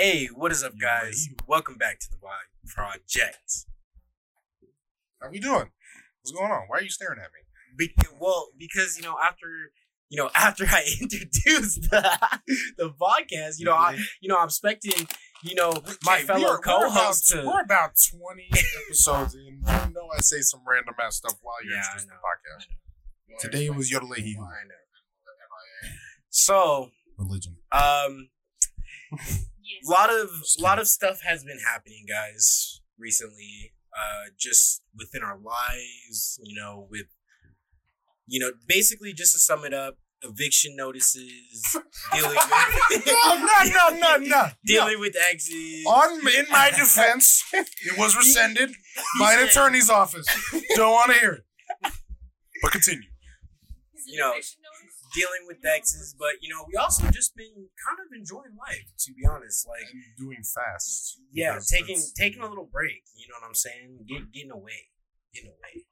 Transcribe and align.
Hey, 0.00 0.26
what 0.26 0.52
is 0.52 0.62
up, 0.62 0.78
guys? 0.80 1.28
Welcome 1.48 1.74
back 1.76 1.98
to 1.98 2.06
the 2.08 2.18
Vibe 2.18 2.70
Project. 2.72 3.66
How 5.20 5.28
we 5.28 5.40
doing? 5.40 5.70
What's 6.22 6.30
going 6.30 6.52
on? 6.52 6.66
Why 6.68 6.78
are 6.78 6.82
you 6.82 6.88
staring 6.88 7.18
at 7.18 7.30
me? 7.32 7.40
Be- 7.76 7.94
well, 8.20 8.50
because 8.56 8.96
you 8.96 9.02
know, 9.02 9.16
after 9.20 9.46
you 10.08 10.16
know, 10.16 10.30
after 10.36 10.66
I 10.66 10.84
introduced 11.00 11.90
the, 11.90 12.16
the 12.78 12.90
podcast, 13.00 13.58
you 13.58 13.64
know, 13.64 13.72
I 13.74 13.98
you 14.20 14.28
know, 14.28 14.36
I'm 14.38 14.44
expecting 14.46 15.08
you 15.42 15.56
know 15.56 15.72
my 16.04 16.18
Okay, 16.18 16.24
fellow 16.26 16.42
we're 16.44 16.58
co-hosts 16.60 17.32
about, 17.32 17.42
to. 17.42 17.48
We're 17.48 17.62
about 17.62 17.90
20 18.16 18.50
episodes 18.86 19.34
in. 19.34 19.40
You 19.46 19.56
know 19.94 20.08
I 20.16 20.20
say 20.20 20.42
some 20.42 20.60
random 20.64 20.94
ass 21.04 21.16
stuff 21.16 21.34
while 21.42 21.56
you're 21.64 21.74
Yeah, 21.74 21.80
introducing 21.80 22.10
the 22.10 22.14
know. 22.14 22.20
podcast. 22.22 23.40
Today 23.40 23.70
was 23.70 23.90
Yodelehi. 23.90 24.36
I 24.36 24.64
know. 24.64 24.74
So, 26.30 26.90
Religion. 27.18 27.56
um, 27.72 28.28
Yes. 29.68 29.86
a 29.86 29.90
lot 29.90 30.10
of 30.10 30.28
Just 30.40 30.60
lot 30.62 30.78
of 30.78 30.88
stuff 30.88 31.20
has 31.22 31.44
been 31.44 31.58
happening, 31.66 32.06
guys, 32.08 32.80
recently. 32.98 33.72
Uh, 33.96 34.30
just 34.38 34.82
within 34.96 35.22
our 35.22 35.38
lives, 35.38 36.38
you 36.44 36.54
know, 36.60 36.86
with 36.90 37.06
you 38.26 38.38
know, 38.38 38.52
basically, 38.66 39.12
just 39.12 39.32
to 39.32 39.38
sum 39.38 39.64
it 39.64 39.72
up, 39.74 39.96
eviction 40.22 40.76
notices, 40.76 41.76
dealing 42.12 42.30
with 42.30 43.06
No, 43.06 43.46
no, 43.64 43.90
no, 43.90 43.96
no, 43.98 44.16
no. 44.18 44.48
dealing 44.64 45.00
with 45.00 45.16
exes. 45.30 45.84
On 45.86 46.18
in 46.20 46.46
my 46.50 46.70
defense, 46.76 47.42
it 47.52 47.98
was 47.98 48.16
rescinded 48.16 48.70
by 49.18 49.34
an 49.34 49.48
attorney's 49.48 49.88
office. 49.90 50.26
Don't 50.76 50.92
want 50.92 51.12
to 51.12 51.18
hear 51.18 51.32
it. 51.32 51.44
But 52.62 52.72
continue. 52.72 53.08
You 54.06 54.18
know, 54.20 54.30
eviction 54.32 54.56
notice? 54.62 54.67
Dealing 55.18 55.44
with 55.50 55.58
exes, 55.66 56.14
but 56.18 56.38
you 56.40 56.48
know, 56.48 56.62
we 56.70 56.76
also 56.78 57.10
just 57.10 57.34
been 57.34 57.68
kind 57.82 57.98
of 57.98 58.08
enjoying 58.14 58.54
life, 58.58 58.86
to 59.04 59.12
be 59.12 59.26
honest. 59.26 59.66
Like, 59.66 59.90
And 59.90 60.02
doing 60.16 60.42
fast. 60.46 61.18
yeah, 61.32 61.58
taking 61.66 61.98
that's- 61.98 62.12
taking 62.12 62.42
a 62.42 62.48
little 62.48 62.68
break. 62.70 63.02
You 63.16 63.26
know 63.28 63.34
what 63.40 63.48
I'm 63.48 63.54
saying? 63.54 64.06
Get, 64.08 64.30
getting 64.32 64.50
away, 64.52 64.90
getting 65.34 65.50
away. 65.50 65.84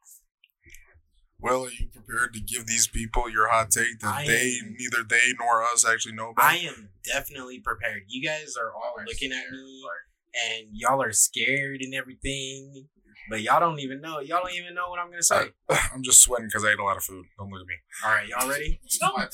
Well, 1.39 1.67
are 1.67 1.71
you 1.71 1.89
prepared 1.93 2.33
to 2.33 2.41
give 2.41 2.67
these 2.67 2.87
people 2.87 3.29
your 3.31 3.49
hot 3.51 3.71
take 3.71 3.99
that 4.01 4.15
I 4.15 4.27
they, 4.27 4.57
am- 4.63 4.75
neither 4.79 5.03
they 5.09 5.35
nor 5.39 5.63
us 5.63 5.85
actually 5.87 6.15
know 6.15 6.31
about? 6.31 6.47
I 6.51 6.57
am 6.59 6.89
definitely 7.05 7.61
prepared. 7.61 8.05
You 8.09 8.27
guys 8.27 8.55
are 8.57 8.73
all 8.73 8.95
looking 9.07 9.33
at 9.33 9.51
me, 9.53 9.83
and 10.49 10.69
y'all 10.73 11.03
are 11.03 11.13
scared 11.13 11.83
and 11.83 11.95
everything, 11.95 12.89
but 13.31 13.41
y'all 13.43 13.61
don't 13.61 13.81
even 13.81 14.01
know. 14.01 14.21
Y'all 14.21 14.41
don't 14.45 14.55
even 14.55 14.75
know 14.75 14.89
what 14.89 14.99
I'm 14.99 15.11
gonna 15.11 15.23
say. 15.23 15.49
I'm 15.93 16.03
just 16.03 16.23
sweating 16.23 16.47
because 16.47 16.65
I 16.65 16.71
ate 16.71 16.79
a 16.79 16.85
lot 16.85 16.97
of 16.97 17.03
food. 17.05 17.25
Don't 17.39 17.51
look 17.51 17.63
at 17.63 17.67
me. 17.67 17.75
All 18.05 18.13
right, 18.13 18.29
y'all 18.29 18.49
ready? 18.49 18.81
Don't 19.01 19.17
look 19.17 19.31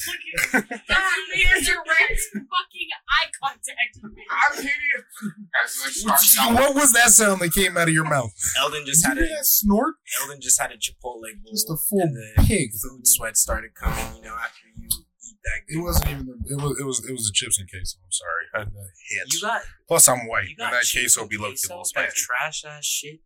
at 0.52 0.52
God, 0.52 0.64
there's 0.88 1.66
your 1.68 1.76
red 1.78 2.16
fucking 2.32 2.90
eye 3.08 3.28
contact 3.42 3.98
with 4.02 4.12
me. 4.12 4.22
I'm 4.30 4.56
hideous. 4.56 6.04
Like, 6.38 6.54
what 6.54 6.74
was 6.74 6.92
that 6.92 7.10
sound 7.10 7.40
that 7.40 7.52
came 7.52 7.76
out 7.76 7.88
of 7.88 7.94
your 7.94 8.04
mouth? 8.08 8.32
Eldon 8.58 8.84
just 8.86 9.04
had 9.06 9.18
a 9.18 9.28
snort? 9.42 9.94
Eldon 10.20 10.40
just 10.40 10.60
had 10.60 10.70
a 10.70 10.76
Chipotle 10.76 11.02
bowl, 11.02 11.22
Just 11.50 11.70
a 11.70 11.76
full 11.76 12.00
and 12.00 12.16
the 12.16 12.42
pig. 12.44 12.70
food 12.72 13.06
sweat 13.06 13.36
started 13.36 13.74
coming. 13.74 14.16
You 14.16 14.22
know, 14.22 14.34
after 14.34 14.60
you 14.76 14.84
eat 14.86 15.36
that. 15.44 15.60
It 15.68 15.82
wasn't 15.82 16.08
even. 16.10 16.26
The, 16.26 16.54
it 16.54 16.62
was. 16.62 16.78
It 16.80 16.84
was. 16.84 17.08
It 17.08 17.12
was 17.12 17.26
the 17.26 17.32
chips 17.34 17.58
and 17.58 17.68
queso. 17.70 17.98
I'm 18.02 18.10
sorry. 18.12 18.44
I 18.54 18.58
had 18.60 18.68
the 18.68 18.80
hits. 19.10 19.34
You 19.34 19.40
got 19.48 19.62
Plus, 19.88 20.08
I'm 20.08 20.26
white, 20.26 20.44
you 20.44 20.56
and 20.58 20.58
got 20.58 20.72
that 20.72 20.82
chips 20.82 21.14
queso 21.16 21.20
and 21.22 21.30
be 21.30 21.36
low 21.36 21.48
key 21.50 21.58
a 21.64 21.68
queso, 21.68 21.74
little 21.76 21.90
that 21.96 22.14
trash 22.14 22.64
ass 22.64 22.84
shit. 22.84 23.20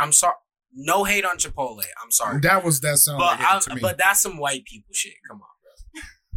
I'm 0.00 0.12
sorry. 0.12 0.34
No 0.72 1.04
hate 1.04 1.24
on 1.24 1.36
Chipotle. 1.36 1.82
I'm 2.02 2.10
sorry. 2.10 2.40
That 2.40 2.64
was 2.64 2.80
that 2.80 2.98
sound 2.98 3.18
But 3.18 3.38
like 3.40 3.48
I, 3.48 3.58
to 3.58 3.74
me. 3.74 3.80
but 3.80 3.98
that's 3.98 4.22
some 4.22 4.38
white 4.38 4.64
people 4.64 4.90
shit. 4.94 5.14
Come 5.28 5.40
on, 5.42 5.48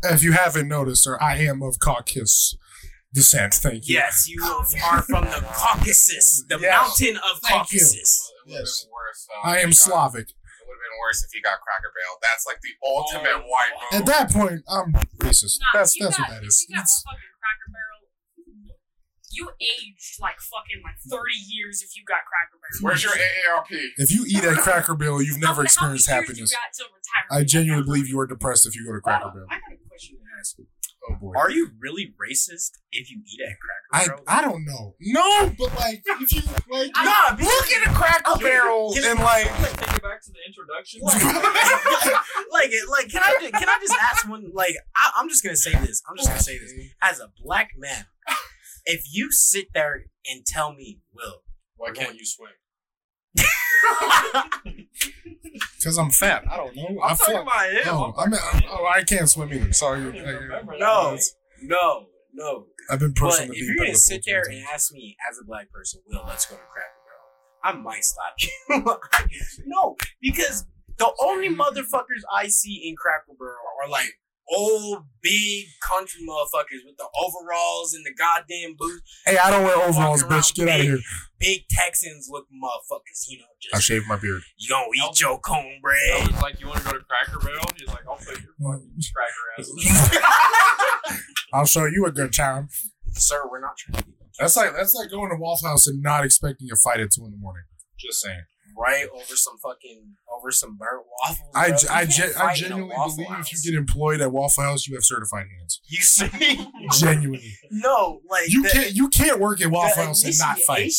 bro. 0.02 0.11
if 0.11 0.23
you 0.23 0.31
haven't 0.33 0.67
noticed, 0.67 1.03
sir, 1.03 1.17
I 1.22 1.38
am 1.38 1.61
of 1.61 1.78
Caucasus 1.80 2.58
descent. 3.14 3.53
Thank 3.53 3.88
you. 3.88 3.95
Yes, 3.95 4.28
you 4.28 4.44
are 4.44 5.02
from 5.03 5.25
the 5.25 5.45
Caucasus, 5.53 6.44
the 6.50 6.58
Yes. 6.59 6.72
mountain 6.72 7.17
of 7.17 7.39
Thank. 7.41 7.61
Caucasus. 7.69 8.31
It 8.45 8.50
would 8.50 8.58
have 8.58 8.61
Yes. 8.66 8.86
worse. 8.91 9.28
uh, 9.44 9.47
I 9.47 9.59
am 9.59 9.69
got- 9.69 9.75
Slavic. 9.78 10.30
It 10.30 10.36
would 10.66 10.75
have 10.75 10.81
been 10.81 11.00
worse 11.00 11.23
if 11.23 11.29
he 11.31 11.40
got 11.41 11.59
Cracker 11.62 11.94
Barrel. 11.94 12.18
That's 12.23 12.46
like 12.47 12.59
the 12.62 12.73
ultimate 12.84 13.46
Oh, 13.46 13.47
white 13.47 13.72
wow. 13.75 14.00
At 14.00 14.06
that 14.07 14.31
point, 14.31 14.63
I'm 14.68 14.94
racist. 15.22 15.59
Nah, 15.62 15.78
that's 15.79 15.94
that's 16.00 16.18
got, 16.18 16.28
what 16.28 16.41
that 16.41 16.44
is. 16.44 16.66
You 16.68 16.75
got 16.75 16.81
It's- 16.81 17.03
fucking 17.06 17.19
Cracker 17.40 17.69
Barrel. 17.72 18.00
You 19.34 19.50
aged 19.60 20.20
like 20.22 20.40
fucking 20.40 20.82
like 20.84 20.96
30 21.10 21.34
years 21.50 21.82
if 21.82 21.96
you 21.98 22.04
got 22.08 22.22
Cracker 22.30 22.58
Barrel. 22.62 22.82
Where's 22.86 23.04
your 23.04 23.14
AARP? 23.14 23.90
if 23.98 24.12
you 24.12 24.26
eat 24.28 24.44
at 24.44 24.58
Cracker 24.58 24.96
Barrel, 24.96 25.22
you've 25.22 25.40
never 25.40 25.62
How- 25.62 25.62
experienced 25.62 26.08
how 26.10 26.18
many 26.22 26.28
years 26.28 26.52
happiness. 26.52 26.52
You 26.52 26.58
got 26.58 26.74
till 26.74 26.88
retirement? 26.88 27.32
I 27.32 27.44
genuinely 27.44 27.84
believe 27.86 28.08
you 28.08 28.20
are 28.20 28.28
depressed 28.28 28.66
if 28.68 28.76
you 28.76 28.86
go 28.86 28.94
to 28.94 29.02
Cracker 29.02 29.32
Barrel. 29.34 29.48
I 29.50 29.56
got 29.60 29.74
a 29.74 29.90
question 29.90 30.18
to 30.18 30.24
ask. 30.40 30.56
Oh 31.10 31.16
boy. 31.20 31.34
Are 31.36 31.52
you 31.52 31.70
really 31.82 32.14
racist 32.16 32.80
if 32.94 33.12
you 33.12 33.20
eat 33.28 33.42
at 33.42 33.50
I 33.92 34.06
Cracker 34.06 34.24
Barrel? 34.24 34.24
I 34.40 34.42
don't 34.42 34.64
know. 34.66 34.96
No, 35.02 35.52
but 35.60 35.76
like 35.76 36.02
if 36.22 36.32
you 36.32 36.42
like 36.72 36.92
Nah, 36.96 37.36
look 37.44 37.72
at 37.74 37.88
a 37.88 37.94
Cracker 37.94 38.32
Okay, 38.36 38.44
Barrel 38.44 38.94
can- 38.94 39.04
and 39.12 39.20
like 39.20 39.46
like 39.60 39.76
take 39.78 39.98
it 39.98 40.02
back 40.02 40.22
to 40.24 40.32
the 40.32 40.40
introduction. 40.48 41.02
like, 42.52 42.72
like, 42.90 43.10
can 43.10 43.22
I 43.24 43.36
ju- 43.42 43.52
can 43.52 43.68
I 43.68 43.78
just 43.82 43.94
ask 44.02 44.30
one? 44.30 44.50
Like, 44.54 44.76
I, 44.96 45.12
I'm 45.18 45.28
just 45.28 45.44
gonna 45.44 45.58
say 45.58 45.72
this. 45.76 46.02
I'm 46.10 46.16
just 46.16 46.30
gonna 46.30 46.40
say 46.42 46.58
this 46.58 46.74
as 47.02 47.20
a 47.20 47.30
black 47.44 47.72
man. 47.78 48.06
If 48.86 49.06
you 49.12 49.32
sit 49.32 49.68
there 49.74 50.06
and 50.26 50.46
tell 50.46 50.74
me, 50.74 51.00
Will, 51.14 51.44
Why 51.78 51.92
can't 51.92 52.16
you 52.18 52.26
swim? 52.26 52.52
because 55.78 55.98
I'm 55.98 56.10
fat. 56.12 56.44
I 56.50 56.58
don't 56.58 56.76
know. 56.76 56.88
I'm 57.02 57.14
I 57.14 57.16
talking 57.16 57.34
feel. 57.34 57.42
about 57.42 57.72
him. 57.72 57.82
Oh, 57.86 58.14
I'm 58.18 58.34
I'm, 58.34 58.40
talking 58.40 58.68
about 58.68 58.80
oh, 58.80 58.92
I 58.94 59.04
can't 59.04 59.30
swim 59.30 59.54
either. 59.54 59.74
Sorry. 59.74 60.02
him. 60.02 60.12
Remember 60.14 60.74
that. 60.74 60.80
no, 60.80 61.18
no, 61.62 62.08
no. 62.34 62.66
I've 62.90 63.00
been 63.00 63.14
pushed 63.14 63.38
But 63.38 63.46
in 63.46 63.52
the 63.52 63.58
if 63.58 63.68
you're 63.68 63.86
gonna 63.86 63.96
sit 63.96 64.24
there 64.26 64.44
and 64.50 64.64
ask 64.74 64.92
me 64.94 65.16
as 65.30 65.38
a 65.42 65.46
black 65.46 65.72
person, 65.72 66.02
Will, 66.08 66.24
let's 66.28 66.46
go 66.46 66.56
to 66.56 66.62
Cracker 66.62 66.90
Barrel, 67.06 67.78
I 67.80 67.82
might 67.82 68.04
stop 68.04 68.34
you. 68.40 69.66
no, 69.66 69.96
because 70.22 70.66
the 70.98 71.12
only 71.22 71.50
motherfuckers 71.50 72.24
I 72.34 72.48
see 72.48 72.88
in 72.88 72.96
Cracker 72.96 73.34
Barrel 73.38 73.56
are 73.84 73.90
like 73.90 74.12
old 74.50 75.06
big 75.22 75.66
country 75.81 76.22
motherfuckers 76.22 76.86
with 76.86 76.98
the 76.98 77.08
overalls 77.18 77.94
and 77.94 78.06
the 78.06 78.14
goddamn 78.14 78.76
boots. 78.78 79.02
Hey, 79.26 79.38
I 79.38 79.50
don't 79.50 79.64
wear 79.64 79.78
overalls, 79.78 80.24
bitch. 80.24 80.54
Get 80.56 80.68
around 80.68 80.74
out 80.74 80.80
of 80.80 80.81
big. 80.81 80.90
here. 80.90 81.00
Big 81.40 81.62
Texans 81.70 82.28
look 82.30 82.46
motherfuckers, 82.52 83.28
you 83.30 83.40
know, 83.40 83.46
I 83.46 83.78
just 83.78 83.88
shaved 83.88 84.08
my 84.08 84.16
beard. 84.16 84.42
you 84.58 84.70
gonna 84.70 84.86
eat 84.96 85.20
your 85.20 85.36
I 85.36 85.38
cornbread. 85.38 86.28
was 86.28 86.42
like, 86.42 86.59
you 86.59 86.68
want 86.68 86.80
to 86.80 86.86
go 86.86 86.92
to 86.92 87.03
Cracker 87.03 87.40
Barrel? 87.40 87.66
He's 87.78 87.88
like, 87.88 88.08
I'll 88.08 88.16
put 88.16 88.42
your 88.42 88.53
fucking 88.62 88.92
mm. 88.98 89.14
cracker 89.14 90.20
ass. 91.09 91.20
I'll 91.53 91.66
show 91.66 91.86
you 91.86 92.06
a 92.06 92.12
good 92.12 92.34
time. 92.34 92.70
Sir, 93.12 93.42
we're 93.50 93.62
not 93.62 93.78
trying 93.78 94.02
to 94.02 94.06
be 94.06 94.14
That's 94.40 94.56
like 94.56 94.74
that's 94.76 94.94
like 94.94 95.09
going 95.12 95.30
to 95.30 95.38
Waffle 95.38 95.70
House 95.70 95.88
and 95.88 96.02
not 96.02 96.24
expecting 96.26 96.68
a 96.72 96.76
fight 96.76 97.00
at 97.00 97.12
two 97.12 97.26
in 97.26 97.32
the 97.32 97.38
morning. 97.38 97.64
Just 98.00 98.22
saying. 98.22 98.44
Right 98.78 99.07
over 99.13 99.35
some 99.35 99.57
fucking 99.57 100.16
over 100.35 100.51
some 100.51 100.78
burnt 100.78 101.03
waffles. 101.22 101.50
I, 101.56 101.69
bro. 101.69 101.78
ge- 101.78 101.85
I, 101.89 102.06
ge- 102.06 102.19
I 102.22 102.28
fight 102.31 102.59
in 102.59 102.66
a 102.66 102.69
genuinely 102.69 102.95
believe 102.95 103.28
House. 103.28 103.53
if 103.53 103.66
you 103.66 103.72
get 103.72 103.78
employed 103.78 104.22
at 104.22 104.31
Waffle 104.31 104.63
House, 104.63 104.88
you 104.88 104.95
have 104.95 105.03
certified 105.03 105.45
hands. 105.57 105.81
You 105.85 106.01
see? 106.01 106.67
Genuinely, 107.00 107.53
no, 107.72 108.22
like 108.29 108.50
you 108.50 108.63
the, 108.63 108.69
can't 108.69 108.94
you 108.94 109.09
can't 109.09 109.39
work 109.39 109.61
at 109.61 109.66
the 109.66 109.69
Waffle 109.69 110.03
House 110.06 110.23
and 110.23 110.38
not 110.38 110.59
fight. 110.59 110.91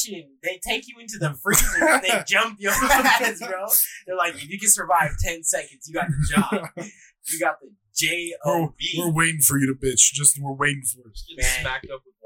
They 0.42 0.60
take 0.66 0.86
you 0.88 0.96
into 1.00 1.18
the 1.18 1.34
freezer 1.42 1.88
and 1.88 2.02
they 2.02 2.22
jump 2.26 2.56
your 2.60 2.72
ass, 2.72 3.38
bro. 3.38 3.66
They're 4.06 4.16
like, 4.16 4.34
if 4.34 4.48
you 4.48 4.58
can 4.58 4.70
survive 4.70 5.10
ten 5.22 5.42
seconds, 5.42 5.88
you 5.88 5.94
got 5.94 6.06
the 6.08 6.34
job. 6.34 6.68
You 7.32 7.40
got 7.40 7.58
the 7.58 7.70
J 7.96 8.34
We're, 8.44 8.68
we're 8.98 9.10
waiting 9.10 9.40
for 9.40 9.58
you 9.58 9.66
to 9.66 9.72
bitch. 9.72 10.12
Just 10.12 10.38
we're 10.38 10.52
waiting 10.52 10.82
for 10.82 11.08
it. 11.08 11.18
Getting 11.26 11.42
Man. 11.42 11.60
smacked 11.62 11.86
up 11.86 12.02
with 12.04 12.14
waffles. 12.22 12.23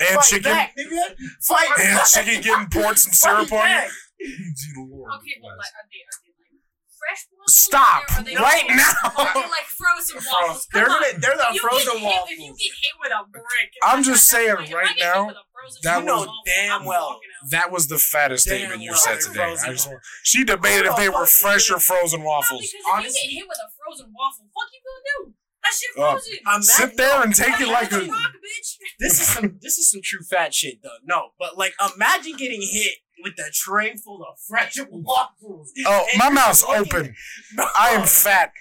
And 0.00 0.14
Fight 0.16 0.24
chicken, 0.24 0.42
back, 0.52 0.74
nigga. 0.78 1.14
Fight 1.42 1.68
and 1.78 1.96
back. 1.98 2.06
chicken 2.06 2.40
getting 2.42 2.68
poured 2.70 2.98
some 2.98 3.12
syrup 3.12 3.52
on 3.52 3.68
you. 3.68 3.90
Gee, 4.20 4.72
Lord, 4.76 5.12
Okay, 5.16 5.36
but 5.42 5.48
like, 5.56 5.72
are 5.76 5.86
they, 5.90 6.00
are 6.04 6.20
they 6.24 6.32
like 6.36 6.60
fresh 6.96 7.26
waffles? 7.32 7.56
Stop 7.56 8.02
Or 8.10 8.20
are 8.20 8.24
they 8.24 8.36
right 8.36 8.64
like, 8.68 8.76
now. 8.76 9.12
Or 9.16 9.26
are 9.28 9.34
they 9.34 9.48
like 9.50 9.68
frozen 9.72 10.20
waffles? 10.24 10.66
They're 10.72 10.86
Come 10.86 11.02
on. 11.02 11.14
the, 11.14 11.20
they're 11.20 11.36
the 11.36 11.48
You 11.52 11.60
frozen 11.60 11.96
hit, 11.98 12.04
waffles. 12.04 12.30
If 12.30 12.38
you 12.38 12.52
get 12.54 12.74
hit 12.80 12.94
with 13.00 13.12
a 13.12 13.22
brick, 13.30 13.70
I'm 13.82 14.02
just 14.02 14.26
saying 14.26 14.56
point, 14.56 14.68
if 14.68 14.74
right 14.74 14.88
I 14.88 14.92
get 14.94 15.04
hit 15.04 15.14
now, 15.14 15.26
with 15.26 15.36
a 15.36 15.46
frozen 15.52 15.80
that 15.84 16.04
waffle, 16.04 16.32
was- 16.32 16.42
damn 16.46 16.80
I'm 16.80 16.84
well. 16.86 17.06
walking 17.16 17.30
out. 17.42 17.50
That 17.50 17.72
was 17.72 17.88
the 17.88 17.98
fattest 17.98 18.46
Damn 18.46 18.56
statement 18.58 18.82
you 18.82 18.90
well, 18.92 19.00
said 19.00 19.16
they're 19.16 19.32
today. 19.32 19.48
frozen. 19.56 19.68
I 19.68 19.72
just 19.72 19.88
want, 19.88 20.00
she 20.22 20.44
debated 20.44 20.86
if 20.86 20.96
they 20.96 21.08
were 21.08 21.24
fresh 21.26 21.70
or 21.70 21.80
frozen 21.80 22.20
No, 22.20 22.26
waffles. 22.26 22.60
because 22.60 22.74
if 22.74 22.92
Honestly- 22.92 23.20
you 23.24 23.28
get 23.28 23.36
hit 23.40 23.48
with 23.48 23.58
a 23.64 23.68
frozen 23.80 24.12
waffle, 24.12 24.44
fuck 24.52 24.68
you 24.72 24.80
gonna 24.84 25.04
do? 25.32 25.34
That 25.62 25.72
shit 25.72 25.90
Uh, 26.02 26.12
frozen. 26.12 26.32
Imagine- 26.42 26.62
Sit 26.62 26.96
there 26.96 27.22
and 27.22 27.34
take 27.34 27.60
it 27.60 27.68
like 27.68 27.92
a. 27.92 28.00
rock, 28.00 28.32
bitch. 28.32 28.76
this 28.98 29.20
is 29.20 29.26
some 29.28 29.58
this 29.60 29.78
is 29.78 29.90
some 29.90 30.00
true 30.02 30.20
fat 30.28 30.54
shit 30.54 30.82
though. 30.82 30.98
No, 31.04 31.30
but 31.38 31.58
like 31.58 31.74
imagine 31.96 32.36
getting 32.36 32.62
hit 32.62 32.94
with 33.22 33.34
a 33.38 33.50
tray 33.52 33.94
full 33.96 34.22
of 34.22 34.38
fresh 34.48 34.78
waffles. 34.90 35.70
Oh, 35.86 36.06
my 36.16 36.30
mouth's 36.30 36.62
looking- 36.66 36.80
open. 36.80 37.14
I 37.78 37.90
am 37.90 38.06
fat. 38.06 38.52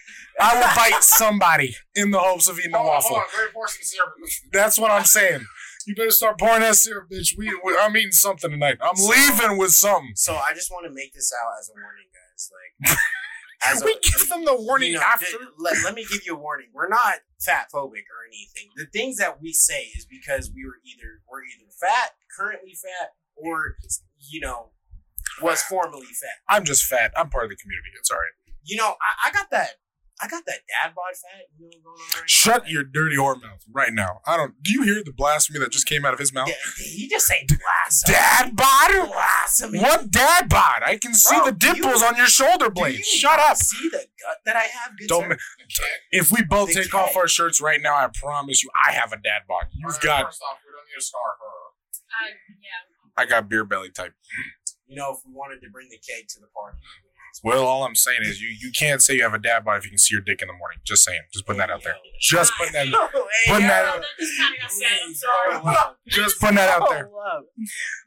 I 0.41 0.55
will 0.55 0.75
bite 0.75 1.03
somebody 1.03 1.75
in 1.95 2.11
the 2.11 2.19
hopes 2.19 2.47
of 2.47 2.57
eating 2.59 2.73
a 2.73 2.77
Hold 2.77 2.89
on, 2.89 2.95
waffle. 2.95 3.09
hold 3.09 3.21
on. 3.21 3.27
Let 3.39 3.45
me 3.47 3.51
pour 3.53 3.67
some 3.67 3.81
syrup. 3.83 4.09
That's 4.53 4.77
what 4.79 4.89
I'm 4.91 5.03
saying. 5.05 5.45
You 5.87 5.95
better 5.95 6.11
start 6.11 6.37
pouring 6.39 6.59
that 6.61 6.75
syrup, 6.75 7.09
bitch. 7.09 7.37
We, 7.37 7.47
we 7.63 7.77
I'm 7.77 7.95
eating 7.97 8.11
something 8.11 8.51
tonight. 8.51 8.77
I'm 8.81 8.95
leaving 8.95 9.57
with 9.57 9.71
something. 9.71 10.11
So 10.15 10.35
I 10.35 10.53
just 10.53 10.71
want 10.71 10.85
to 10.87 10.93
make 10.93 11.13
this 11.13 11.31
out 11.33 11.59
as 11.59 11.69
a 11.69 11.73
warning, 11.73 12.07
guys. 12.13 12.51
Like 12.89 12.97
as 13.65 13.81
a, 13.81 13.85
we 13.85 13.97
give 14.01 14.29
them 14.29 14.45
the 14.45 14.55
warning 14.55 14.91
you 14.91 14.97
know, 14.97 15.03
after. 15.03 15.25
let, 15.57 15.75
let 15.83 15.93
me 15.93 16.05
give 16.09 16.21
you 16.25 16.35
a 16.35 16.39
warning. 16.39 16.67
We're 16.73 16.87
not 16.87 17.15
fat 17.39 17.67
phobic 17.73 18.07
or 18.07 18.25
anything. 18.27 18.69
The 18.75 18.85
things 18.85 19.17
that 19.17 19.41
we 19.41 19.53
say 19.53 19.83
is 19.95 20.05
because 20.05 20.51
we 20.53 20.65
were 20.65 20.79
either 20.85 21.21
we're 21.29 21.43
either 21.43 21.69
fat, 21.79 22.11
currently 22.37 22.73
fat, 22.73 23.13
or 23.35 23.75
you 24.19 24.39
know, 24.39 24.69
was 25.41 25.61
formerly 25.61 26.05
fat. 26.05 26.39
I'm 26.47 26.63
just 26.63 26.83
fat. 26.83 27.11
I'm 27.17 27.29
part 27.29 27.45
of 27.45 27.49
the 27.49 27.57
community. 27.57 27.89
It's 27.97 28.09
all 28.09 28.17
right. 28.17 28.53
You 28.63 28.77
know, 28.77 28.95
I, 29.01 29.29
I 29.29 29.31
got 29.31 29.49
that. 29.51 29.71
I 30.21 30.27
got 30.27 30.43
that 30.47 30.59
dad 30.67 30.93
bod 30.95 31.15
fat. 31.15 31.47
You 31.57 31.65
know, 31.65 31.71
going 31.83 31.95
on 31.95 32.19
right 32.19 32.29
Shut 32.29 32.63
now. 32.65 32.69
your 32.69 32.83
dirty 32.83 33.15
whore 33.15 33.41
mouth 33.41 33.63
right 33.71 33.93
now. 33.93 34.19
I 34.27 34.35
don't. 34.35 34.53
Do 34.61 34.73
you 34.73 34.83
hear 34.83 35.01
the 35.03 35.13
blasphemy 35.13 35.59
that 35.59 35.71
just 35.71 35.87
came 35.87 36.03
out 36.05 36.13
of 36.13 36.19
his 36.19 36.33
mouth? 36.33 36.49
Yeah, 36.49 36.55
he 36.83 37.07
just 37.07 37.25
say 37.25 37.45
blasphemy. 37.47 38.13
Dad 38.15 38.55
bod? 38.55 39.07
Blasphemy. 39.09 39.79
What 39.79 40.11
dad 40.11 40.49
bod? 40.49 40.81
I 40.85 40.97
can 40.97 41.13
see 41.13 41.35
Bro, 41.37 41.45
the 41.45 41.51
do 41.53 41.67
you- 41.67 41.73
dimples 41.75 42.03
on 42.03 42.17
your 42.17 42.27
shoulder 42.27 42.65
Do 42.65 42.71
blades. 42.71 42.97
you 42.97 43.03
Shut 43.19 43.39
up. 43.39 43.57
See 43.57 43.87
the 43.89 44.05
gut 44.21 44.37
that 44.45 44.55
I 44.57 44.63
have. 44.63 44.97
Good 44.97 45.07
Don't. 45.07 45.31
sir? 45.69 45.83
If 46.11 46.31
we 46.31 46.43
both 46.43 46.73
The 46.73 46.83
take 46.83 46.93
off 46.93 47.15
our 47.15 47.27
shirts 47.27 47.61
right 47.61 47.79
now, 47.81 47.95
I 47.95 48.07
promise 48.13 48.61
you, 48.63 48.69
I 48.85 48.91
have 48.91 49.13
a 49.13 49.17
dad 49.17 49.43
bod. 49.47 49.67
You've 49.71 49.85
Alright, 49.85 50.01
got. 50.01 50.25
First 50.25 50.41
off, 50.49 50.57
we 50.65 50.71
don't 50.71 50.85
need 50.87 50.99
to 50.99 51.05
scar 51.05 51.21
her. 51.39 51.45
Uh, 52.09 52.33
yeah. 52.61 53.21
I 53.23 53.25
got 53.25 53.47
beer 53.49 53.63
belly 53.63 53.91
type. 53.91 54.13
You 54.87 54.95
know, 54.95 55.11
if 55.13 55.19
we 55.25 55.31
wanted 55.33 55.61
to 55.61 55.69
bring 55.69 55.87
the 55.89 55.97
cake 55.99 56.27
to 56.29 56.39
the 56.39 56.47
party. 56.47 56.77
Well, 57.43 57.65
all 57.65 57.83
I'm 57.85 57.95
saying 57.95 58.19
is 58.23 58.41
you 58.41 58.49
you 58.49 58.71
can't 58.77 59.01
say 59.01 59.15
you 59.15 59.23
have 59.23 59.33
a 59.33 59.39
dad 59.39 59.63
bod 59.65 59.77
if 59.77 59.83
you 59.85 59.89
can 59.91 59.97
see 59.97 60.13
your 60.13 60.21
dick 60.21 60.41
in 60.41 60.47
the 60.47 60.53
morning. 60.53 60.79
Just 60.83 61.03
saying. 61.03 61.21
Just 61.31 61.45
putting 61.45 61.59
that 61.59 61.69
out 61.69 61.83
there. 61.83 61.95
Just 62.19 62.51
putting 62.57 62.73
that. 62.73 62.87
Putting 63.47 63.67
that- 63.67 64.01
that 64.01 64.03
just 64.19 64.37
kind 64.37 64.53
of 64.55 64.61
got 64.61 64.71
sad. 64.71 64.99
I'm 65.05 65.13
sorry. 65.13 65.95
Just 66.07 66.39
putting 66.39 66.55
that 66.57 66.69
out 66.69 66.89
there. 66.89 67.09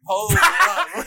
Hold 0.07 0.33
up. 0.35 1.07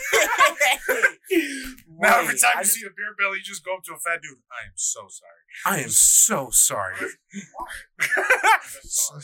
Now 1.98 2.20
every 2.20 2.38
time 2.38 2.58
you 2.58 2.64
see 2.64 2.84
a 2.86 2.90
beer 2.90 3.14
belly, 3.18 3.38
you 3.38 3.42
just 3.42 3.64
go 3.64 3.74
up 3.76 3.82
to 3.84 3.92
a 3.94 3.98
fat 3.98 4.20
dude. 4.22 4.36
I 4.52 4.66
am 4.66 4.72
so 4.74 5.08
sorry. 5.08 5.42
I 5.64 5.82
am 5.82 5.88
so 5.88 6.48
sorry. 6.50 6.94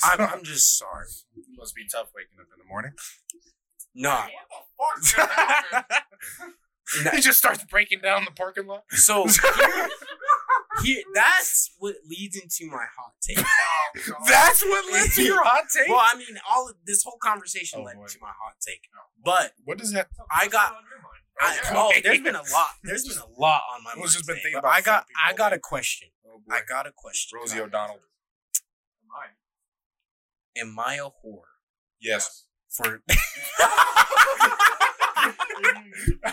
I'm, 0.05 0.21
I'm 0.21 0.43
just 0.43 0.79
sorry. 0.79 1.07
must 1.59 1.75
be 1.75 1.83
tough 1.91 2.09
waking 2.17 2.39
up 2.41 2.47
in 2.53 2.59
the 2.63 2.69
morning. 2.69 2.93
Nah. 3.95 4.27
He 7.13 7.21
just 7.21 7.39
starts 7.39 7.65
breaking 7.65 8.01
down 8.01 8.25
the 8.25 8.31
parking 8.33 8.67
lot. 8.67 8.85
So 8.91 9.27
here, 9.57 9.89
here, 10.83 11.03
that's 11.15 11.71
what 11.79 11.95
leads 12.09 12.37
into 12.37 12.67
my 12.71 12.85
hot 12.97 13.13
take. 13.23 13.39
Oh. 13.39 14.15
That's 14.27 14.63
what 14.65 14.93
led 14.93 15.11
to 15.11 15.23
your 15.23 15.43
hot 15.45 15.65
take. 15.75 15.89
Well, 15.89 16.01
I 16.03 16.17
mean, 16.17 16.39
all 16.51 16.69
of 16.69 16.77
this 16.87 17.03
whole 17.05 17.19
conversation 17.23 17.81
Oh, 17.81 17.85
led 17.85 17.97
boy. 17.97 18.07
to 18.07 18.19
my 18.21 18.29
hot 18.29 18.55
take. 18.67 18.83
Oh, 18.97 19.01
but 19.25 19.53
What 19.65 19.79
does 19.79 19.93
that? 19.93 20.09
I 20.31 20.49
got, 20.49 20.75
I, 21.41 21.59
oh, 21.73 21.93
there's 22.03 22.21
been 22.21 22.35
a 22.35 22.39
lot. 22.53 22.71
There's 22.85 23.07
been 23.07 23.19
a 23.19 23.41
lot 23.41 23.63
on 23.75 23.83
my 23.85 23.95
mind. 23.95 24.11
just 24.11 24.27
been 24.27 24.37
today, 24.37 24.43
thinking 24.45 24.61
but 24.63 24.69
about 24.69 24.77
I 24.79 24.81
got, 24.81 25.07
people, 25.09 25.21
I 25.27 25.33
oh, 25.33 25.37
got 25.37 25.51
man. 25.53 25.59
a 25.59 25.61
question. 25.61 26.09
Oh, 26.27 26.41
I 26.51 26.61
got 26.69 26.87
a 26.87 26.93
question. 26.97 27.39
Rosie 27.39 27.61
O'Donnell. 27.61 28.01
Am 30.55 30.79
I 30.79 30.97
a 30.97 31.05
whore 31.05 31.49
Yes. 32.01 32.45
for? 32.69 33.01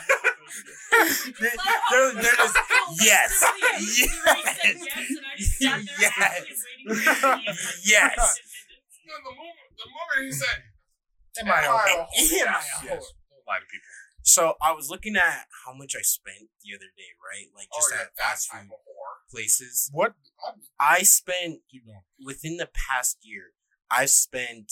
There- 1.40 1.58
there- 1.92 2.14
there 2.14 2.46
is- 2.46 2.58
yes, 3.02 3.32
yes, 5.60 5.60
yes, 5.60 6.66
yes. 7.86 8.40
No, 9.10 9.16
the 9.26 9.34
moment, 9.36 9.58
the 9.76 9.88
moment 9.90 10.22
he 10.26 10.32
said, 10.32 10.58
Am 11.40 11.50
I 11.52 11.62
a 11.62 11.64
whore? 11.66 11.88
Am 11.88 11.98
I 11.98 12.00
a 12.06 12.08
Yes. 12.32 12.66
whore? 12.84 12.90
Don't 12.90 13.66
people. 13.72 13.90
So 14.22 14.54
I 14.62 14.72
was 14.74 14.90
looking 14.92 15.16
at 15.16 15.48
how 15.66 15.74
much 15.74 15.96
I 15.98 16.02
spent 16.04 16.50
the 16.64 16.76
other 16.76 16.92
day, 16.96 17.12
right? 17.18 17.48
Like 17.56 17.70
just 17.74 17.90
oh, 17.92 17.96
yeah, 17.96 18.02
at 18.04 18.16
that 18.18 18.24
fast 18.24 18.52
type 18.52 18.62
food 18.62 18.74
of 18.74 19.32
places. 19.32 19.90
What? 19.92 20.14
I 20.80 21.02
spent 21.02 21.62
within 22.24 22.58
the 22.58 22.68
past 22.72 23.18
year. 23.24 23.54
I've 23.90 24.12
spent 24.12 24.72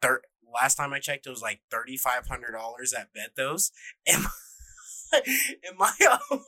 thir- 0.00 0.22
last 0.52 0.76
time 0.76 0.92
I 0.92 1.00
checked, 1.00 1.26
it 1.26 1.30
was 1.30 1.42
like 1.42 1.60
thirty 1.68 1.96
five 1.96 2.28
hundred 2.28 2.52
dollars 2.52 2.92
at 2.94 3.12
Betos. 3.12 3.72
Am 4.06 4.28
am 5.16 5.76
I 5.80 5.92
a 6.00 6.18
whore 6.34 6.40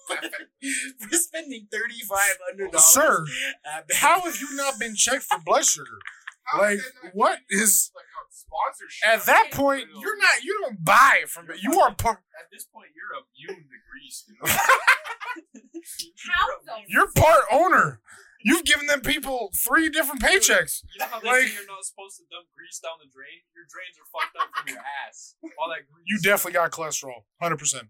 for 1.00 1.16
spending 1.16 1.66
thirty 1.70 2.00
five 2.08 2.36
hundred 2.48 2.72
dollars? 2.72 2.84
Sir, 2.86 3.24
at 3.66 3.84
how 3.94 4.20
have 4.22 4.36
you 4.40 4.54
not 4.56 4.78
been 4.78 4.94
checked 4.96 5.24
for 5.24 5.38
blood 5.44 5.64
sugar? 5.64 5.98
How 6.44 6.60
Like, 6.60 6.74
is 6.78 6.86
it 6.86 6.92
not 7.04 7.12
what 7.14 7.38
just, 7.50 7.62
is- 7.62 7.90
like 7.94 8.04
a 8.04 8.24
sponsorship? 8.30 9.08
At 9.08 9.26
that 9.26 9.50
point, 9.52 9.88
you're 10.00 10.18
not. 10.18 10.42
You 10.44 10.58
don't 10.62 10.84
buy 10.84 11.18
it 11.22 11.28
from 11.28 11.50
it. 11.50 11.62
You 11.62 11.80
are 11.80 11.94
part. 11.94 12.18
At 12.40 12.46
this 12.52 12.64
point, 12.72 12.88
you're 12.94 13.18
immune 13.18 13.64
to 13.64 13.78
grease. 13.90 14.24
You 14.28 14.34
know? 14.42 14.52
How 16.30 16.46
the 16.64 16.72
You're 16.88 17.10
part 17.12 17.44
owner. 17.52 18.00
You've 18.44 18.64
given 18.64 18.86
them 18.86 19.00
people 19.00 19.50
three 19.56 19.88
different 19.88 20.20
paychecks. 20.22 20.82
You 20.94 21.00
know 21.00 21.06
how 21.10 21.18
they 21.20 21.26
Like- 21.28 21.48
say 21.48 21.54
you're 21.54 21.66
not 21.66 21.84
supposed 21.84 22.16
to 22.18 22.22
dump 22.30 22.46
grease 22.56 22.78
down 22.78 22.92
the 23.02 23.10
drain? 23.10 23.42
Your 23.54 23.64
drains 23.66 23.96
are 23.98 24.06
fucked 24.06 24.36
up 24.38 24.48
from 24.54 24.68
your 24.74 24.82
ass. 25.08 25.34
All 25.58 25.68
that 25.70 25.82
grease. 25.90 26.04
You 26.06 26.18
definitely 26.22 26.52
got 26.52 26.70
cholesterol, 26.70 27.24
hundred 27.42 27.58
percent. 27.58 27.88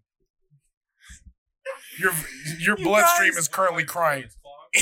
Your 1.99 2.13
your 2.59 2.77
You 2.77 2.83
bloodstream 2.85 3.33
guys- 3.33 3.43
is 3.43 3.47
currently 3.47 3.83
crying. 3.85 4.29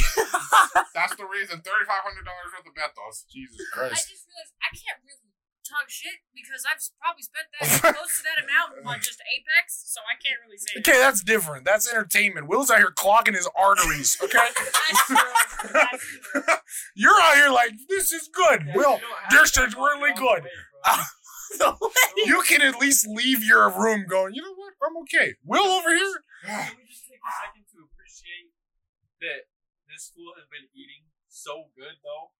That's 0.93 1.15
the 1.15 1.25
reason 1.25 1.61
thirty-five 1.61 2.03
hundred 2.03 2.25
dollars 2.25 2.51
worth 2.55 2.67
of 2.67 2.73
Betos. 2.75 3.25
Jesus 3.31 3.57
Christ. 3.73 3.85
I 3.85 3.87
Christ. 3.95 4.09
just 4.09 4.25
realized 4.27 4.53
I 4.63 4.69
can't 4.73 4.99
really 5.05 5.21
talk 5.65 5.89
shit 5.89 6.21
because 6.33 6.61
I've 6.67 6.81
probably 7.01 7.23
spent 7.23 7.47
that 7.57 7.93
close 7.95 8.17
to 8.17 8.23
that 8.25 8.37
amount 8.43 8.85
on 8.85 8.99
just 9.01 9.21
Apex, 9.25 9.83
so 9.87 10.01
I 10.05 10.13
can't 10.21 10.39
really 10.45 10.57
say. 10.57 10.79
Okay, 10.79 10.99
that's 10.99 11.23
different. 11.23 11.65
That's 11.65 11.89
entertainment. 11.89 12.47
Will's 12.47 12.69
out 12.71 12.77
here 12.79 12.91
clogging 12.91 13.33
his 13.35 13.47
arteries. 13.57 14.17
Okay, 14.21 14.37
That's 14.55 15.07
true. 15.07 15.17
That's 15.73 16.05
true. 16.33 16.41
you're 16.95 17.19
out 17.21 17.35
here 17.35 17.49
like 17.49 17.71
this 17.89 18.11
is 18.11 18.27
good. 18.33 18.65
Will, 18.75 18.97
You 18.99 19.01
don't 19.01 19.19
have 19.21 19.31
this 19.31 19.57
is 19.57 19.75
really 19.75 20.13
good. 20.15 20.43
way, 20.43 20.49
bro. 20.85 21.03
No 21.59 21.77
way. 21.79 21.89
You 22.25 22.41
can 22.41 22.61
at 22.61 22.79
least 22.79 23.07
leave 23.07 23.43
your 23.43 23.69
room 23.69 24.05
going. 24.09 24.33
You 24.33 24.41
know 24.41 24.53
what? 24.55 24.73
I'm 24.85 24.97
okay. 25.03 25.35
Will 25.45 25.63
over 25.65 25.89
here. 25.89 26.13
Can 26.45 26.77
we 26.77 26.85
just 26.85 27.05
take 27.09 27.19
a 27.21 27.33
second 27.43 27.65
to 27.73 27.83
appreciate 27.89 28.53
that 29.21 29.49
this 29.89 30.13
fool 30.13 30.33
has 30.37 30.45
been 30.49 30.69
eating 30.77 31.09
so 31.27 31.69
good 31.73 31.97
though 32.05 32.31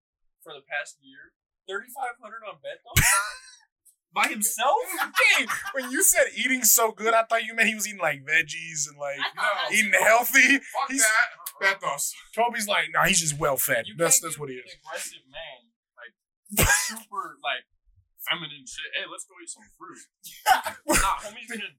for 0.46 0.54
the 0.54 0.62
past 0.66 1.02
year? 1.02 1.34
Thirty 1.66 1.90
five 1.90 2.16
hundred 2.22 2.46
on 2.46 2.62
bet 2.62 2.80
though? 2.86 2.96
By 4.16 4.32
himself? 4.32 4.80
Okay, 5.16 5.48
when 5.74 5.92
you 5.92 6.04
said 6.04 6.32
eating 6.38 6.64
so 6.64 6.92
good, 6.92 7.14
I 7.14 7.24
thought 7.24 7.44
you 7.44 7.54
meant 7.56 7.68
he 7.68 7.76
was 7.76 7.88
eating 7.88 8.00
like 8.00 8.24
veggies 8.24 8.88
and 8.88 8.96
like 8.98 9.20
that 9.20 9.72
eating 9.74 9.92
healthy. 9.92 10.60
Fuck 10.64 10.88
He's- 10.90 11.04
that. 11.04 11.80
Betos. 11.80 12.12
Toby's 12.36 12.68
like, 12.68 12.92
nah, 12.94 13.08
he's 13.08 13.20
just 13.24 13.40
well 13.40 13.56
fed. 13.56 13.88
You 13.88 13.96
That's 13.96 14.20
can't 14.20 14.28
that's 14.28 14.36
give 14.36 14.40
what 14.44 14.50
he 14.52 14.60
an 14.60 14.68
is. 14.68 14.76
aggressive 14.76 15.24
man, 15.32 15.72
like 15.96 16.68
super 16.84 17.40
like 17.40 17.64
feminine 18.28 18.68
shit. 18.68 18.92
Hey, 18.92 19.08
let's 19.08 19.24
go 19.24 19.40
eat 19.40 19.48
some 19.48 19.64
fruit. 19.80 19.96
nah, 21.00 21.16
homie's 21.24 21.48
gonna. 21.48 21.72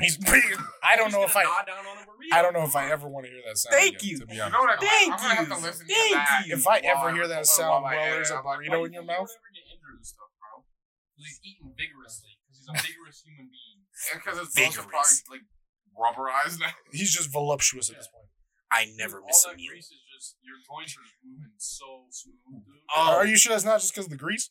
He's 0.00 0.16
pretty. 0.26 0.48
I 0.82 0.96
don't 0.96 1.12
know 1.12 1.22
if 1.24 1.36
I. 1.36 1.42
nod 1.44 1.66
down 1.66 1.84
on 1.86 1.96
a 1.98 2.00
burrito. 2.06 2.32
I 2.32 2.42
don't 2.42 2.52
know 2.54 2.64
if 2.64 2.74
I 2.76 2.90
ever 2.90 3.08
want 3.08 3.26
to 3.26 3.32
hear 3.32 3.42
that 3.46 3.56
sound. 3.58 3.74
Thank 3.74 3.96
again, 3.96 4.08
you. 4.10 4.18
To 4.20 4.26
be 4.26 4.34
You 4.36 4.42
honest. 4.42 4.52
know 4.54 4.60
what? 4.60 4.70
I'm, 4.70 4.78
Thank 4.80 5.12
I'm 5.12 5.18
gonna 5.20 5.34
have 5.34 5.48
to 5.48 5.54
you. 5.54 5.60
listen 5.62 5.86
Thank 5.86 6.10
to 6.10 6.14
that. 6.16 6.42
you. 6.46 6.54
If 6.56 6.66
I 6.66 6.78
ever 6.84 7.12
hear 7.12 7.28
that 7.28 7.46
sound 7.46 7.70
I 7.70 7.80
while 7.80 7.92
edit. 7.98 8.12
there's 8.14 8.30
a 8.30 8.36
I'm 8.38 8.44
like, 8.44 8.58
burrito 8.60 8.86
in 8.86 8.92
your 8.92 9.04
mouth, 9.04 9.28
he 9.28 9.36
would 9.36 9.44
ever 9.44 9.52
get 9.54 9.66
injured 9.76 9.96
and 10.00 10.06
stuff, 10.06 10.30
bro? 10.40 10.50
'Cause 10.62 11.24
he's 11.28 11.40
eating 11.44 11.68
vigorously. 11.76 12.32
Because 12.40 12.56
he's 12.58 12.68
a 12.70 12.76
vigorous 12.88 13.18
human 13.24 13.46
being. 13.52 13.78
Because 14.16 14.36
it's 14.40 14.56
also 14.56 14.88
probably 14.88 15.20
like 15.28 15.44
rubberized 15.92 16.58
now. 16.60 16.72
he's 16.92 17.12
just 17.12 17.30
voluptuous 17.32 17.90
at 17.90 17.96
this 17.96 18.08
point. 18.08 18.26
I 18.72 18.86
never 18.96 19.18
Dude, 19.18 19.26
miss 19.26 19.42
all 19.44 19.50
a 19.50 19.54
that 19.54 19.58
meal. 19.58 19.70
grease 19.74 19.90
is 19.90 19.98
just 20.14 20.36
your 20.46 20.54
joints 20.62 20.94
are 20.96 21.02
moving 21.26 21.50
so 21.58 22.06
smooth, 22.14 22.62
dude. 22.64 22.86
Oh. 22.94 23.16
Are 23.18 23.26
you 23.26 23.36
sure 23.36 23.50
that's 23.52 23.64
not 23.66 23.80
just 23.80 23.92
because 23.92 24.06
of 24.06 24.14
the 24.14 24.16
grease? 24.16 24.48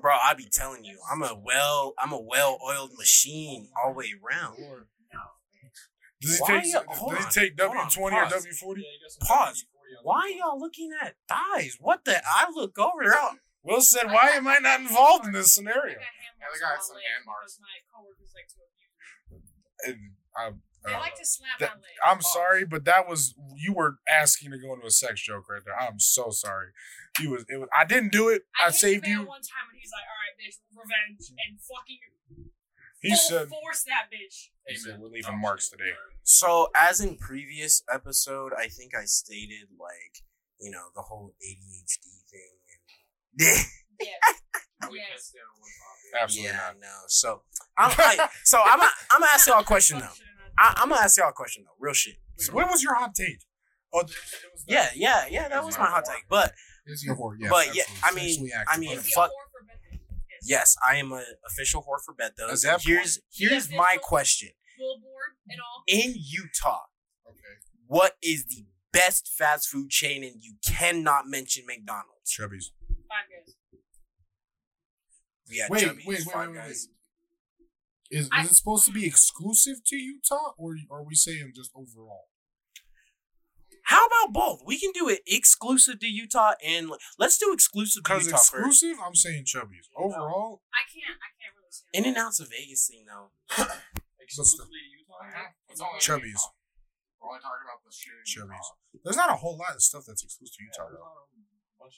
Bro, 0.00 0.12
I 0.22 0.34
be 0.34 0.48
telling 0.52 0.84
you, 0.84 0.98
I'm 1.10 1.22
a 1.22 1.34
well, 1.34 1.94
I'm 1.98 2.12
a 2.12 2.20
well-oiled 2.20 2.92
machine 2.98 3.68
all 3.82 3.92
the 3.92 3.98
way 3.98 4.10
around. 4.22 4.56
Does 6.20 6.36
he 6.36 6.42
Why 6.42 6.60
take? 6.60 6.72
y'all- 6.72 6.84
Does 7.14 7.24
on, 7.26 7.30
take 7.32 7.56
W 7.56 7.80
twenty 7.90 8.16
or. 8.16 8.28
W 8.28 8.52
forty? 8.54 8.80
Yeah, 8.82 8.88
you 8.88 8.98
got 9.04 9.10
some 9.12 9.36
Pause. 9.36 9.64
Why 10.02 10.28
there. 10.28 10.38
y'all 10.38 10.58
looking 10.58 10.90
at 11.02 11.16
thighs? 11.28 11.76
What 11.80 12.04
the? 12.04 12.16
I 12.26 12.46
look 12.54 12.78
over 12.78 13.02
there. 13.04 13.14
Will 13.62 13.80
said, 13.80 14.10
"Why 14.10 14.30
am 14.30 14.46
I 14.48 14.58
not 14.58 14.80
involved 14.80 15.26
in 15.26 15.32
this 15.32 15.54
scenario?" 15.54 15.94
got 15.94 16.02
hand 16.02 16.36
Yeah, 16.38 16.44
marks 16.46 16.54
they 16.54 16.60
got 16.60 16.84
some 16.84 16.96
leg 16.96 17.04
hand 17.04 17.24
marks. 17.24 17.56
because 17.56 17.60
my 17.60 17.76
coworkers 17.92 18.32
like 18.34 18.48
to 18.48 18.56
abuse 18.60 18.92
me. 18.96 19.36
And 19.84 20.16
I- 20.36 20.60
They 20.84 20.92
uh, 20.92 21.00
like 21.00 21.14
to 21.16 21.24
slap 21.24 21.58
that- 21.60 21.70
my 21.70 21.74
leg. 21.76 21.96
I'm 22.04 22.20
sorry, 22.22 22.64
but 22.64 22.84
that 22.84 23.08
was 23.08 23.34
you 23.56 23.72
were 23.72 23.96
asking 24.08 24.50
to 24.52 24.58
go 24.58 24.74
into 24.74 24.86
a 24.86 24.90
sex 24.90 25.22
joke 25.22 25.48
right 25.48 25.62
there. 25.64 25.74
I'm 25.78 25.98
so 25.98 26.30
sorry. 26.30 26.68
You 27.20 27.30
was 27.30 27.44
it 27.48 27.56
was 27.58 27.68
I 27.76 27.84
didn't 27.84 28.12
do 28.12 28.28
it. 28.28 28.42
I, 28.60 28.64
I, 28.64 28.66
hit 28.66 28.74
saved 28.76 29.06
you. 29.06 29.18
one 29.20 29.40
time 29.40 29.70
and 29.70 29.78
he's 29.80 29.90
like, 29.92 30.04
"All 30.04 30.20
right, 30.20 30.36
bitch, 30.36 30.58
revenge," 30.76 31.30
and 31.30 31.58
fucking 31.60 31.98
He 33.00 33.10
full 33.10 33.16
said 33.16 33.48
force 33.48 33.84
that 33.84 34.08
bitch. 34.12 34.50
he 34.66 34.76
said 34.76 34.98
we're 35.00 35.08
leaving 35.08 35.40
marks 35.40 35.68
today. 35.68 35.92
So, 36.24 36.68
as 36.74 37.00
in 37.00 37.16
previous 37.18 37.82
episode, 37.92 38.52
I 38.58 38.68
think 38.68 38.92
I 38.98 39.04
stated 39.04 39.68
like, 39.78 40.24
you 40.58 40.70
know, 40.70 40.86
the 40.94 41.02
whole 41.02 41.34
ADHD 41.44 42.00
thing. 42.30 42.58
And 43.40 43.66
Yes. 44.00 44.40
We 44.90 44.98
yes. 44.98 45.28
stay 45.28 45.38
on 45.38 45.60
one 45.60 45.70
topic. 45.80 46.22
Absolutely 46.22 46.50
yeah, 46.52 46.56
not. 46.66 46.76
no. 46.80 46.94
So, 47.08 47.42
I'm 47.78 47.90
I, 47.96 48.28
so 48.44 48.58
I'm 48.62 48.80
i 48.82 48.90
I'm 49.12 49.20
gonna 49.20 49.30
ask 49.32 49.46
y'all 49.46 49.60
a 49.60 49.64
question 49.64 49.98
though. 49.98 50.08
I, 50.58 50.74
I'm 50.76 50.88
gonna 50.88 51.00
ask 51.02 51.16
y'all 51.18 51.28
a 51.30 51.32
question 51.32 51.64
though, 51.64 51.74
real 51.78 51.94
shit. 51.94 52.16
Wait, 52.38 52.52
what 52.54 52.70
was 52.70 52.82
your 52.82 52.94
hot 52.94 53.14
take? 53.14 53.38
Oh, 53.92 54.02
th- 54.02 54.10
it 54.16 54.52
was 54.52 54.64
that- 54.66 54.72
Yeah, 54.72 54.90
yeah, 54.94 55.26
yeah. 55.30 55.48
That 55.48 55.64
was 55.64 55.78
my 55.78 55.86
hot 55.86 56.04
take. 56.04 56.24
But 56.28 56.52
Is 56.86 57.02
he 57.02 57.10
a 57.10 57.14
whore? 57.14 57.36
Yes, 57.38 57.50
But 57.50 57.74
yeah. 57.74 57.82
I 58.02 58.12
mean- 58.12 58.50
I 58.68 58.76
mean, 58.76 58.98
Is 58.98 59.06
he 59.06 59.12
a 59.12 59.14
fuck- 59.14 59.30
whore 59.30 59.50
for 59.52 59.64
Bethany? 59.66 60.00
Yes. 60.42 60.42
yes, 60.42 60.76
I 60.88 60.96
am 60.96 61.12
an 61.12 61.24
official 61.46 61.82
whore 61.82 62.02
for 62.04 62.12
bet 62.14 62.30
At 62.32 62.36
those. 62.36 62.62
that 62.62 62.82
Here's 62.82 63.20
here's 63.32 63.70
my 63.70 63.96
question. 64.02 64.50
Billboard 64.78 65.36
and 65.48 65.60
all. 65.60 65.82
In 65.86 66.14
Utah, 66.16 66.82
Okay. 67.28 67.38
what 67.86 68.16
is 68.22 68.44
the 68.46 68.66
best 68.92 69.28
fast 69.36 69.68
food 69.68 69.90
chain? 69.90 70.24
And 70.24 70.42
you 70.42 70.54
cannot 70.66 71.28
mention 71.28 71.64
McDonald's. 71.66 72.30
Chubby's. 72.30 72.72
Five 73.08 73.26
guys. 73.30 73.54
We 75.48 75.58
had 75.58 75.70
Wait, 75.70 75.84
Chubby's, 75.84 76.06
wait, 76.06 76.18
wait, 76.18 76.24
Five 76.32 76.48
wait, 76.48 76.56
wait. 76.58 76.64
Guys. 76.66 76.88
Is, 78.10 78.28
I- 78.32 78.42
is 78.44 78.50
it 78.52 78.54
supposed 78.54 78.84
to 78.86 78.92
be 78.92 79.06
exclusive 79.06 79.84
to 79.86 79.96
Utah, 79.96 80.52
or 80.58 80.76
are 80.90 81.02
we 81.02 81.14
saying 81.14 81.52
just 81.54 81.70
overall? 81.74 82.28
How 83.88 84.06
about 84.06 84.32
both? 84.32 84.62
We 84.64 84.80
can 84.80 84.92
do 84.92 85.08
it 85.08 85.20
exclusive 85.26 86.00
to 86.00 86.06
Utah, 86.06 86.54
and 86.64 86.90
let's 87.18 87.36
do 87.36 87.52
exclusive 87.52 88.02
to 88.04 88.08
Because 88.08 88.26
Utah 88.26 88.36
first. 88.38 88.54
exclusive, 88.54 88.96
I'm 89.04 89.14
saying 89.14 89.44
Chubby's. 89.44 89.88
Overall, 89.96 90.62
I 90.72 90.88
can't. 90.88 91.20
I 91.20 91.28
can't 91.36 91.52
really 91.52 91.68
say. 91.70 91.84
In 91.92 92.04
and 92.08 92.16
out's 92.16 92.40
a 92.40 92.46
Vegas 92.48 92.88
thing, 92.88 93.04
though. 93.04 93.28
Exclusively 94.20 94.80
to 94.80 94.88
Utah. 95.04 95.52
It's 95.68 95.82
Chubby's. 96.00 96.40
We're 97.20 97.28
only 97.28 97.40
talking 97.44 97.64
about 97.68 97.84
the 97.84 97.92
shit. 97.92 98.24
Chubby's. 98.24 98.68
There's 99.04 99.16
not 99.20 99.28
a 99.28 99.36
whole 99.36 99.56
lot 99.58 99.74
of 99.76 99.82
stuff 99.82 100.04
that's 100.08 100.24
exclusive 100.24 100.56
to 100.56 100.64
Utah, 100.64 100.88
there's 100.88 100.96
though. 100.96 101.04
not 101.04 101.28
of- 101.28 101.92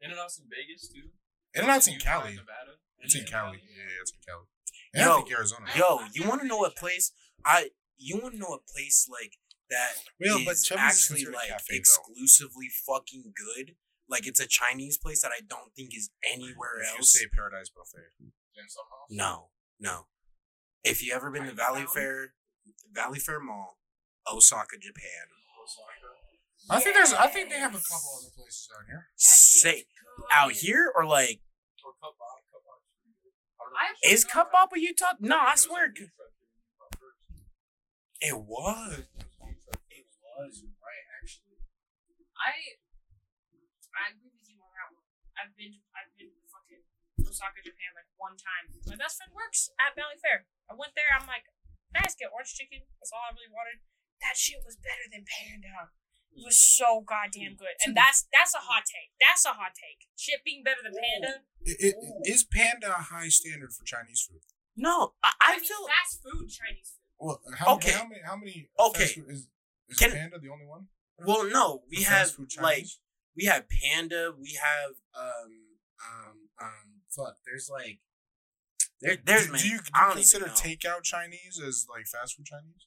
In-N-Out's 0.00 0.38
in 0.40 0.48
Vegas 0.48 0.88
too. 0.88 1.12
In 1.52 1.62
and 1.64 1.70
out's 1.70 1.88
in 1.88 1.98
Cali. 2.00 2.32
Nevada. 2.36 2.80
It's 3.00 3.14
in 3.14 3.24
Cali. 3.24 3.60
Yeah, 3.60 3.84
yeah, 3.84 4.00
it's 4.00 4.12
in 4.12 4.20
Cali. 4.24 4.44
And 4.94 5.04
Yo, 5.04 5.12
I 5.12 5.16
think 5.16 5.32
Arizona. 5.32 5.66
Yo, 5.76 6.00
you 6.12 6.28
want 6.28 6.40
to 6.42 6.46
know 6.46 6.64
a 6.64 6.70
place? 6.70 7.12
I 7.44 7.70
you 7.98 8.18
want 8.18 8.34
to 8.34 8.40
know 8.40 8.54
a 8.54 8.60
place 8.72 9.08
like 9.10 9.38
that 9.70 9.92
Well, 10.20 10.38
is 10.38 10.44
but 10.44 10.56
Chubby's 10.62 10.96
is 10.98 11.10
actually 11.10 11.24
like 11.32 11.48
cafe, 11.48 11.76
exclusively 11.76 12.68
fucking 12.86 13.32
good. 13.34 13.74
Like 14.08 14.26
it's 14.26 14.38
a 14.40 14.46
Chinese 14.46 14.96
place 14.98 15.22
that 15.22 15.32
I 15.32 15.40
don't 15.48 15.74
think 15.74 15.90
is 15.96 16.10
anywhere 16.24 16.78
If 16.80 16.92
you 16.92 16.98
else. 16.98 17.12
say 17.12 17.26
Paradise 17.34 17.70
Buffet. 17.70 18.30
No, 19.10 19.48
no. 19.80 20.06
If 20.84 21.02
you 21.04 21.12
ever 21.12 21.30
been 21.30 21.42
to 21.42 21.48
Chinatown? 21.50 21.74
Valley 21.74 21.86
Fair, 21.92 22.34
Valley 22.92 23.18
Fair 23.18 23.40
Mall, 23.40 23.78
Osaka, 24.30 24.76
Japan, 24.80 25.26
I 26.70 26.80
think 26.80 26.94
there's. 26.94 27.12
I 27.12 27.26
think 27.28 27.50
they 27.50 27.58
have 27.58 27.74
a 27.74 27.78
couple 27.82 28.10
other 28.18 28.30
places 28.34 28.68
out 28.74 28.86
here. 28.86 29.06
say 29.16 29.84
out 30.32 30.52
here 30.52 30.90
or 30.94 31.04
like 31.06 31.40
Or 31.84 31.92
Cupbop. 32.02 32.42
Cup 32.50 32.62
Bop's 32.66 32.86
pretty 32.98 33.14
good. 33.22 33.34
I 33.34 33.34
don't 33.34 33.34
know 33.34 33.34
I 33.34 33.34
if 33.34 33.50
it's 33.50 33.55
is. 34.04 34.24
Cup 34.24 34.50
Up 34.56 34.72
a 34.74 34.80
Utah? 34.80 35.14
No, 35.20 35.38
I 35.38 35.54
swear 35.56 35.86
it 35.90 35.96
food 35.98 36.10
truck 36.16 36.32
in 36.40 36.48
Utah 36.54 36.90
first. 36.98 37.20
it 38.20 38.38
was. 38.38 39.04
It 39.90 40.06
was 40.12 40.64
right 40.80 41.06
actually. 41.20 41.60
I 42.36 42.52
I 43.96 44.12
agree 44.12 44.32
with 44.32 44.44
you 44.48 44.60
on 44.60 44.70
that 44.76 44.88
one. 44.92 45.06
I've 45.36 45.54
been 45.56 45.80
I've 45.96 46.12
been 46.16 46.32
to 46.32 46.44
fucking 46.52 46.84
Osaka, 47.24 47.60
Japan 47.64 47.96
like 47.96 48.08
one 48.20 48.36
time. 48.36 48.70
My 48.86 48.96
best 48.96 49.18
friend 49.20 49.32
works 49.32 49.72
at 49.80 49.96
Valley 49.96 50.20
Fair. 50.20 50.46
I 50.68 50.76
went 50.76 50.94
there. 50.94 51.10
I'm 51.16 51.26
like, 51.26 51.48
nice, 51.92 52.14
get 52.14 52.30
orange 52.32 52.52
chicken. 52.54 52.84
That's 53.00 53.12
all 53.12 53.24
I 53.24 53.34
really 53.34 53.52
wanted. 53.52 53.80
That 54.24 54.36
shit 54.36 54.64
was 54.64 54.76
better 54.80 55.08
than 55.12 55.24
Panda. 55.28 55.92
It 56.36 56.44
was 56.44 56.58
so 56.58 57.00
goddamn 57.06 57.56
good, 57.56 57.74
and 57.84 57.96
that's 57.96 58.28
that's 58.32 58.54
a 58.54 58.58
hot 58.58 58.84
take. 58.84 59.10
That's 59.20 59.44
a 59.46 59.50
hot 59.56 59.72
take. 59.74 60.06
Shit 60.16 60.44
being 60.44 60.62
better 60.62 60.80
than 60.84 60.92
Panda. 60.92 61.40
I- 61.66 61.88
I- 61.88 62.30
Is 62.30 62.44
Panda 62.44 62.90
a 62.90 63.02
high 63.02 63.28
standard 63.28 63.72
for 63.72 63.84
Chinese 63.84 64.28
food? 64.28 64.40
No, 64.76 65.14
I, 65.22 65.32
I, 65.40 65.52
I 65.52 65.56
mean, 65.56 65.64
feel 65.64 65.86
fast 65.88 66.20
food 66.22 66.48
Chinese 66.50 66.92
food. 66.92 67.02
Well, 67.18 67.40
how, 67.56 67.74
Okay. 67.76 67.92
how 67.92 68.06
many? 68.06 68.20
How 68.24 68.36
many? 68.36 68.68
Okay. 68.78 69.06
food- 69.06 69.30
is 69.30 69.48
is 69.88 69.96
Can- 69.98 70.12
Panda 70.12 70.38
the 70.38 70.50
only 70.50 70.66
one? 70.66 70.88
well. 71.18 71.44
No, 71.48 71.82
we 71.90 72.02
have 72.02 72.28
fast 72.28 72.36
food 72.36 72.50
like 72.60 72.86
we 73.34 73.44
have 73.46 73.64
Panda. 73.68 74.32
We 74.38 74.58
have 74.62 74.90
um 75.14 75.52
um 76.04 76.36
um. 76.60 76.92
Fuck, 77.08 77.36
there's 77.46 77.70
like 77.72 78.00
there 79.00 79.16
there's 79.24 79.46
do, 79.46 79.52
many. 79.52 79.62
do 79.62 79.68
you, 79.70 79.78
do 79.78 79.84
I 79.94 80.00
you 80.00 80.04
don't 80.08 80.14
consider 80.16 80.44
even 80.44 80.54
know. 80.54 80.60
takeout 80.60 81.02
Chinese 81.02 81.58
as 81.66 81.86
like 81.88 82.04
fast 82.06 82.36
food 82.36 82.44
Chinese? 82.44 82.86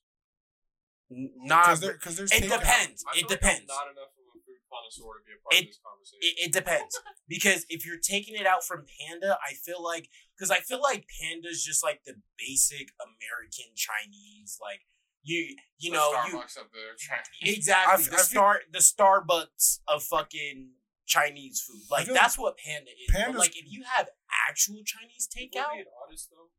N- 1.12 1.32
Nah, 1.38 1.62
Because 1.76 1.80
there, 1.82 1.98
there's 2.04 2.32
it 2.32 2.44
takeout. 2.44 2.60
depends. 2.60 3.04
I 3.08 3.12
It 3.12 3.14
feel 3.22 3.30
like 3.30 3.40
depends. 3.40 3.62
I'm 3.62 3.68
not 3.68 3.92
enough 3.92 4.12
of 4.14 4.26
a 4.30 4.40
food 4.46 4.62
connoisseur 4.70 5.14
to 5.18 5.24
be 5.26 5.34
a 5.34 5.42
part 5.42 5.54
It- 5.54 5.60
of 5.60 5.66
this 5.68 5.80
conversation. 5.82 6.20
It, 6.22 6.36
it 6.46 6.52
depends 6.54 6.94
because 7.28 7.66
if 7.70 7.86
you're 7.86 8.00
taking 8.00 8.36
it 8.36 8.46
out 8.46 8.64
from 8.64 8.86
Panda, 8.86 9.38
I 9.44 9.54
feel 9.54 9.82
like 9.84 10.10
because 10.38 10.52
I 10.52 10.60
feel 10.60 10.82
like 10.82 11.06
Panda's 11.20 11.64
just 11.64 11.84
like 11.84 12.04
the 12.06 12.16
basic 12.38 12.90
American 13.02 13.74
Chinese, 13.76 14.58
like 14.62 14.82
you 15.24 15.56
you 15.78 15.92
The 15.92 15.98
know 15.98 16.12
you 16.28 16.38
of 16.40 16.48
the 16.54 16.96
Chinese. 16.98 17.26
exactly 17.58 17.94
I 17.94 17.98
the 17.98 18.04
f- 18.04 18.08
I 18.14 18.16
feel- 18.16 18.24
star 18.26 18.62
the 18.72 18.80
Starbucks 18.80 19.80
of 19.88 20.04
fucking 20.04 20.72
Chinese 21.08 21.62
food. 21.62 21.82
Like 21.90 22.06
feel 22.06 22.14
that's 22.14 22.38
what 22.38 22.56
Panda 22.58 22.92
is. 22.92 23.10
But 23.12 23.36
like 23.36 23.58
if 23.58 23.66
you 23.68 23.84
have 23.96 24.10
actual 24.48 24.84
Chinese 24.86 25.28
takeout, 25.28 25.84
honest 26.06 26.30
though, 26.30 26.50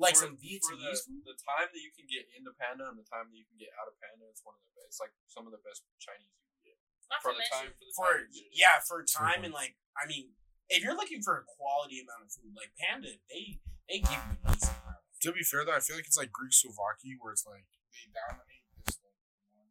like 0.00 0.16
for- 0.16 0.32
some 0.32 0.40
for 0.40 0.74
the, 0.80 0.96
the 1.28 1.36
time 1.44 1.68
that 1.68 1.82
you 1.84 1.92
can 1.92 2.08
get 2.08 2.24
into 2.32 2.50
Panda 2.56 2.88
and 2.88 2.96
the 2.96 3.04
time 3.04 3.28
that 3.28 3.36
you 3.36 3.44
can 3.44 3.60
get 3.60 3.68
out 3.76 3.84
of 3.86 3.94
Panda, 4.00 4.24
it's 4.32 4.40
one 4.40 4.56
of 4.56 4.64
the 4.64 4.72
best. 4.80 4.96
It's 4.96 5.00
like 5.04 5.12
some 5.28 5.44
of 5.44 5.52
the 5.52 5.60
best 5.60 5.84
Chinese 6.00 6.32
you 6.32 6.48
can 6.48 6.72
get 6.72 6.76
Not 7.12 7.20
for 7.20 7.36
the 7.36 7.44
mention, 7.44 7.68
time. 7.68 7.70
For 7.76 7.84
the 7.84 7.92
for 7.92 8.10
time 8.16 8.32
you 8.32 8.42
yeah 8.56 8.76
for 8.80 8.98
time 9.04 9.44
and 9.44 9.52
like 9.52 9.76
I 9.94 10.08
mean 10.08 10.32
if 10.72 10.80
you're 10.80 10.96
looking 10.96 11.20
for 11.20 11.36
a 11.36 11.44
quality 11.44 12.00
amount 12.00 12.24
of 12.26 12.30
food, 12.32 12.54
like 12.56 12.72
Panda, 12.80 13.12
they 13.28 13.60
they 13.90 14.00
give 14.00 14.16
you 14.16 14.38
a 14.40 14.54
decent 14.56 14.78
amount. 14.80 15.02
To 15.04 15.34
be 15.36 15.44
fair 15.44 15.68
though, 15.68 15.76
I 15.76 15.82
feel 15.84 16.00
like 16.00 16.08
it's 16.08 16.16
like 16.16 16.32
Greek 16.32 16.56
Slovakia 16.56 17.20
where 17.20 17.36
it's 17.36 17.44
like 17.44 17.68
they 17.92 18.08
dominate 18.08 18.64
this 18.80 18.96
like 19.04 19.18
one, 19.52 19.68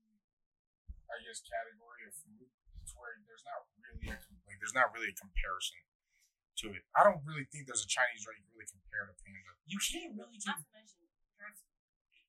I 1.09 1.17
guess, 1.25 1.41
category 1.41 2.05
of 2.05 2.13
food. 2.13 2.53
It's 2.85 2.93
where 2.93 3.17
there's 3.25 3.41
not 3.47 3.65
really 3.81 4.13
a, 4.13 4.19
like 4.45 4.59
there's 4.61 4.77
not 4.77 4.93
really 4.93 5.09
a 5.09 5.17
comparison 5.17 5.81
to 6.63 6.71
it. 6.75 6.83
I 6.97 7.03
don't 7.07 7.21
really 7.25 7.45
think 7.51 7.65
there's 7.67 7.83
a 7.83 7.91
Chinese 7.91 8.23
right 8.27 8.35
you 8.37 8.43
can 8.47 8.53
really 8.57 8.69
compare 8.71 9.07
to 9.07 9.15
Panda. 9.23 9.51
You 9.69 9.79
can't 9.79 10.13
really 10.17 10.37
do 10.39 10.47
not 10.49 10.59
to 10.63 10.67
mention, 10.75 11.05
drive- 11.37 11.59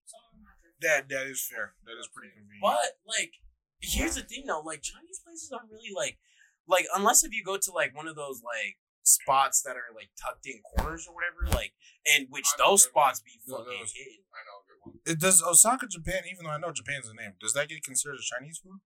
some 0.07 0.23
of 0.27 0.31
them 0.39 0.45
have 0.47 0.59
drive- 0.63 0.79
That 0.83 1.01
that 1.11 1.27
is 1.31 1.41
fair. 1.43 1.75
That 1.87 1.99
is 1.99 2.09
pretty 2.11 2.31
convenient. 2.35 2.63
But 2.63 2.99
like, 3.07 3.39
here's 3.83 4.15
the 4.17 4.23
thing 4.27 4.45
though, 4.47 4.63
like 4.65 4.83
Chinese 4.83 5.21
places 5.25 5.51
aren't 5.53 5.71
really 5.71 5.93
like, 5.95 6.19
like 6.67 6.87
unless 6.95 7.23
if 7.25 7.33
you 7.35 7.43
go 7.43 7.57
to 7.59 7.71
like 7.73 7.95
one 7.95 8.07
of 8.07 8.15
those 8.17 8.43
like 8.43 8.79
spots 9.03 9.63
that 9.63 9.75
are 9.75 9.91
like 9.97 10.11
tucked 10.21 10.47
in 10.47 10.61
corners 10.77 11.07
or 11.09 11.15
whatever, 11.15 11.49
like, 11.57 11.73
and 12.07 12.27
which 12.31 12.47
I 12.59 12.63
those 12.63 12.85
spots 12.85 13.21
be 13.21 13.39
No, 13.47 13.59
fucking 13.65 13.79
those- 13.81 13.93
hidden. 13.97 14.23
I 14.31 14.41
know 14.47 14.57
a 14.61 14.65
good 14.69 14.79
one. 14.85 14.95
It 15.07 15.19
does 15.21 15.43
Osaka, 15.43 15.87
Japan, 15.89 16.23
even 16.31 16.45
though 16.47 16.53
I 16.55 16.59
know 16.59 16.71
Japan's 16.73 17.09
the 17.09 17.15
name, 17.15 17.35
does 17.41 17.53
that 17.55 17.69
get 17.69 17.83
considered 17.83 18.17
as 18.21 18.27
Chinese 18.29 18.59
food? 18.63 18.81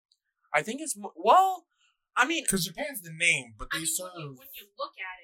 I 0.52 0.62
think 0.62 0.80
it's 0.80 0.96
well, 1.16 1.66
I 2.16 2.24
mean, 2.26 2.44
Because 2.44 2.64
Japan's 2.64 3.02
the 3.02 3.10
name, 3.12 3.54
but 3.58 3.68
I 3.72 3.78
they 3.78 3.80
mean, 3.82 3.90
serve. 3.90 4.12
when 4.14 4.22
you, 4.22 4.34
when 4.38 4.48
you 4.54 4.66
look 4.78 4.94
at 5.02 5.18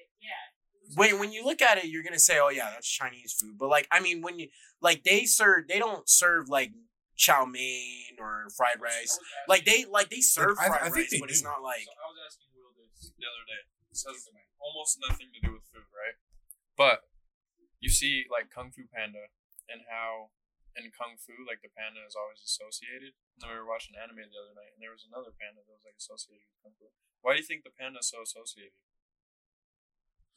When 0.95 1.19
when 1.19 1.31
you 1.31 1.43
look 1.45 1.61
at 1.61 1.77
it, 1.77 1.85
you're 1.85 2.03
gonna 2.03 2.19
say, 2.19 2.39
oh 2.39 2.49
yeah, 2.49 2.69
that's 2.73 2.87
Chinese 2.87 3.33
food. 3.33 3.57
But 3.57 3.69
like, 3.69 3.87
I 3.91 3.99
mean, 3.99 4.21
when 4.21 4.39
you 4.39 4.49
like 4.81 5.03
they 5.03 5.25
serve, 5.25 5.67
they 5.67 5.79
don't 5.79 6.07
serve 6.09 6.49
like 6.49 6.71
chow 7.15 7.45
mein 7.45 8.17
or 8.19 8.49
fried 8.55 8.81
rice. 8.81 9.19
Like 9.47 9.65
they 9.65 9.85
like 9.85 10.09
they 10.09 10.21
serve 10.21 10.57
I- 10.59 10.65
I 10.65 10.67
fried 10.67 10.91
rice, 10.91 11.11
they 11.11 11.19
but 11.19 11.29
it's 11.29 11.43
not 11.43 11.61
like 11.61 11.85
So 11.85 11.93
I 11.93 12.07
was 12.09 12.19
asking 12.25 12.47
Will 12.55 12.73
this 12.77 13.11
the 13.17 13.25
other 13.27 13.45
day. 13.45 13.61
This 13.89 14.03
has 14.07 14.29
almost 14.59 14.99
nothing 15.01 15.29
to 15.35 15.39
do 15.41 15.53
with 15.53 15.65
food, 15.69 15.85
right? 15.91 16.15
But 16.77 17.05
you 17.79 17.89
see, 17.89 18.25
like 18.31 18.49
Kung 18.49 18.71
Fu 18.71 18.87
Panda, 18.87 19.29
and 19.67 19.83
how 19.89 20.31
in 20.77 20.87
Kung 20.95 21.19
Fu, 21.19 21.35
like 21.43 21.59
the 21.59 21.67
panda 21.73 21.99
is 22.07 22.15
always 22.15 22.39
associated. 22.39 23.11
And 23.41 23.51
we 23.51 23.57
were 23.59 23.67
watching 23.67 23.97
anime 23.99 24.23
the 24.23 24.39
other 24.39 24.55
night, 24.55 24.71
and 24.77 24.79
there 24.79 24.93
was 24.95 25.03
another 25.03 25.35
panda 25.35 25.65
that 25.65 25.75
was 25.75 25.83
like 25.83 25.99
associated 25.99 26.47
with 26.47 26.59
Kung 26.63 26.75
Fu. 26.79 26.87
Why 27.19 27.35
do 27.35 27.43
you 27.43 27.47
think 27.47 27.67
the 27.67 27.75
panda 27.75 27.99
is 27.99 28.07
so 28.07 28.23
associated? 28.23 28.77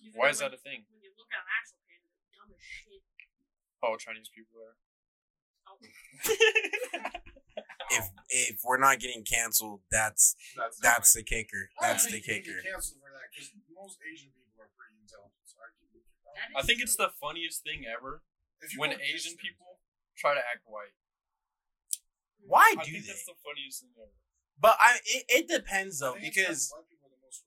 Even 0.04 0.20
Why 0.20 0.28
is 0.30 0.40
when- 0.40 0.50
that 0.52 0.58
a 0.58 0.60
thing? 0.60 0.84
When 0.92 1.00
you 1.00 1.12
look 1.16 1.32
at 1.32 1.40
an 1.40 1.48
actual 1.48 1.80
panda, 1.88 2.08
they're 2.12 2.28
dumb 2.36 2.52
as 2.52 2.60
shit. 2.60 3.00
Oh, 3.80 3.96
Chinese 3.96 4.28
people 4.28 4.60
are. 4.60 4.76
Oh. 5.64 5.80
if 7.90 8.04
if 8.28 8.60
we're 8.64 8.78
not 8.80 9.00
getting 9.00 9.24
canceled, 9.24 9.80
that's 9.90 10.36
That's, 10.56 10.78
that's 10.80 11.12
the 11.12 11.22
kicker. 11.24 11.70
Oh, 11.80 11.88
that's 11.88 12.04
the 12.04 12.12
think 12.20 12.26
you 12.28 12.34
can 12.34 12.42
kicker. 12.44 12.60
canceled 12.64 13.00
for 13.00 13.08
that 13.12 13.28
because 13.32 13.48
most 13.72 13.96
Asian 14.04 14.28
people 14.32 14.60
are 14.60 14.68
pretty 14.76 14.96
intelligent. 15.00 15.44
So 15.48 15.56
I, 15.60 16.60
I 16.60 16.62
think 16.62 16.80
it's 16.84 16.96
the 16.96 17.10
funniest 17.20 17.62
thing 17.64 17.84
ever 17.88 18.22
when 18.76 18.92
Asian 19.00 19.36
people 19.36 19.80
try 20.16 20.34
to 20.34 20.40
act 20.40 20.64
white. 20.68 20.92
Why 22.44 22.74
I 22.76 22.84
do 22.84 22.92
think 22.92 23.04
they? 23.04 23.08
that's 23.12 23.24
the 23.24 23.36
funniest 23.40 23.80
thing 23.84 23.92
ever. 23.96 24.12
But 24.60 24.76
I 24.80 24.98
it, 25.04 25.24
it 25.28 25.48
depends 25.48 26.00
I 26.00 26.06
though 26.06 26.14
think 26.20 26.34
because 26.34 26.72
white 26.72 26.88
people 26.88 27.08
are 27.08 27.12
the 27.16 27.20
most 27.24 27.44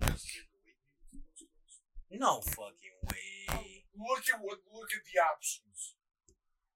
because 0.00 0.24
they 0.24 0.40
relate 0.52 0.80
to 1.12 1.16
most 1.20 1.44
of 1.44 1.48
us. 1.64 1.80
No 2.10 2.40
fucking 2.40 2.96
way. 3.04 3.84
Look 3.98 4.24
at 4.32 4.38
what. 4.40 4.62
Look 4.70 4.90
at 4.94 5.02
the 5.04 5.16
options. 5.20 5.94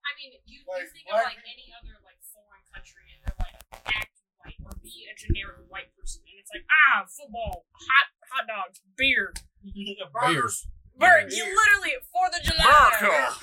I 0.03 0.11
mean, 0.19 0.35
you, 0.45 0.67
Like, 0.67 0.83
you 0.83 0.91
think 0.91 1.07
of 1.09 1.15
black 1.15 1.39
like 1.39 1.47
any 1.47 1.71
other 1.71 1.95
like 2.03 2.19
foreign 2.27 2.67
country, 2.75 3.07
and 3.15 3.23
they're 3.23 3.39
like 3.39 3.57
act 3.87 4.19
white 4.43 4.59
or 4.67 4.75
be 4.83 5.07
a 5.07 5.15
generic 5.15 5.63
white 5.71 5.95
person, 5.95 6.27
and 6.27 6.37
it's 6.43 6.51
like 6.51 6.67
ah, 6.67 7.07
football, 7.07 7.71
hot 7.71 8.07
hot 8.27 8.45
dogs, 8.51 8.83
beer, 8.99 9.31
Bears. 9.63 10.67
Bert, 10.99 11.33
you 11.33 11.45
literally 11.47 11.97
Fourth 12.13 12.37
of 12.37 12.43
July. 12.45 13.39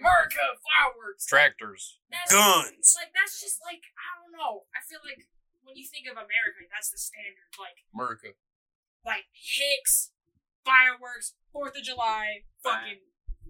America 0.00 0.44
fireworks. 0.58 1.24
Tractors. 1.24 2.02
That's, 2.10 2.32
Guns. 2.32 2.98
Like 2.98 3.14
that's 3.14 3.40
just 3.40 3.62
like 3.62 3.82
I 3.94 4.18
don't 4.20 4.34
know. 4.34 4.66
I 4.74 4.82
feel 4.84 5.00
like 5.06 5.30
when 5.62 5.78
you 5.78 5.86
think 5.86 6.10
of 6.10 6.18
America, 6.18 6.66
that's 6.68 6.90
the 6.90 6.98
standard. 6.98 7.46
Like 7.56 7.86
America. 7.94 8.34
like 9.06 9.30
Hicks, 9.32 10.10
fireworks, 10.64 11.34
Fourth 11.52 11.76
of 11.76 11.82
July, 11.82 12.44
fucking 12.62 13.00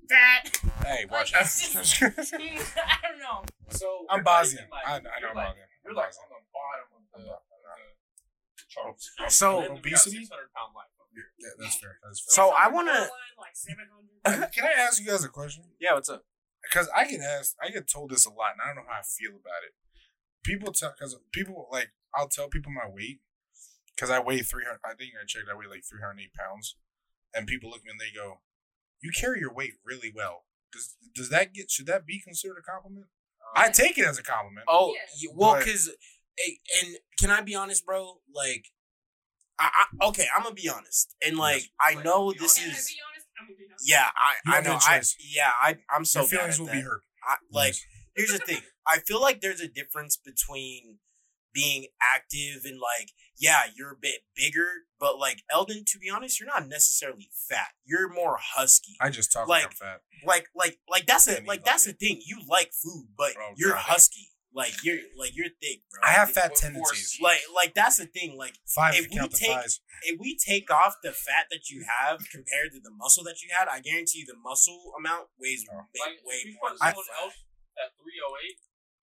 that. 0.08 0.44
Hey, 0.84 1.04
watch 1.10 1.32
Like, 1.32 1.42
out. 1.42 1.48
I 2.02 3.08
don't 3.08 3.18
know. 3.20 3.44
So 3.70 4.04
I'm 4.10 4.18
You're 4.18 4.24
Bosnian. 4.24 4.66
like- 4.70 4.86
I, 4.86 4.96
I 4.96 4.98
know 4.98 5.10
you're 5.20 5.30
I'm 5.30 5.36
like- 5.36 5.46
Bosnian. 5.46 5.66
You're 5.84 5.92
I'm 5.92 5.96
like 5.96 6.06
on 6.06 6.28
the 6.30 6.50
bottom 6.52 6.86
of 6.92 7.22
the, 7.24 7.30
of 7.32 7.42
the 8.58 8.64
charts. 8.68 9.10
So- 9.28 9.58
And 9.60 9.64
then 9.64 9.82
we 9.84 9.90
got 9.90 10.00
Obesity? 10.06 10.16
600. 10.26 10.48
Yeah, 11.38 11.48
that's 11.58 11.76
fair. 11.76 11.98
That's 12.02 12.20
fair. 12.20 12.32
So 12.32 12.50
I 12.56 12.68
wanna- 12.68 13.08
like. 13.38 14.52
Can 14.52 14.64
I 14.64 14.72
ask 14.80 15.00
you 15.00 15.06
guys 15.06 15.24
a 15.24 15.28
question? 15.28 15.64
yeah, 15.80 15.94
what's 15.94 16.08
up? 16.08 16.24
Because 16.62 16.88
I 16.94 17.04
get 17.06 17.20
asked, 17.20 17.56
I 17.60 17.70
get 17.70 17.88
told 17.90 18.10
this 18.10 18.24
a 18.24 18.30
lot, 18.30 18.52
and 18.52 18.60
I 18.62 18.66
don't 18.68 18.76
know 18.76 18.90
how 18.90 19.00
I 19.00 19.02
feel 19.02 19.32
about 19.32 19.66
it. 19.66 19.74
People 20.44 20.72
tell, 20.72 20.94
because 20.96 21.16
people 21.32 21.66
like, 21.72 21.90
I'll 22.14 22.28
tell 22.28 22.48
people 22.48 22.70
my 22.72 22.88
weight, 22.88 23.20
because 23.94 24.10
I 24.10 24.20
weigh 24.20 24.40
three 24.42 24.64
hundred. 24.64 24.78
I 24.84 24.94
think 24.94 25.12
I 25.20 25.26
checked, 25.26 25.46
I 25.52 25.58
weigh 25.58 25.66
like 25.66 25.82
three 25.84 26.00
hundred 26.00 26.22
eight 26.22 26.34
pounds, 26.38 26.76
and 27.34 27.46
people 27.46 27.70
look 27.70 27.80
at 27.80 27.84
me 27.84 27.90
and 27.92 28.00
they 28.00 28.12
go, 28.14 28.40
"You 29.00 29.10
carry 29.14 29.40
your 29.40 29.52
weight 29.52 29.74
really 29.84 30.12
well." 30.14 30.46
Does 30.72 30.96
does 31.14 31.28
that 31.30 31.52
get 31.52 31.70
should 31.70 31.86
that 31.86 32.06
be 32.06 32.20
considered 32.20 32.58
a 32.58 32.62
compliment? 32.62 33.06
Oh, 33.42 33.60
I 33.60 33.68
take 33.70 33.98
it 33.98 34.06
as 34.06 34.18
a 34.18 34.22
compliment. 34.22 34.64
Oh, 34.68 34.94
Yeah. 34.94 35.28
y- 35.28 35.34
well, 35.36 35.58
because 35.58 35.88
and 35.88 36.96
can 37.18 37.30
I 37.30 37.42
be 37.42 37.54
honest, 37.54 37.84
bro? 37.84 38.20
Like, 38.32 38.66
I, 39.58 39.70
I 40.00 40.06
okay, 40.08 40.26
I'm 40.34 40.42
gonna 40.42 40.54
be 40.54 40.68
honest, 40.68 41.14
and 41.24 41.36
like 41.36 41.64
I 41.78 41.94
know 42.02 42.32
be 42.32 42.38
this 42.38 42.54
Can 42.54 42.64
I 42.70 42.72
is 42.76 42.88
be 42.88 42.94
honest? 43.12 43.26
I'm 43.40 43.46
be 43.48 43.64
honest. 43.68 43.88
yeah, 43.88 44.10
I 44.16 44.32
You 44.46 44.52
I 44.58 44.60
know 44.62 44.78
I, 44.80 45.02
yeah, 45.20 45.52
I, 45.60 45.78
I'm 45.94 46.04
so 46.04 46.20
Your 46.20 46.28
feelings 46.28 46.56
bad 46.56 46.60
will 46.60 46.68
at 46.68 46.72
be 46.72 46.80
hurt. 46.82 47.02
I, 47.22 47.36
like 47.50 47.74
Yes. 47.74 47.84
here's 48.16 48.32
the 48.32 48.38
thing. 48.38 48.62
I 48.86 48.98
feel 48.98 49.20
like 49.20 49.40
there's 49.40 49.60
a 49.60 49.68
difference 49.68 50.16
between 50.16 50.98
being 51.52 51.86
active 52.14 52.62
and 52.64 52.78
like, 52.80 53.10
yeah, 53.38 53.62
you're 53.76 53.92
a 53.92 53.96
bit 54.00 54.20
bigger, 54.36 54.68
but 55.00 55.18
like 55.18 55.42
Eldon, 55.50 55.84
to 55.88 55.98
be 55.98 56.08
honest, 56.10 56.38
you're 56.40 56.46
not 56.48 56.68
necessarily 56.68 57.28
fat. 57.48 57.68
You're 57.84 58.12
more 58.12 58.38
husky. 58.40 58.94
I 59.00 59.10
just 59.10 59.32
talk 59.32 59.48
like, 59.48 59.62
Like- 59.64 59.70
I'm 59.72 59.76
fat. 59.76 60.00
Like, 60.24 60.46
like, 60.54 60.78
like 60.88 61.06
that's 61.06 61.26
it. 61.26 61.38
And 61.38 61.46
Like 61.48 61.64
that's 61.64 61.84
the 61.84 61.92
thing. 61.92 62.20
You 62.24 62.38
like 62.48 62.72
food, 62.72 63.08
but 63.18 63.34
Bro, 63.34 63.54
you're 63.56 63.70
God. 63.70 63.78
husky. 63.80 64.28
Like 64.54 64.84
you're, 64.84 64.98
like 65.18 65.34
you're 65.34 65.48
thick, 65.62 65.80
bro. 65.90 66.04
I 66.04 66.12
have 66.12 66.30
fat 66.30 66.50
With 66.52 66.60
tendencies. 66.60 67.16
four 67.18 67.30
Like, 67.30 67.40
like 67.56 67.72
that's 67.74 67.96
the 67.96 68.04
thing. 68.04 68.36
Like 68.36 68.52
Five 68.68 68.94
if 68.94 69.06
if 69.06 69.10
we 69.10 69.16
count 69.16 69.32
take- 69.32 69.48
thighs. 69.48 69.80
if 70.04 70.20
we 70.20 70.36
take 70.36 70.70
off 70.70 70.96
the 71.02 71.10
fat 71.10 71.46
that 71.50 71.70
you 71.70 71.84
have 71.88 72.20
compared 72.30 72.70
to 72.72 72.80
the 72.84 72.90
muscle 72.92 73.24
that 73.24 73.40
you 73.42 73.48
had, 73.56 73.66
I 73.66 73.80
guarantee 73.80 74.20
you 74.20 74.26
the 74.26 74.36
muscle 74.44 74.92
amount 74.96 75.28
weighs 75.40 75.64
Oh. 75.72 75.76
way, 75.76 76.00
Like, 76.04 76.20
way 76.24 76.36
if 76.44 76.54
more. 76.60 76.76
someone 76.76 77.04
fat. 77.04 77.16
else 77.24 77.34
at 77.82 77.96
308 77.96 78.58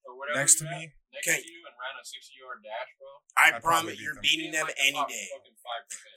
or 0.04 0.18
whatever 0.18 0.38
Next 0.38 0.56
to 0.60 0.64
you're 0.64 0.78
me, 0.78 0.92
next 1.12 1.28
Okay. 1.28 1.40
to 1.42 1.48
you 1.48 1.60
and 1.66 1.74
ran 1.78 1.94
a 2.00 2.04
60 2.04 2.34
yard 2.38 2.58
dash, 2.64 2.90
bro. 2.98 3.08
I 3.38 3.56
I'd 3.56 3.62
promise 3.62 3.94
beat 3.96 4.02
you're 4.02 4.20
beating 4.20 4.52
them 4.52 4.66
Like 4.66 4.76
any 4.82 5.00
day. 5.08 5.28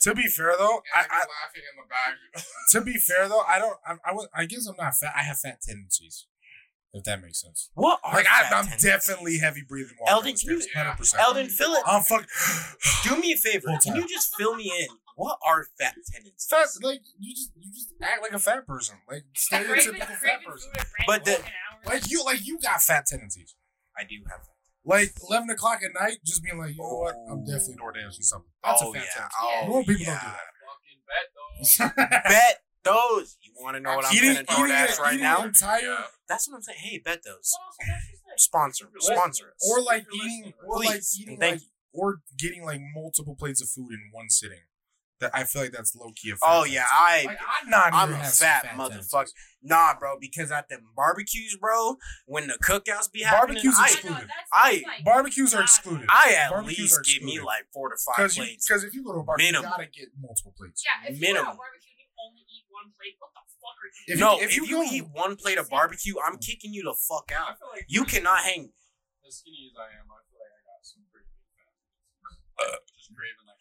To 0.03 0.15
be 0.15 0.27
fair 0.27 0.55
though, 0.57 0.81
And 0.95 1.07
I, 1.11 1.15
I, 1.15 1.19
laughing 1.27 1.63
in 1.67 1.75
the 1.77 1.87
back. 1.87 2.43
To 2.71 2.81
be 2.81 2.95
fair 2.97 3.27
though, 3.27 3.41
I 3.47 3.59
don't. 3.59 3.77
I, 3.85 3.95
I, 4.09 4.13
was- 4.13 4.29
I 4.33 4.45
guess 4.45 4.65
I'm 4.67 4.75
not 4.77 4.95
fat. 4.95 5.13
I 5.15 5.23
have 5.23 5.39
fat 5.39 5.61
tendencies. 5.61 6.27
If 6.93 7.05
that 7.05 7.21
makes 7.21 7.39
sense. 7.41 7.69
What 7.73 7.99
are 8.03 8.13
Like 8.15 8.27
I, 8.27 8.43
fat 8.43 8.53
I'm 8.53 8.63
tendencies? 8.67 8.83
definitely 8.91 9.37
heavy 9.37 9.63
breathing. 9.67 9.95
walking 9.99 10.11
Eldon, 10.13 10.33
up 10.33 10.39
can 10.39 10.49
you- 10.49 10.61
stairs, 10.61 11.13
100%. 11.15 11.19
Eldon, 11.19 11.47
fill 11.47 11.73
it. 11.73 11.83
I'm 11.85 12.03
fuck. 12.03 12.27
Do 13.03 13.15
me 13.17 13.31
a 13.31 13.37
favor. 13.37 13.67
Full 13.67 13.77
Can 13.79 13.93
time. 13.93 14.01
you 14.01 14.07
just 14.09 14.35
fill 14.35 14.55
me 14.55 14.71
in? 14.81 14.87
What 15.15 15.37
are 15.45 15.65
fat 15.79 15.93
tendencies? 16.11 16.47
fat 16.49 16.67
like 16.83 16.99
you 17.19 17.33
just 17.35 17.51
you 17.55 17.71
just 17.71 17.93
act 18.01 18.21
like 18.21 18.31
a 18.33 18.39
fat 18.39 18.65
person, 18.67 18.95
like 19.09 19.23
stereotypical 19.37 20.07
fat 20.19 20.43
person. 20.45 20.69
food 20.71 20.79
at 20.79 20.87
random 20.87 21.05
But 21.07 21.25
the- 21.25 21.41
Like 21.85 22.09
you, 22.11 22.23
like 22.25 22.45
you 22.45 22.59
got 22.59 22.81
fat 22.81 23.05
tendencies. 23.05 23.55
I 23.97 24.03
do 24.03 24.15
have. 24.29 24.41
Like 24.83 25.13
eleven 25.29 25.49
o'clock 25.51 25.79
at 25.85 25.91
night, 25.99 26.17
just 26.25 26.43
being 26.43 26.57
like, 26.57 26.71
you 26.71 26.81
know 26.81 26.97
what, 26.97 27.15
I'm 27.29 27.39
Oh. 27.39 27.45
definitely 27.45 27.75
door 27.75 27.91
dancing 27.93 28.23
something. 28.23 28.49
That's 28.63 28.81
oh 28.81 28.89
a 28.91 28.93
fat 28.93 29.03
yeah. 29.05 29.11
tendency. 29.13 29.37
Oh 29.41 29.61
Normal 29.67 29.83
people 29.85 30.05
don't 30.05 30.13
yeah. 30.13 30.35
Fucking 30.65 31.01
bet, 31.07 31.25
though. 31.35 32.03
do 32.05 32.09
that. 32.09 32.23
Bet 32.27 32.57
those. 32.83 33.37
You 33.41 33.51
want 33.61 33.75
to 33.75 33.79
know 33.79 33.95
what 33.95 34.05
I'm 34.05 34.13
eating, 34.15 34.33
gonna 34.33 34.41
eating, 34.41 34.55
DoorDash 34.75 34.99
right 34.99 35.13
eating 35.13 35.23
now? 35.23 35.41
an 35.41 35.47
entire, 35.49 35.97
That's 36.27 36.49
what 36.49 36.55
I'm 36.55 36.61
saying. 36.63 36.79
Hey, 36.81 36.97
bet 37.03 37.21
those. 37.23 37.53
Well, 37.53 37.67
also, 37.67 37.77
that's 37.87 38.09
just 38.09 38.23
like- 38.25 38.39
Sponsor, 38.39 38.85
sponsor 38.99 39.53
us. 39.53 39.69
or 39.69 39.83
like 39.83 40.05
eating, 40.15 40.53
or 40.65 40.77
like 40.79 40.87
Please, 40.87 41.17
eating, 41.21 41.37
thank 41.37 41.53
like, 41.61 41.61
or 41.93 42.21
getting 42.39 42.63
like 42.65 42.79
multiple 42.95 43.35
plates 43.37 43.61
of 43.61 43.69
food 43.69 43.91
in 43.91 44.09
one 44.11 44.29
sitting. 44.29 44.63
That 45.21 45.31
I 45.33 45.43
feel 45.45 45.61
like 45.61 45.71
that's 45.71 45.95
low 45.95 46.11
key 46.15 46.31
a 46.31 46.35
Oh 46.41 46.65
yeah. 46.65 46.85
I. 46.91 47.23
Like, 47.25 47.39
I'm 47.61 47.69
not. 47.69 47.93
I'm 47.93 48.11
a 48.11 48.15
have 48.17 48.27
some 48.27 48.45
fat 48.47 48.63
tendencies. 48.65 49.13
motherfucker. 49.13 49.29
Nah, 49.63 49.93
bro, 49.99 50.17
because 50.19 50.51
at 50.51 50.67
the 50.67 50.79
barbecues, 50.97 51.55
bro, 51.61 51.95
when 52.25 52.47
the 52.47 52.57
cookouts 52.65 53.11
be 53.11 53.21
happening, 53.21 53.61
Barbecues 53.61 53.77
I, 53.77 53.81
I 53.81 53.85
know, 53.85 53.93
excluded. 53.93 54.21
that's- 54.33 54.49
I- 54.51 54.81
like- 54.83 55.05
Barbecues 55.05 55.53
are 55.53 55.61
excluded. 55.61 56.07
I 56.09 56.33
at 56.33 56.49
Barbecues 56.49 56.79
least 56.79 56.97
are 56.97 57.03
give 57.05 57.21
me 57.21 57.39
like 57.39 57.69
four 57.71 57.89
to 57.89 57.95
five 58.01 58.17
Because 58.17 58.35
plates. 58.37 58.65
because 58.67 58.83
if 58.83 58.95
you 58.97 59.03
go 59.05 59.13
to 59.13 59.19
a 59.19 59.23
barbecue, 59.23 59.53
Minimum. 59.53 59.69
you 59.69 59.77
gotta 59.77 59.85
get 59.93 60.09
multiple 60.19 60.53
plates. 60.57 60.81
Yeah, 60.81 61.05
if 61.05 61.21
you 61.21 61.21
go 61.21 61.27
to 61.27 61.33
Minimum. 61.45 61.53
a 61.53 61.61
barbecue, 61.61 61.93
you 62.01 62.09
only 62.25 62.41
eat 62.49 62.65
one 62.73 62.89
plate. 62.97 63.15
What 63.21 63.29
the 63.37 63.43
fuck 63.61 63.77
are 63.77 63.85
you 63.85 64.01
If 64.01 64.17
doing? 64.17 64.17
you- 64.17 64.25
no, 64.25 64.31
if 64.41 64.49
if, 64.49 64.57
you 64.57 64.65
you, 64.81 64.89
eat 64.89 65.05
one 65.13 65.33
plate 65.37 65.59
of 65.61 65.69
barbecue, 65.69 66.15
I'm 66.25 66.41
mm. 66.41 66.45
kicking 66.45 66.73
you 66.73 66.81
the 66.81 66.97
fuck 66.97 67.29
out. 67.29 67.61
like 67.69 67.85
You 67.85 68.03
cannot 68.09 68.41
hang. 68.41 68.73
As 69.21 69.37
skinny 69.45 69.69
as 69.69 69.77
I 69.77 69.93
am, 70.01 70.09
I 70.09 70.25
feel 70.25 70.41
like 70.41 70.57
I 70.57 70.61
got 70.65 70.81
some 70.81 71.05
pretty 71.13 71.29
big 71.29 71.53
fat. 71.53 71.69
Uh. 72.65 72.81
Just 72.97 73.13
craving 73.13 73.45
like 73.45 73.60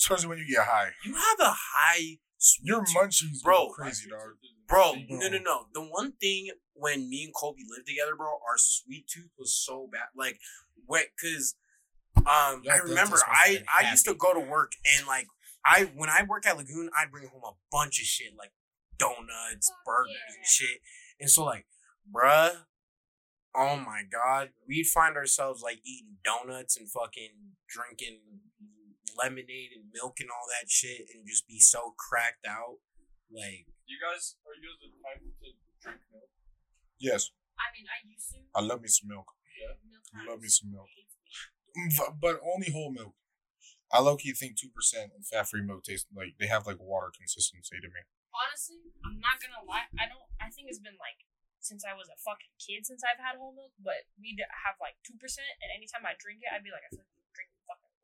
Especially 0.00 0.28
when 0.28 0.38
you 0.38 0.46
get 0.46 0.64
high. 0.66 0.90
You 1.04 1.14
have 1.14 1.40
a 1.40 1.52
high 1.54 2.18
sweet 2.38 2.66
Your 2.66 2.84
tooth. 2.84 2.96
munchies 2.96 3.42
Bro, 3.42 3.66
go 3.66 3.72
crazy, 3.72 4.08
dog. 4.08 4.20
Bro, 4.66 4.94
Bro. 5.08 5.18
no, 5.18 5.28
no, 5.28 5.38
no. 5.38 5.60
The 5.74 5.82
one 5.82 6.12
thing 6.12 6.50
when 6.74 7.10
me 7.10 7.24
and 7.24 7.34
Kolby 7.34 7.62
lived 7.68 7.86
together, 7.86 8.16
bro, 8.16 8.28
our 8.28 8.56
sweet 8.56 9.06
tooth 9.06 9.30
was 9.38 9.54
so 9.54 9.88
bad. 9.92 10.08
Like, 10.16 10.38
what? 10.86 11.06
Cause, 11.20 11.54
um, 12.16 12.62
Y'all 12.64 12.72
I 12.72 12.76
remember 12.78 13.16
dentists 13.16 13.24
I 13.28 13.54
been 13.54 13.64
I 13.68 13.90
used 13.90 14.06
to 14.06 14.14
go 14.14 14.32
to 14.32 14.40
work 14.40 14.72
and 14.96 15.06
like 15.06 15.26
I 15.64 15.90
when 15.94 16.08
I 16.08 16.24
work 16.26 16.46
at 16.46 16.56
Lagoon, 16.56 16.90
I'd 16.96 17.10
bring 17.10 17.28
home 17.28 17.42
a 17.44 17.52
bunch 17.70 18.00
of 18.00 18.06
shit 18.06 18.32
like 18.38 18.52
donuts, 18.98 19.70
burgers, 19.84 20.10
yeah. 20.10 20.36
and 20.36 20.46
shit. 20.46 20.80
And 21.20 21.30
so 21.30 21.44
like, 21.44 21.66
bruh, 22.10 22.52
oh 23.54 23.76
my 23.76 24.02
god, 24.10 24.50
we'd 24.66 24.86
find 24.86 25.16
ourselves 25.16 25.62
like 25.62 25.78
eating 25.84 26.16
donuts 26.24 26.76
and 26.76 26.90
fucking 26.90 27.30
drinking 27.68 28.20
lemonade 29.20 29.70
and 29.76 29.92
milk 29.92 30.18
and 30.20 30.30
all 30.32 30.46
that 30.56 30.70
shit, 30.70 31.08
and 31.12 31.26
just 31.28 31.46
be 31.46 31.60
so 31.60 31.92
cracked 32.00 32.46
out. 32.48 32.80
Like, 33.30 33.68
You 33.86 33.98
guys, 34.00 34.34
are 34.42 34.56
you 34.58 34.64
guys 34.64 34.78
the 34.82 34.90
type 35.04 35.20
to 35.22 35.48
drink 35.84 36.00
milk? 36.10 36.30
Yes, 36.98 37.30
I 37.60 37.68
mean, 37.76 37.86
I 37.86 37.98
used 38.08 38.32
to. 38.34 38.40
I 38.56 38.60
love 38.64 38.80
me 38.82 38.88
some 38.88 39.08
milk. 39.08 39.28
Yeah. 39.60 39.76
Milk 39.84 40.02
Love 40.26 40.40
me 40.42 40.48
some 40.48 40.72
milk. 40.72 40.88
hates 40.96 41.14
me. 41.20 41.28
Mm, 41.76 41.90
v- 41.94 42.16
But 42.18 42.40
only 42.42 42.72
whole 42.72 42.90
milk. 42.90 43.14
I 43.92 43.98
low 44.00 44.16
key 44.16 44.32
think 44.32 44.54
two 44.56 44.70
percent 44.70 45.10
and 45.14 45.22
fat 45.26 45.50
free 45.50 45.62
milk 45.66 45.82
taste 45.84 46.06
like 46.14 46.38
they 46.38 46.46
have 46.46 46.66
like 46.66 46.78
water 46.78 47.10
consistency 47.10 47.76
to 47.82 47.90
me. 47.90 48.02
Honestly, 48.30 48.78
I'm 49.02 49.18
not 49.18 49.38
gonna 49.42 49.62
lie. 49.66 49.90
I 49.98 50.06
don't. 50.06 50.26
I 50.38 50.48
think 50.50 50.70
it's 50.70 50.78
been 50.82 50.96
like 50.98 51.26
since 51.60 51.82
I 51.84 51.92
was 51.98 52.06
a 52.08 52.16
fucking 52.22 52.54
kid 52.62 52.86
since 52.86 53.02
I've 53.02 53.18
had 53.20 53.36
whole 53.36 53.50
milk. 53.52 53.74
But 53.82 54.06
we 54.18 54.32
d- 54.38 54.46
have 54.66 54.78
like 54.80 54.94
two 55.02 55.18
percent, 55.18 55.50
and 55.62 55.68
anytime 55.74 56.06
I 56.06 56.14
drink 56.18 56.40
it, 56.42 56.50
I'd 56.54 56.62
be 56.66 56.70
like, 56.70 56.86
I 56.86 56.90
feel 56.94 57.02
like 57.02 57.10
I'm 57.10 57.18
drinking 57.18 57.19
fucking 57.19 57.19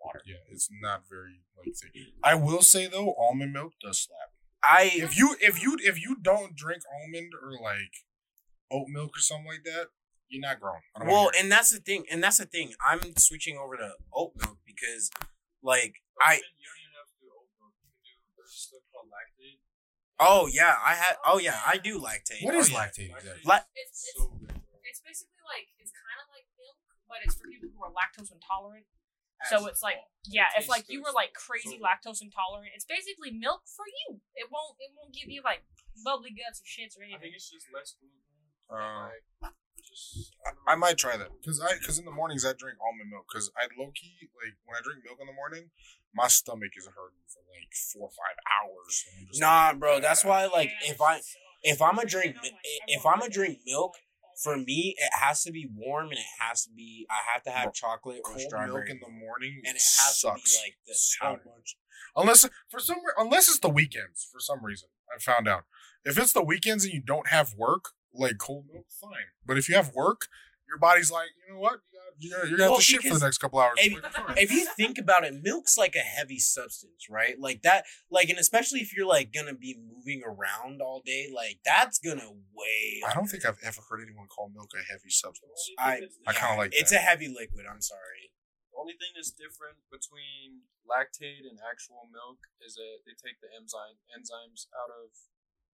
water. 0.07 0.23
Yeah, 0.25 0.37
it's 0.51 0.69
not 0.83 1.03
very 1.09 1.43
like 1.57 1.75
thick. 1.75 1.93
I 2.23 2.35
will 2.35 2.63
say 2.63 2.87
though, 2.87 3.15
almond 3.19 3.53
milk 3.53 3.73
does 3.83 3.99
slap. 4.01 4.31
I 4.63 4.91
If 4.95 5.17
you 5.17 5.37
if 5.41 5.63
you 5.63 5.77
if 5.83 6.01
you 6.03 6.17
don't 6.21 6.57
drink 6.57 6.83
almond 6.91 7.33
or 7.41 7.53
like 7.53 7.93
oat 8.71 8.89
milk 8.89 9.17
or 9.17 9.21
something 9.21 9.47
like 9.47 9.65
that, 9.65 9.89
you're 10.29 10.43
not 10.43 10.59
grown. 10.61 10.83
Well, 11.07 11.31
and 11.39 11.51
that's 11.51 11.71
the 11.71 11.79
thing, 11.79 12.05
and 12.11 12.23
that's 12.23 12.39
the 12.39 12.47
thing. 12.47 12.73
I'm 12.85 13.01
switching 13.17 13.57
over 13.57 13.77
to 13.77 13.95
oat 14.13 14.33
milk 14.35 14.59
because, 14.67 15.11
like, 15.63 16.03
Or 16.19 16.27
I 16.27 16.35
you 16.35 16.67
don't 16.67 16.83
even 16.83 16.95
have 16.99 17.11
to 17.15 17.19
do 17.23 17.27
oat 17.31 17.47
milk. 17.63 17.75
You 18.03 18.11
can 18.11 18.19
do 18.35 18.43
stuff 18.51 18.83
called 18.91 19.07
Lactaid. 19.07 19.63
oh 20.19 20.49
yeah, 20.51 20.75
I 20.83 20.95
had 20.99 21.15
oh, 21.25 21.35
oh 21.35 21.39
yeah, 21.39 21.61
I 21.63 21.77
do 21.79 22.01
Lactaid. 22.01 22.43
What 22.43 22.55
oh, 22.57 22.59
is 22.59 22.73
what 22.73 22.91
oh, 22.91 23.03
yeah. 23.03 23.07
Lactaid 23.07 23.11
exactly? 23.23 23.43
La- 23.47 23.71
It's 23.79 24.03
it's, 24.03 24.19
So 24.19 24.35
good, 24.35 24.59
it's 24.83 25.01
basically 25.05 25.43
like 25.47 25.71
it's 25.79 25.95
kind 25.95 26.19
of 26.19 26.27
like 26.35 26.47
milk, 26.59 26.79
but 27.07 27.19
it's 27.23 27.37
for 27.39 27.47
people 27.47 27.71
who 27.71 27.81
are 27.87 27.95
lactose 27.95 28.35
intolerant. 28.35 28.87
So 29.51 29.67
it's 29.67 29.83
like 29.83 30.01
yeah, 30.27 30.51
if 30.59 30.69
like 30.69 30.89
you 30.89 31.03
were 31.03 31.15
like 31.15 31.35
crazy 31.35 31.79
lactose 31.79 32.23
intolerant, 32.23 32.73
it's 32.75 32.85
basically 32.89 33.31
milk 33.31 33.63
for 33.69 33.85
you. 33.87 34.21
It 34.35 34.49
won't 34.51 34.77
it 34.81 34.91
won't 34.97 35.15
give 35.15 35.29
you 35.29 35.43
like 35.45 35.63
bubbly 36.05 36.33
guts 36.35 36.61
or 36.61 36.67
shits 36.67 36.97
or 36.99 37.05
I 37.05 37.15
think 37.15 37.21
anything. 37.21 37.33
it's 37.37 37.51
just 37.51 37.67
less 37.73 37.95
gluten. 38.01 38.25
Uh, 38.67 39.15
like, 39.15 39.55
just, 39.79 40.35
I 40.67 40.75
might 40.75 40.99
try 40.99 41.17
that 41.17 41.31
because 41.41 41.61
I 41.61 41.79
because 41.79 41.99
in 41.99 42.05
the 42.05 42.11
mornings 42.11 42.45
I 42.45 42.53
drink 42.59 42.79
almond 42.83 43.11
milk 43.11 43.27
because 43.31 43.51
I 43.57 43.71
low 43.79 43.93
key 43.95 44.27
like 44.35 44.59
when 44.67 44.75
I 44.75 44.83
drink 44.83 45.05
milk 45.05 45.19
in 45.21 45.27
the 45.29 45.37
morning, 45.37 45.71
my 46.15 46.27
stomach 46.27 46.75
is 46.77 46.87
hurting 46.87 47.23
for 47.31 47.45
like 47.47 47.71
four 47.93 48.11
or 48.11 48.15
five 48.17 48.37
hours. 48.51 49.05
and 49.07 49.23
I'm 49.23 49.27
just 49.29 49.41
Nah, 49.41 49.69
like, 49.69 49.79
bro. 49.79 50.01
That's 50.01 50.25
why 50.25 50.47
like 50.47 50.73
Yeah, 50.83 50.93
if 50.93 51.01
I 51.01 51.21
if 51.63 51.81
I'm 51.83 51.99
a 51.99 52.07
drink 52.07 52.37
if 52.89 53.07
I 53.07 53.11
I'm 53.15 53.23
a 53.23 53.29
drink 53.31 53.61
milk 53.67 53.95
all 53.95 54.06
for 54.43 54.57
me 54.57 54.95
it 54.99 55.11
has 55.21 55.43
to 55.43 55.53
be 55.53 55.69
warm 55.75 56.09
and 56.09 56.19
it 56.19 56.27
has 56.41 56.65
to 56.65 56.71
be 56.71 57.07
I 57.11 57.33
have 57.33 57.43
to 57.45 57.51
have 57.51 57.73
chocolate 57.73 58.21
or 58.25 58.33
cold 58.33 58.53
milk 58.69 58.89
in 58.89 59.01
the 59.01 59.11
morning 59.11 59.63
and 59.65 59.77
it 59.77 59.83
has 59.83 60.21
to 60.23 60.29
be 60.35 60.51
like 60.65 60.77
this. 60.87 61.17
so 61.19 61.31
much. 61.31 61.77
Unless 62.15 62.49
for 62.71 62.81
some 62.81 62.99
unless 63.17 63.49
it's 63.49 63.61
the 63.61 63.69
weekends 63.69 64.29
for 64.31 64.41
some 64.41 64.65
reason 64.65 64.89
I 65.15 65.19
found 65.19 65.49
out 65.49 65.65
if 66.05 66.19
it's 66.19 66.33
the 66.33 66.45
weekends 66.45 66.85
and 66.85 66.93
you 66.93 67.03
don't 67.05 67.29
have 67.29 67.55
work 67.57 67.91
like 68.19 68.39
cold 68.39 68.67
milk, 68.73 68.87
fine. 69.01 69.33
But 69.45 69.59
if 69.59 69.69
you 69.69 69.75
have 69.75 69.93
work, 69.95 70.29
your 70.69 70.79
body's 70.79 71.11
like, 71.11 71.29
you 71.47 71.55
know 71.55 71.61
what? 71.61 71.81
You 71.93 71.96
you're 72.19 72.57
gonna 72.57 72.71
Well, 72.71 72.77
to 72.77 72.83
shit 72.83 73.03
for 73.03 73.19
the 73.19 73.25
next 73.25 73.39
couple 73.39 73.59
hours. 73.61 73.77
if- 73.79 74.03
if 74.39 74.51
you 74.51 74.67
think 74.77 74.99
about 74.99 75.25
it, 75.25 75.35
milk's 75.43 75.77
like 75.77 75.95
a 75.97 76.01
heavy 76.01 76.39
substance, 76.39 77.09
right? 77.11 77.39
Like 77.39 77.63
that, 77.63 77.85
like, 78.11 78.29
and 78.29 78.39
especially 78.39 78.81
if 78.81 78.95
you're 78.97 79.07
like 79.07 79.33
gonna 79.33 79.55
be 79.55 79.75
moving 79.77 80.23
around 80.25 80.81
all 80.81 81.03
day, 81.05 81.29
like 81.33 81.59
that's 81.65 81.99
gonna 81.99 82.31
weigh. 82.53 83.03
I 83.07 83.13
don't 83.15 83.27
think 83.29 83.45
I've 83.45 83.59
ever 83.63 83.81
heard 83.89 84.01
anyone 84.03 84.27
call 84.29 84.49
milk 84.49 84.71
a 84.75 84.83
heavy 84.91 85.11
substance. 85.11 85.71
I, 85.79 86.03
I 86.27 86.33
kinda 86.33 86.57
like 86.57 86.73
It's 86.75 86.91
that. 86.91 87.01
a 87.01 87.03
heavy 87.03 87.29
liquid. 87.29 87.67
I'm 87.67 87.81
sorry. 87.83 88.33
The 88.73 88.79
only 88.79 88.95
thing 88.95 89.13
that's 89.15 89.31
different 89.33 89.79
between 89.91 90.63
Lactaid 90.87 91.43
and 91.49 91.59
actual 91.69 92.07
milk 92.13 92.47
is 92.65 92.75
that 92.77 93.03
they 93.05 93.13
take 93.19 93.41
the 93.41 93.49
enzyme 93.51 93.99
enzymes 94.15 94.69
out 94.71 94.91
of 94.95 95.11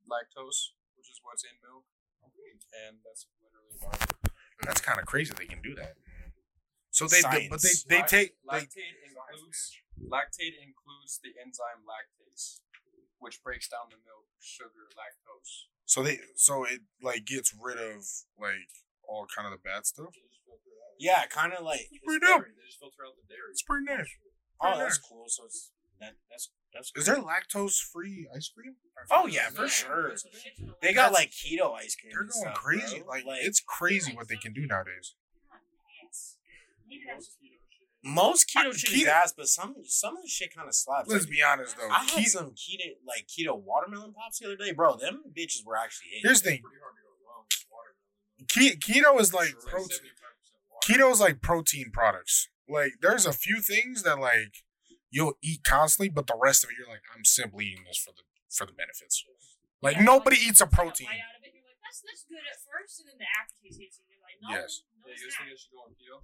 lactose, 0.08 0.72
which 0.96 1.10
is 1.10 1.20
what's 1.22 1.44
in 1.44 1.52
milk, 1.62 1.84
and 2.86 2.98
that's 3.04 3.26
literally 3.42 3.76
about 3.80 4.00
it. 4.02 4.32
That's 4.62 4.80
kind 4.80 4.98
of 5.00 5.06
crazy 5.06 5.34
they 5.36 5.46
can 5.46 5.60
do 5.60 5.74
that. 5.74 5.96
So 6.92 7.08
they, 7.08 7.22
they 7.24 7.48
but 7.48 7.60
they 7.64 7.72
they 7.88 7.98
Lac- 8.04 8.08
take 8.08 8.34
they, 8.44 8.52
Lactaid 8.60 8.94
includes 9.08 9.72
Lactaid 9.98 10.54
includes 10.60 11.20
the 11.24 11.32
enzyme 11.40 11.82
lactase, 11.88 12.60
which 13.18 13.42
breaks 13.42 13.66
down 13.68 13.88
the 13.90 13.96
milk 14.04 14.28
sugar 14.40 14.86
lactose. 14.92 15.72
so 15.84 16.02
they 16.02 16.18
so 16.36 16.64
it 16.64 16.80
like 17.02 17.24
gets 17.24 17.52
rid 17.58 17.78
of 17.78 18.04
like 18.38 18.68
all 19.08 19.26
kind 19.34 19.46
of 19.48 19.52
the 19.52 19.62
bad 19.64 19.86
stuff. 19.86 20.12
They 20.12 20.20
just 20.28 20.44
filter 20.44 20.68
it 20.68 20.80
out. 20.84 20.96
Yeah, 21.00 21.24
kind 21.26 21.52
of 21.52 21.64
like. 21.64 21.88
It's 21.90 22.04
pretty 22.04 22.20
dope. 22.20 22.44
dairy. 22.44 22.52
They 22.60 22.66
just 22.68 22.78
filter 22.78 23.02
out 23.08 23.16
the 23.16 23.26
dairy. 23.26 23.50
It's 23.50 23.62
pretty 23.62 23.84
nice. 23.88 24.08
Oh, 24.60 24.68
Pretty 24.76 24.78
that's 24.84 24.98
nice. 25.00 25.08
cool. 25.08 25.24
So 25.28 25.44
it's 25.46 25.72
that. 26.00 26.12
That's 26.30 26.50
that's. 26.72 26.92
Is 26.94 27.04
great. 27.08 27.16
there 27.16 27.24
lactose 27.24 27.80
free 27.80 28.28
ice 28.36 28.48
cream? 28.54 28.76
Oh 29.10 29.26
yeah, 29.26 29.48
for 29.50 29.62
Yeah. 29.64 29.68
sure. 29.68 30.12
Some 30.16 30.30
shit 30.36 30.56
to 30.58 30.66
the 30.66 30.74
They 30.80 30.88
left. 30.94 30.96
got 30.96 31.12
like 31.12 31.30
keto 31.32 31.72
ice 31.74 31.96
cream. 31.96 32.12
They're 32.12 32.22
and 32.22 32.30
going 32.30 32.52
stuff, 32.52 32.54
crazy. 32.54 33.00
bro. 33.00 33.08
Like, 33.08 33.24
it's 33.42 33.60
crazy 33.64 34.12
what 34.14 34.28
they 34.28 34.36
can 34.36 34.52
do 34.52 34.66
nowadays. 34.66 35.14
Ass. 37.10 37.36
Maybe 37.40 37.56
that's 37.60 37.62
most 38.04 38.50
keto 38.50 38.68
I- 38.68 38.76
shit 38.76 38.90
keto- 38.90 39.02
is 39.02 39.06
ass, 39.08 39.32
but 39.36 39.48
some 39.48 39.76
some 39.84 40.16
of 40.16 40.22
the 40.22 40.28
shit 40.28 40.54
kind 40.54 40.66
of 40.68 40.74
slaps. 40.74 41.08
Let's 41.08 41.24
Like, 41.24 41.30
be 41.32 41.42
honest 41.42 41.76
though. 41.76 41.88
I 41.88 42.04
had 42.04 42.08
Keto, 42.24 42.26
some 42.28 42.50
keto 42.50 42.96
like 43.06 43.26
keto 43.28 43.54
watermelon 43.60 44.12
pops 44.12 44.38
the 44.40 44.46
other 44.46 44.56
day, 44.56 44.72
bro. 44.72 44.96
Them 44.96 45.22
bitches 45.36 45.64
were 45.64 45.76
actually 45.76 46.08
hitting. 46.10 46.22
here's 46.24 46.42
the 46.42 46.50
thing. 46.50 46.62
Pretty 46.62 46.80
hard 46.82 46.94
to 46.96 47.02
go 47.06 47.14
wrong 47.26 47.44
with 47.46 47.66
watermelon. 47.70 48.46
Ke- 48.50 48.78
keto 48.82 49.20
is 49.20 49.32
like 49.32 49.50
It's 49.54 49.64
like 49.64 49.72
protein. 49.74 49.98
75% 49.98 50.18
Keto 50.82 51.12
is 51.12 51.20
like 51.20 51.40
protein 51.42 51.90
products. 51.92 52.48
Like 52.68 52.94
there's 53.00 53.24
a 53.24 53.32
few 53.32 53.60
things 53.60 54.02
that 54.02 54.18
like 54.18 54.64
you'll 55.10 55.38
eat 55.42 55.62
constantly, 55.62 56.08
but 56.10 56.26
the 56.26 56.34
rest 56.42 56.64
of 56.64 56.70
it 56.70 56.76
you're 56.78 56.88
like, 56.88 57.02
I'm 57.14 57.24
simply 57.24 57.66
eating 57.66 57.84
this 57.86 57.98
for 58.02 58.10
the 58.10 58.22
for 58.50 58.66
the 58.66 58.72
benefits. 58.74 59.22
Like 59.80 59.96
Yeah, 59.96 60.02
nobody 60.02 60.36
like, 60.42 60.46
eats 60.48 60.60
a 60.60 60.66
protein. 60.66 61.06
bite 61.06 61.22
out 61.22 61.38
of 61.38 61.42
it, 61.46 61.54
and 61.54 61.54
you're 61.54 61.66
like, 61.70 61.78
that's 61.86 62.02
that's 62.02 62.24
good 62.26 62.42
at 62.50 62.58
first, 62.66 62.98
and 62.98 63.08
then 63.14 63.18
the 63.22 63.30
aftertaste 63.30 63.78
hits 63.78 63.98
you. 63.98 64.04
and 64.06 64.10
You're 64.10 64.26
like, 64.26 64.38
no, 64.42 64.48
Yes. 64.58 64.82
no, 64.98 65.06
Yeah, 65.06 65.12
it's 65.14 65.22
you 65.22 65.28
guys 65.30 65.68
not. 65.70 66.22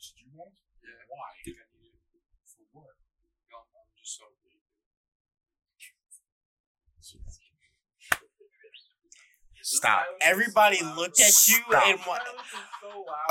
Think 0.00 0.16
I 0.16 0.24
should 0.24 0.32
go 0.32 0.40
on 0.40 0.40
keto? 0.40 0.40
You 0.40 0.40
won't? 0.40 0.56
Yeah. 0.80 1.12
Why? 1.12 1.28
I 1.28 1.36
think 1.44 1.56
I 1.60 1.66
need 1.76 1.92
it. 1.92 2.00
For 2.48 2.64
what? 2.72 2.96
No, 3.52 3.56
I'm 3.60 3.92
just 4.00 4.16
so 4.16 4.24
big. 4.40 4.56
Stop. 9.62 10.02
Everybody 10.22 10.78
looked 10.96 11.20
at 11.20 11.26
you 11.26 11.32
Stop. 11.68 11.86
and 11.86 11.98
what? 12.00 12.22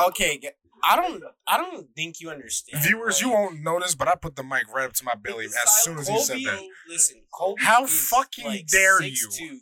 Okay, 0.07 0.37
g- 0.37 0.49
I 0.83 0.95
don't. 0.95 1.23
I 1.47 1.57
don't 1.57 1.87
think 1.95 2.21
you 2.21 2.29
understand. 2.29 2.83
Viewers, 2.83 3.19
you 3.19 3.31
won't 3.31 3.61
notice, 3.61 3.95
but 3.95 4.07
I 4.07 4.15
put 4.15 4.35
the 4.35 4.43
mic 4.43 4.63
right 4.73 4.85
up 4.85 4.93
to 4.93 5.03
my 5.03 5.15
belly 5.15 5.47
The 5.47 5.59
as 5.63 5.71
soon 5.83 5.97
as 5.97 6.07
he 6.07 6.19
said 6.19 6.37
that. 6.45 6.61
Listen, 6.87 7.23
Kolby 7.33 7.59
How 7.61 7.83
is, 7.83 8.09
fucking 8.09 8.45
like, 8.45 8.67
dare 8.67 9.01
6'2", 9.01 9.39
you. 9.39 9.59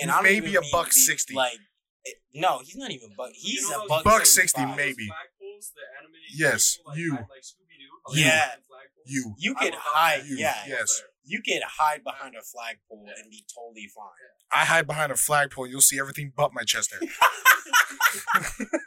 And 0.00 0.10
I 0.10 0.14
don't 0.14 0.22
Maybe 0.24 0.54
a 0.54 0.62
buck 0.72 0.92
60. 0.92 1.34
Like, 1.34 1.58
it- 2.04 2.18
no, 2.34 2.60
he's 2.64 2.76
not 2.76 2.90
even 2.92 3.10
buck. 3.16 3.30
He's 3.34 3.60
You 3.62 3.70
know 3.70 3.84
a 3.84 3.88
buck. 3.88 4.04
Buck 4.04 4.26
60, 4.26 4.60
75. 4.60 4.76
maybe. 4.76 5.08
Flagpoles, 5.58 5.74
the 5.74 5.82
animated 5.98 6.30
Yes, 6.34 6.76
people, 6.76 6.90
like, 6.92 6.98
you. 6.98 7.14
act 7.14 7.30
Like 7.30 7.42
Scooby-Doo, 7.42 7.90
how 8.06 8.12
Yeah. 8.14 8.54
You. 9.06 9.34
You 9.38 9.54
I 9.58 9.64
could 9.64 9.74
hide. 9.76 10.24
you, 10.26 10.36
Yeah, 10.36 10.64
yes. 10.66 11.02
you 11.24 11.42
could 11.42 11.62
hide 11.64 12.02
behind 12.04 12.34
a 12.36 12.42
flagpole 12.42 13.04
Yeah. 13.06 13.14
and 13.22 13.30
be 13.30 13.44
totally 13.54 13.88
fine. 13.94 14.04
I 14.50 14.64
hide 14.64 14.86
behind 14.86 15.12
a 15.12 15.16
flagpole. 15.16 15.66
You'll 15.66 15.80
see 15.80 15.98
everything 15.98 16.32
but 16.36 16.52
my 16.54 16.62
chest 16.64 16.92
hair. 16.92 17.00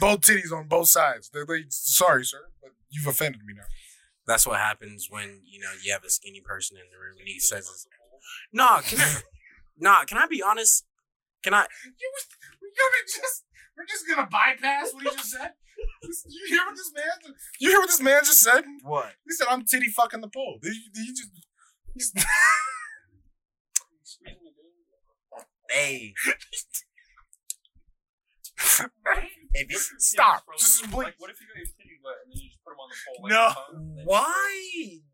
both 0.00 0.20
titties 0.22 0.52
on 0.52 0.68
both 0.68 0.88
sides. 0.88 1.30
They're 1.32 1.44
like, 1.46 1.66
sorry, 1.70 2.24
sir, 2.24 2.40
but 2.62 2.70
you've 2.90 3.06
offended 3.06 3.42
me 3.44 3.54
now. 3.56 3.64
That's 4.26 4.46
what 4.46 4.58
happens 4.58 5.06
when 5.08 5.42
you 5.44 5.60
know 5.60 5.70
you 5.82 5.92
have 5.92 6.04
a 6.04 6.10
skinny 6.10 6.40
person 6.40 6.76
in 6.76 6.82
the 6.92 6.98
room 6.98 7.16
and 7.18 7.28
he 7.28 7.38
says, 7.38 7.86
"No, 8.52 8.64
"Nah, 8.64 8.80
can 8.80 8.98
I? 9.00 9.20
nah, 9.78 10.04
can 10.04 10.18
I 10.18 10.26
be 10.26 10.42
honest? 10.42 10.84
Can 11.44 11.54
I? 11.54 11.66
You're 11.84 13.06
just, 13.06 13.44
we're 13.76 13.84
just 13.86 14.06
gonna 14.08 14.26
bypass 14.30 14.92
what 14.92 15.02
he 15.04 15.10
just 15.10 15.30
said. 15.30 15.52
You 16.02 16.46
hear 16.48 16.64
what 16.66 16.76
this 16.76 16.92
man? 16.94 17.34
You 17.60 17.70
hear 17.70 17.80
what 17.80 17.88
this 17.88 18.00
man 18.00 18.24
just 18.24 18.40
said? 18.42 18.64
What? 18.82 19.12
He 19.26 19.32
said, 19.32 19.46
"I'm 19.50 19.64
titty 19.64 19.88
fucking 19.88 20.20
the 20.20 20.28
pole." 20.28 20.58
He, 20.62 20.68
he 20.94 21.12
just, 21.12 21.30
he's- 21.94 22.12
Squeeze 24.02 24.36
me, 24.42 24.50
dude. 24.56 25.44
Hey, 25.70 26.14
if 29.52 29.66
you 29.70 29.78
stop. 29.98 30.44
Yeah, 30.46 30.54
Just 30.56 30.80
just 30.80 30.90
blink. 30.90 31.06
like, 31.12 31.14
what 31.18 31.30
if 31.30 31.40
you 31.40 31.46
got 31.48 31.56
your 31.58 31.66
titty 31.66 31.98
wet 32.04 32.14
and 32.24 32.32
then 32.32 32.38
you 32.40 32.48
just 32.48 32.62
put 32.64 32.70
them 32.72 32.80
on 32.80 32.88
the 32.88 32.96
pole? 33.02 33.18
Like 33.24 33.32
No. 33.32 33.44
tongue, 33.50 33.74
and 33.76 33.98
then 33.98 34.04
you 34.04 34.08
why? 34.08 34.46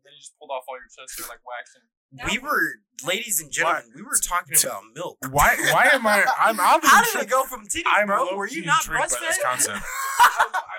Then 0.05 0.11
you 0.13 0.21
just 0.21 0.37
pulled 0.39 0.51
off 0.53 0.63
all 0.69 0.77
your 0.77 0.87
chest 0.93 1.17
hair 1.19 1.27
like 1.27 1.41
waxing. 1.43 1.83
We 2.29 2.37
were, 2.37 2.77
ladies 3.05 3.41
and 3.41 3.51
gentlemen, 3.51 3.89
we 3.95 4.01
were 4.03 4.17
talking 4.21 4.53
about 4.53 4.83
milk. 4.95 5.17
Why? 5.31 5.55
Why 5.73 5.89
am 5.93 6.05
I? 6.05 6.23
I'm. 6.39 6.59
I'm 6.59 6.79
How 6.81 7.01
did 7.03 7.15
it 7.23 7.29
go 7.29 7.43
from 7.43 7.65
titties, 7.65 7.83
I'm 7.87 8.07
bro? 8.07 8.35
Were 8.35 8.47
you 8.47 8.63
not 8.65 8.85
intrigued 8.85 9.09
by 9.09 9.17
this 9.19 9.37
breastfed? 9.39 9.43
concept. 9.43 9.81
I, 9.81 10.21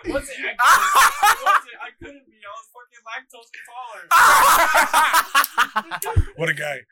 I 0.06 0.10
wasn't. 0.10 0.38
Actually, 0.38 0.54
I 0.62 1.34
wasn't. 1.42 1.74
I 1.82 1.90
couldn't 1.98 2.26
be. 2.26 2.38
I 2.38 2.50
was 2.54 2.66
fucking 2.70 3.02
lactose 3.02 3.50
intolerant. 3.50 4.10
What 6.38 6.48
a 6.48 6.54
guy. 6.54 6.82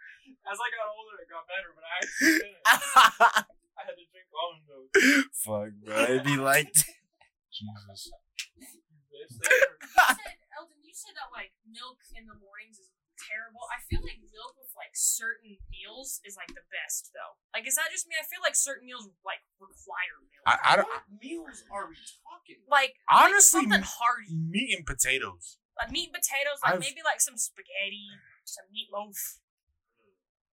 As 0.42 0.58
I 0.58 0.68
got 0.74 0.86
older, 0.90 1.22
it 1.22 1.28
got 1.30 1.46
better, 1.46 1.70
but 1.74 1.84
I 1.86 2.02
actually 2.02 2.34
didn't. 2.42 2.66
I 2.66 3.86
had 3.86 3.94
to 3.94 4.04
drink 4.10 4.26
almond 4.34 4.66
milk. 4.66 4.90
Fuck, 5.32 5.70
bro. 5.86 6.02
It'd 6.02 6.26
be 6.26 6.36
like, 6.36 6.66
Jesus. 6.74 8.10
They 8.58 9.22
You 9.22 9.26
said, 9.30 10.34
Eldon, 10.54 10.82
you 10.82 10.94
said 10.94 11.14
that 11.14 11.30
like 11.30 11.54
milk 11.66 11.98
in 12.14 12.26
the 12.26 12.34
mornings 12.38 12.78
is 12.82 12.90
terrible. 13.28 13.62
I 13.70 13.78
feel 13.86 14.02
like 14.02 14.18
milk 14.22 14.56
with 14.58 14.72
like 14.74 14.92
certain 14.98 15.58
meals 15.70 16.18
is 16.26 16.34
like 16.34 16.50
the 16.54 16.64
best 16.72 17.10
though. 17.14 17.38
Like, 17.54 17.66
is 17.68 17.76
that 17.78 17.88
just 17.94 18.06
me? 18.10 18.14
I 18.18 18.24
feel 18.26 18.42
like 18.42 18.56
certain 18.58 18.86
meals 18.88 19.06
like 19.22 19.44
require 19.62 20.18
milk. 20.22 20.44
I, 20.48 20.54
I 20.62 20.72
don't. 20.82 20.88
what 20.90 21.06
meals 21.22 21.62
are 21.70 21.86
we 21.86 21.96
talking? 22.26 22.60
like 22.66 22.98
Honestly, 23.06 23.62
like 23.68 23.82
something 23.82 23.86
hearty, 23.86 24.34
Meat 24.34 24.74
and 24.74 24.84
potatoes. 24.86 25.62
like 25.78 25.90
meat 25.94 26.10
and 26.10 26.16
potatoes, 26.18 26.58
like 26.66 26.76
I've- 26.78 26.82
maybe 26.82 27.00
like 27.06 27.22
some 27.22 27.38
spaghetti, 27.38 28.10
some 28.42 28.66
meatloaf. 28.74 29.38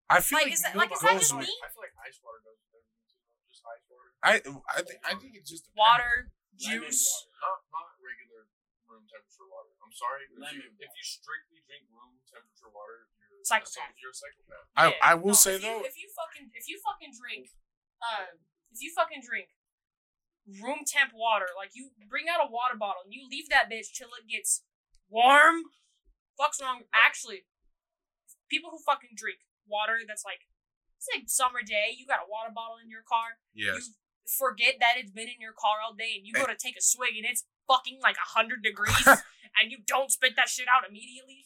I 0.09 0.20
feel 0.20 0.40
Like, 0.40 0.48
like, 0.48 0.54
is 0.57 0.62
that- 0.64 0.76
like, 0.76 0.92
is 0.92 1.00
that 1.00 1.16
just 1.20 1.33
with- 1.37 1.48
me? 1.48 1.52
I 1.64 1.68
feel 1.72 1.85
like 1.85 1.96
ice 2.04 2.20
water 2.24 2.40
goes 2.44 2.57
with 2.61 2.81
everything 2.81 3.04
too. 3.09 3.24
Just 3.48 3.64
ice 3.64 3.85
water. 3.88 4.12
I 4.20 4.33
I 4.76 4.81
think 4.85 5.00
I 5.04 5.12
think 5.16 5.33
it 5.37 5.44
just. 5.48 5.68
Water, 5.76 6.33
juice. 6.57 7.04
water, 7.09 7.33
not 7.40 7.59
not 7.72 7.88
regular 8.04 8.28
room 8.98 9.06
temperature 9.06 9.46
water. 9.46 9.70
I'm 9.78 9.94
sorry, 9.94 10.26
but 10.34 10.50
if 10.50 10.58
you, 10.58 10.66
Lemon 10.66 10.82
if 10.82 10.90
you 10.90 11.04
strictly 11.06 11.62
drink 11.70 11.87
room 11.94 12.18
temperature 12.26 12.66
water, 12.74 13.06
you're 13.14 13.46
Psychopath. 13.46 13.94
You're 14.02 14.11
a 14.11 14.18
psychopath. 14.18 14.66
I 14.74 14.84
Yeah. 14.90 14.98
I 14.98 15.12
will 15.14 15.38
No, 15.38 15.44
say 15.46 15.54
if 15.54 15.62
you, 15.62 15.70
though. 15.70 15.87
if 15.87 15.94
you 15.94 16.11
fucking 16.11 16.50
if 16.58 16.66
you 16.66 16.76
fucking 16.82 17.14
drink, 17.14 17.54
uh, 18.02 18.34
if 18.74 18.82
you 18.82 18.90
fucking 18.90 19.22
drink 19.22 19.54
room 20.58 20.82
temp 20.82 21.14
water, 21.14 21.46
like 21.54 21.70
you 21.78 21.94
bring 22.11 22.26
out 22.26 22.42
a 22.42 22.50
water 22.50 22.74
bottle 22.74 23.06
and 23.06 23.14
you 23.14 23.22
leave 23.30 23.48
that 23.48 23.70
bitch 23.70 23.94
till 23.94 24.11
it 24.18 24.26
gets 24.26 24.66
warm. 25.08 25.70
Fuck's 26.37 26.58
wrong. 26.61 26.90
Actually, 26.90 27.46
people 28.50 28.70
who 28.74 28.78
fucking 28.82 29.14
drink 29.14 29.38
water 29.70 30.02
that's 30.06 30.26
like 30.26 30.50
it's 30.98 31.06
like 31.14 31.30
summer 31.30 31.62
day. 31.62 31.94
You 31.94 32.04
got 32.11 32.26
a 32.26 32.28
water 32.28 32.50
bottle 32.50 32.76
in 32.82 32.90
your 32.90 33.06
car. 33.06 33.38
Yes. 33.54 33.87
You 33.87 33.94
forget 34.26 34.76
that 34.82 34.98
it's 34.98 35.14
been 35.14 35.28
in 35.30 35.40
your 35.40 35.54
car 35.54 35.78
all 35.80 35.94
day, 35.94 36.18
and 36.18 36.26
you 36.26 36.34
go 36.34 36.44
to 36.44 36.58
take 36.58 36.76
a 36.76 36.82
swig 36.82 37.16
and 37.16 37.24
it's 37.24 37.46
fucking 37.68 37.98
like 38.02 38.16
hundred 38.18 38.62
degrees, 38.62 39.07
and 39.07 39.70
you 39.70 39.78
don't 39.87 40.11
spit 40.11 40.33
that 40.37 40.48
shit 40.48 40.66
out 40.68 40.88
immediately. 40.88 41.44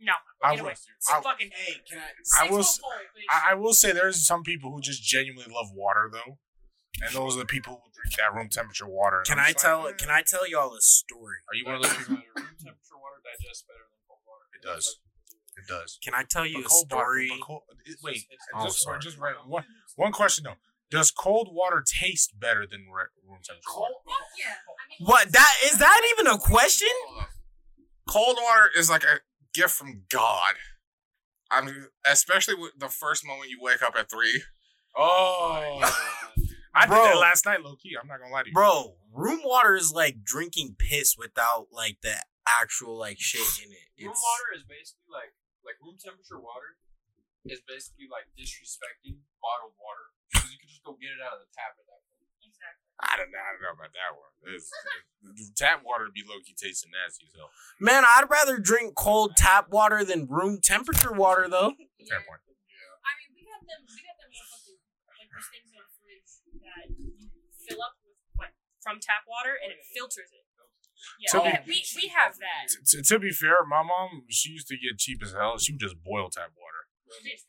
No, 0.00 0.12
I 0.42 0.52
will- 0.52 0.60
away. 0.60 0.74
I- 1.10 1.20
fucking 1.22 1.50
Hey, 1.54 1.74
can 1.88 1.98
I? 1.98 2.10
six 2.22 2.50
will 2.50 2.58
foot 2.58 2.66
s- 2.66 2.78
pole, 2.78 2.90
bitch. 3.16 3.30
I, 3.30 3.52
I 3.52 3.54
will 3.54 3.72
say 3.72 3.92
there's 3.92 4.26
some 4.26 4.42
people 4.42 4.70
who 4.72 4.80
just 4.80 5.02
genuinely 5.02 5.46
love 5.52 5.68
water 5.72 6.10
though, 6.12 6.38
and 7.02 7.14
those 7.14 7.36
are 7.36 7.40
the 7.40 7.46
people 7.46 7.80
who 7.82 7.90
drink 7.94 8.16
that 8.18 8.34
room 8.36 8.48
temperature 8.50 8.88
water. 8.88 9.22
Can 9.24 9.38
I'm 9.38 9.54
tell? 9.54 9.84
like, 9.84 9.98
Can 9.98 10.10
I 10.10 10.22
tell 10.26 10.46
y'all 10.48 10.74
a 10.74 10.80
story? 10.80 11.36
Are 11.48 11.54
you 11.56 11.64
one 11.64 11.76
of 11.76 11.82
those 11.82 11.94
people? 11.96 12.14
room 12.16 12.58
temperature 12.58 12.98
water 13.00 13.22
digests 13.24 13.64
better 13.64 13.86
than 13.88 13.98
cold 14.08 14.20
water. 14.26 14.44
It 14.52 14.62
does. 14.66 14.98
It 15.56 15.66
does. 15.70 15.98
Can 16.02 16.12
I 16.14 16.24
tell 16.28 16.44
you 16.44 16.58
But 16.58 16.66
a 16.66 16.68
cold 16.68 16.86
water- 16.90 17.04
story? 17.04 17.30
cold- 17.40 17.62
it- 17.86 17.96
wait, 18.02 18.16
It's- 18.28 18.48
Oh, 18.52 18.64
just, 18.66 18.82
sorry. 18.82 18.98
just 19.00 19.16
right, 19.18 19.34
one, 19.46 19.64
one 19.96 20.12
question 20.12 20.44
though. 20.44 20.58
Does 20.90 21.10
cold 21.10 21.48
water 21.50 21.82
taste 21.84 22.38
better 22.38 22.66
than 22.66 22.86
re- 22.92 23.10
room 23.26 23.40
temperature 23.44 23.70
water? 23.74 23.94
Fuck 24.06 24.16
yeah. 24.38 24.46
I 24.46 24.88
mean, 24.88 25.08
What? 25.08 25.32
That 25.32 25.54
is 25.64 25.78
that 25.78 26.00
even 26.12 26.32
a 26.32 26.38
question? 26.38 26.88
Cold 28.08 28.36
water 28.40 28.70
is 28.76 28.90
like 28.90 29.04
a 29.04 29.20
gift 29.52 29.72
from 29.72 30.02
God. 30.10 30.54
I 31.50 31.62
mean, 31.64 31.86
especially 32.06 32.54
with 32.54 32.72
the 32.78 32.88
first 32.88 33.26
moment 33.26 33.50
you 33.50 33.58
wake 33.60 33.82
up 33.82 33.94
at 33.98 34.10
three. 34.10 34.42
Oh, 34.96 35.80
oh 35.82 36.24
I 36.74 36.86
did 36.86 36.94
that 36.94 37.18
last 37.18 37.46
night, 37.46 37.62
low 37.62 37.76
key. 37.76 37.94
I'm 38.00 38.08
not 38.08 38.18
gonna 38.18 38.32
lie 38.32 38.42
to 38.42 38.48
you. 38.48 38.54
Bro, 38.54 38.96
room 39.14 39.40
water 39.44 39.76
is 39.76 39.92
like 39.92 40.24
drinking 40.24 40.74
piss 40.78 41.14
without 41.16 41.68
like 41.70 41.98
the 42.02 42.18
actual 42.46 42.98
like 42.98 43.18
shit 43.20 43.46
in 43.62 43.70
it. 43.70 44.04
Room 44.04 44.14
water 44.14 44.48
is 44.58 44.64
basically 44.66 45.06
like 45.06 45.32
like 45.62 45.78
room 45.78 45.94
temperature 46.02 46.38
water 46.38 46.76
is 47.46 47.62
basically 47.62 48.08
like 48.10 48.26
disrespecting 48.34 49.22
bottled 49.38 49.76
water 49.78 50.10
because 50.32 50.50
you 50.50 50.58
can 50.58 50.68
just 50.68 50.73
go 50.84 50.94
get 51.00 51.10
it 51.16 51.20
out 51.24 51.40
of 51.40 51.42
the 51.42 51.50
tap 51.56 51.74
at 51.80 51.84
that 51.88 52.00
point. 52.12 52.28
Exactly. 52.44 52.84
I 53.00 53.12
don't 53.18 53.32
know. 53.32 53.40
I 53.42 53.50
don't 53.56 53.62
know 53.64 53.74
about 53.74 53.92
that 53.96 54.12
one. 54.14 54.32
It's, 54.54 54.68
tap 55.60 55.82
water 55.82 56.06
be 56.12 56.22
low 56.22 56.38
key 56.44 56.54
tasting 56.54 56.92
nasty 56.92 57.26
as 57.26 57.34
hell. 57.34 57.48
Man, 57.80 58.04
I'd 58.06 58.28
rather 58.28 58.60
drink 58.60 58.94
cold 58.94 59.34
tap 59.40 59.72
water 59.72 60.04
than 60.04 60.28
room 60.28 60.60
temperature 60.62 61.10
water 61.12 61.48
though. 61.48 61.74
Fair 62.08 62.20
point. 62.22 62.44
I 62.44 63.12
mean, 63.20 63.32
we 63.32 63.42
got 63.48 63.64
them. 63.64 63.80
We 63.88 64.00
got 64.04 64.16
them 64.20 64.30
motherfucking 64.30 64.78
like 65.08 65.28
those 65.32 65.48
things 65.50 65.68
in 65.72 65.76
the 65.80 65.88
fridge 65.96 66.30
that 66.60 66.84
you 66.92 67.08
fill 67.64 67.80
up 67.80 67.96
with 68.04 68.16
like 68.36 68.54
from 68.84 69.00
tap 69.00 69.24
water 69.24 69.56
and 69.56 69.72
it 69.72 69.80
filters 69.92 70.28
it. 70.32 70.44
Yeah, 71.20 71.28
So 71.36 71.44
we, 71.44 71.52
we- 71.68 71.84
we, 71.84 72.00
we 72.00 72.04
have 72.16 72.32
that. 72.40 72.64
To, 72.96 73.02
to 73.02 73.18
be 73.20 73.28
fair, 73.32 73.60
my 73.68 73.82
mom 73.84 74.24
she 74.30 74.50
used 74.56 74.68
to 74.68 74.76
get 74.80 74.96
cheap 74.96 75.20
as 75.22 75.32
hell. 75.36 75.58
She 75.58 75.72
would 75.76 75.80
just 75.80 76.00
boil 76.04 76.30
tap 76.32 76.52
water. 76.56 76.88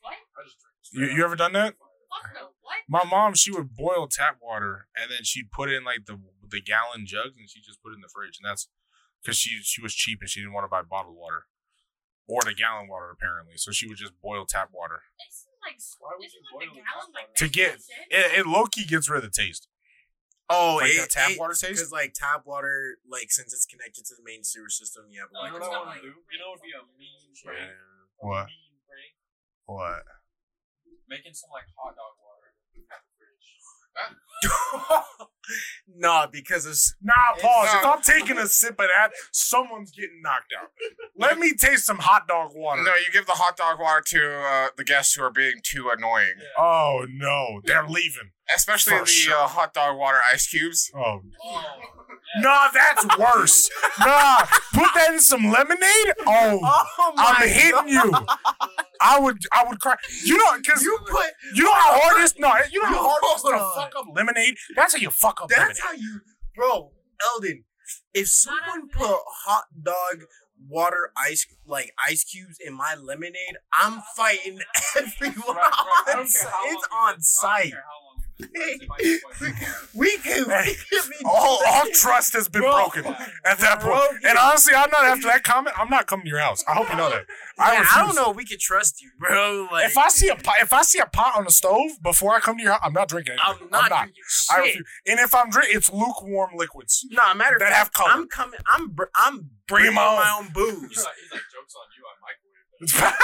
What? 0.04 0.12
I 0.12 0.44
just 0.44 0.56
drink. 0.92 1.10
You, 1.10 1.16
you 1.16 1.24
ever 1.24 1.36
done 1.36 1.52
that? 1.56 1.74
Fuck. 2.22 2.52
What? 2.62 2.76
My 2.88 3.04
mom 3.04 3.34
she 3.34 3.50
would 3.50 3.76
boil 3.76 4.06
tap 4.08 4.38
water 4.40 4.88
and 4.96 5.10
then 5.10 5.22
she'd 5.24 5.50
put 5.50 5.70
in 5.70 5.84
like 5.84 6.06
the 6.06 6.18
the 6.48 6.60
gallon 6.60 7.06
jugs 7.06 7.34
and 7.38 7.48
she 7.50 7.60
just 7.60 7.82
put 7.82 7.92
it 7.92 7.96
in 7.96 8.00
the 8.00 8.08
fridge 8.12 8.38
and 8.40 8.48
that's 8.48 8.68
because 9.22 9.36
she 9.38 9.60
she 9.62 9.80
was 9.82 9.94
cheap 9.94 10.20
and 10.20 10.28
she 10.30 10.40
didn't 10.40 10.52
want 10.52 10.64
to 10.64 10.68
buy 10.68 10.82
bottled 10.82 11.16
water 11.16 11.46
or 12.28 12.40
the 12.44 12.54
gallon 12.54 12.88
water 12.88 13.10
apparently. 13.10 13.54
So 13.56 13.70
she 13.70 13.86
would 13.86 13.96
just 13.98 14.12
boil 14.20 14.46
tap 14.46 14.70
water. 14.72 15.02
Isn't 15.28 15.46
like 15.62 15.78
Why 16.00 16.10
isn't 16.24 16.42
like 16.54 16.68
the 16.68 16.74
the 16.74 16.82
gallon 16.82 17.10
like? 17.14 17.34
To 17.34 17.48
get- 17.48 17.78
It, 18.10 18.38
it 18.40 18.46
low 18.46 18.66
key 18.66 18.84
gets 18.84 19.08
rid 19.08 19.22
of 19.24 19.30
the 19.30 19.34
taste. 19.42 19.68
Oh, 20.48 20.78
Like 20.80 20.90
it, 20.94 20.96
that 20.98 21.10
tap 21.10 21.30
it- 21.32 21.38
water 21.40 21.54
taste. 21.54 21.78
Because 21.82 21.90
like 21.92 22.14
tap 22.14 22.42
water, 22.46 22.98
like 23.08 23.30
since 23.30 23.52
it's 23.54 23.66
connected 23.66 24.04
to 24.06 24.14
the 24.14 24.22
main 24.26 24.42
sewer 24.44 24.68
system, 24.70 25.06
yeah. 25.10 25.22
But 25.30 25.38
Oh, 25.38 25.46
You 25.46 25.52
like, 25.54 25.62
know 25.62 25.68
what 25.70 25.74
I 25.74 25.78
want 25.78 25.88
like 25.90 26.02
to 26.02 26.06
do? 26.06 26.14
You 26.30 26.38
know 26.38 26.50
what 26.54 26.58
would 26.58 26.66
be 26.66 26.74
a 26.74 26.82
mean 26.98 27.30
prank? 27.42 27.70
A 27.70 28.26
What? 28.26 28.46
Mean 28.46 28.78
prank? 28.86 29.14
What? 29.66 30.02
Making 31.08 31.34
some 31.34 31.50
like 31.52 31.64
hot 31.76 31.94
dog 31.94 32.14
water 32.18 32.50
in 32.74 32.82
the 32.82 32.98
fridge. 33.14 33.56
nah, 35.96 36.26
because 36.26 36.66
it's 36.66 36.94
Nah, 37.00 37.14
pause. 37.40 37.68
It's 37.68 37.74
If 37.74 37.84
I'm 37.84 38.02
taking 38.02 38.38
a 38.38 38.46
sip 38.46 38.72
of 38.72 38.88
that, 38.94 39.10
someone's 39.32 39.90
getting 39.90 40.20
knocked 40.22 40.52
out. 40.58 40.70
Let 41.16 41.38
me 41.38 41.54
taste 41.54 41.86
some 41.86 41.98
hot 41.98 42.26
dog 42.28 42.50
water. 42.54 42.82
No, 42.82 42.94
you 42.94 43.12
give 43.12 43.26
the 43.26 43.32
hot 43.32 43.56
dog 43.56 43.78
water 43.80 44.02
to 44.08 44.40
uh, 44.40 44.68
the 44.76 44.84
guests 44.84 45.14
who 45.14 45.22
are 45.22 45.30
being 45.30 45.60
too 45.62 45.90
annoying. 45.96 46.34
Oh 46.58 47.06
no, 47.08 47.60
they're 47.64 47.86
leaving. 47.86 48.32
Especially 48.54 48.92
For 48.98 49.04
the 49.04 49.10
sure. 49.10 49.34
uh, 49.36 49.46
hot 49.48 49.74
dog 49.74 49.96
water 49.98 50.20
ice 50.32 50.46
cubes. 50.48 50.90
Oh 50.94 51.20
Oh, 51.44 51.62
Nah, 52.38 52.68
that's 52.72 53.06
worse. 53.18 53.70
nah, 54.00 54.38
put 54.74 54.88
that 54.94 55.10
in 55.12 55.20
some 55.20 55.44
lemonade. 55.50 56.12
Oh, 56.26 56.58
oh 56.98 57.12
I'm 57.16 57.48
hitting 57.48 57.88
you. 57.88 58.12
I 59.00 59.18
would, 59.20 59.38
I 59.52 59.64
would 59.66 59.80
cry. 59.80 59.94
You 60.24 60.36
know, 60.36 60.58
cause 60.68 60.82
You 60.82 60.98
put. 61.08 61.24
you, 61.54 61.62
put 61.62 61.64
know 61.64 61.72
how 61.72 61.98
hard 62.00 62.20
it 62.20 62.24
is. 62.24 62.34
No, 62.38 62.52
you 62.70 62.82
know 62.82 62.88
how 62.88 63.08
hard 63.08 63.22
it 63.22 63.36
is 63.36 63.42
Hold 63.42 63.54
to 63.54 63.60
on. 63.60 63.74
fuck 63.74 63.92
up 63.96 64.06
lemonade. 64.14 64.54
That's 64.74 64.92
how 64.94 64.98
you 65.00 65.10
fuck 65.10 65.40
up 65.40 65.48
That's 65.48 65.60
lemonade. 65.60 65.82
how 65.82 65.92
you, 65.92 66.20
bro, 66.54 66.92
Eldon. 67.34 67.64
If 68.12 68.28
someone 68.28 68.88
put 68.88 69.16
hot 69.44 69.64
dog 69.82 70.24
water 70.68 71.12
ice 71.16 71.46
like 71.64 71.92
ice 72.06 72.24
cubes 72.24 72.58
in 72.64 72.74
my 72.74 72.96
lemonade, 72.96 73.56
I'm 73.72 74.02
fighting 74.16 74.58
everyone. 74.96 75.56
Right, 75.56 75.70
right. 75.70 76.04
I 76.08 76.12
on 76.12 76.16
don't 76.16 76.32
care 76.32 76.50
how 76.50 76.62
It's 76.66 76.88
on 76.92 77.20
site. 77.22 77.72
Don't 78.38 78.52
care 78.54 78.62
how 78.62 78.66
long 78.66 78.76
we've 78.76 78.78
been 78.78 78.78
friends, 78.78 78.82
it 78.82 78.88
might 78.88 78.98
be 78.98 79.18
quite 79.20 79.38
different. 79.58 79.94
We 79.94 80.16
can, 80.18 80.44
Hey, 80.50 80.74
we 80.92 81.16
can 81.16 81.26
all, 81.26 81.58
all 81.66 81.86
trust 81.92 82.32
has 82.34 82.48
been 82.48 82.62
Bro. 82.62 82.72
broken 82.72 83.06
at 83.44 83.58
that 83.58 83.80
point. 83.80 83.94
Broken. 83.94 84.20
And 84.24 84.38
honestly, 84.38 84.74
I'm 84.74 84.90
not 84.90 85.04
after 85.04 85.26
that 85.28 85.42
comment. 85.44 85.74
I'm 85.78 85.88
not 85.88 86.06
coming 86.06 86.24
to 86.26 86.30
your 86.30 86.40
house. 86.40 86.62
I 86.68 86.72
hope 86.74 86.88
you 86.90 86.96
know 86.96 87.08
that. 87.10 87.24
I, 87.58 87.76
Man, 87.76 87.86
I 87.94 88.04
don't 88.04 88.14
know 88.14 88.30
if 88.30 88.36
we 88.36 88.44
can 88.44 88.58
trust 88.60 89.00
you, 89.02 89.10
bro. 89.18 89.68
Like, 89.72 89.86
If 89.86 89.96
I 89.96 90.08
see 90.08 90.28
a 90.28 90.36
pot, 90.36 90.56
if 90.60 90.72
I 90.72 90.82
see 90.82 90.98
a 90.98 91.06
pot 91.06 91.36
on 91.36 91.44
the 91.44 91.50
stove 91.50 91.92
before 92.02 92.34
I 92.34 92.40
come 92.40 92.56
to 92.58 92.62
your 92.62 92.72
house, 92.72 92.80
I'm 92.84 92.92
not 92.92 93.08
drinking 93.08 93.36
anything. 93.40 93.64
I'm 93.64 93.70
not, 93.70 93.88
drinking 93.88 94.22
I 94.50 94.54
shit. 94.56 94.64
refuse. 94.66 94.86
And 95.06 95.20
if 95.20 95.34
I'm 95.34 95.48
drinking, 95.50 95.76
it's 95.78 95.90
lukewarm 95.92 96.50
liquids. 96.56 97.06
No, 97.10 97.32
matter 97.34 97.54
of 97.56 97.60
That 97.60 97.68
fact, 97.70 97.78
have 97.78 97.92
color. 97.92 98.10
I'm 98.12 98.28
coming. 98.28 98.60
I'm 98.66 98.90
br- 98.90 99.04
I'm 99.14 99.50
Bring 99.68 99.86
'em 99.86 99.94
bringing 99.94 99.98
on. 99.98 100.16
my 100.16 100.36
own 100.38 100.44
He's 100.46 100.52
booze. 100.52 100.96
like, 101.04 101.14
he's 101.22 101.32
like, 101.32 101.42
jokes 101.52 101.74
on 101.74 101.86
you. 101.96 102.04
I 102.06 102.14
microwave 102.20 102.92
that. 103.00 103.16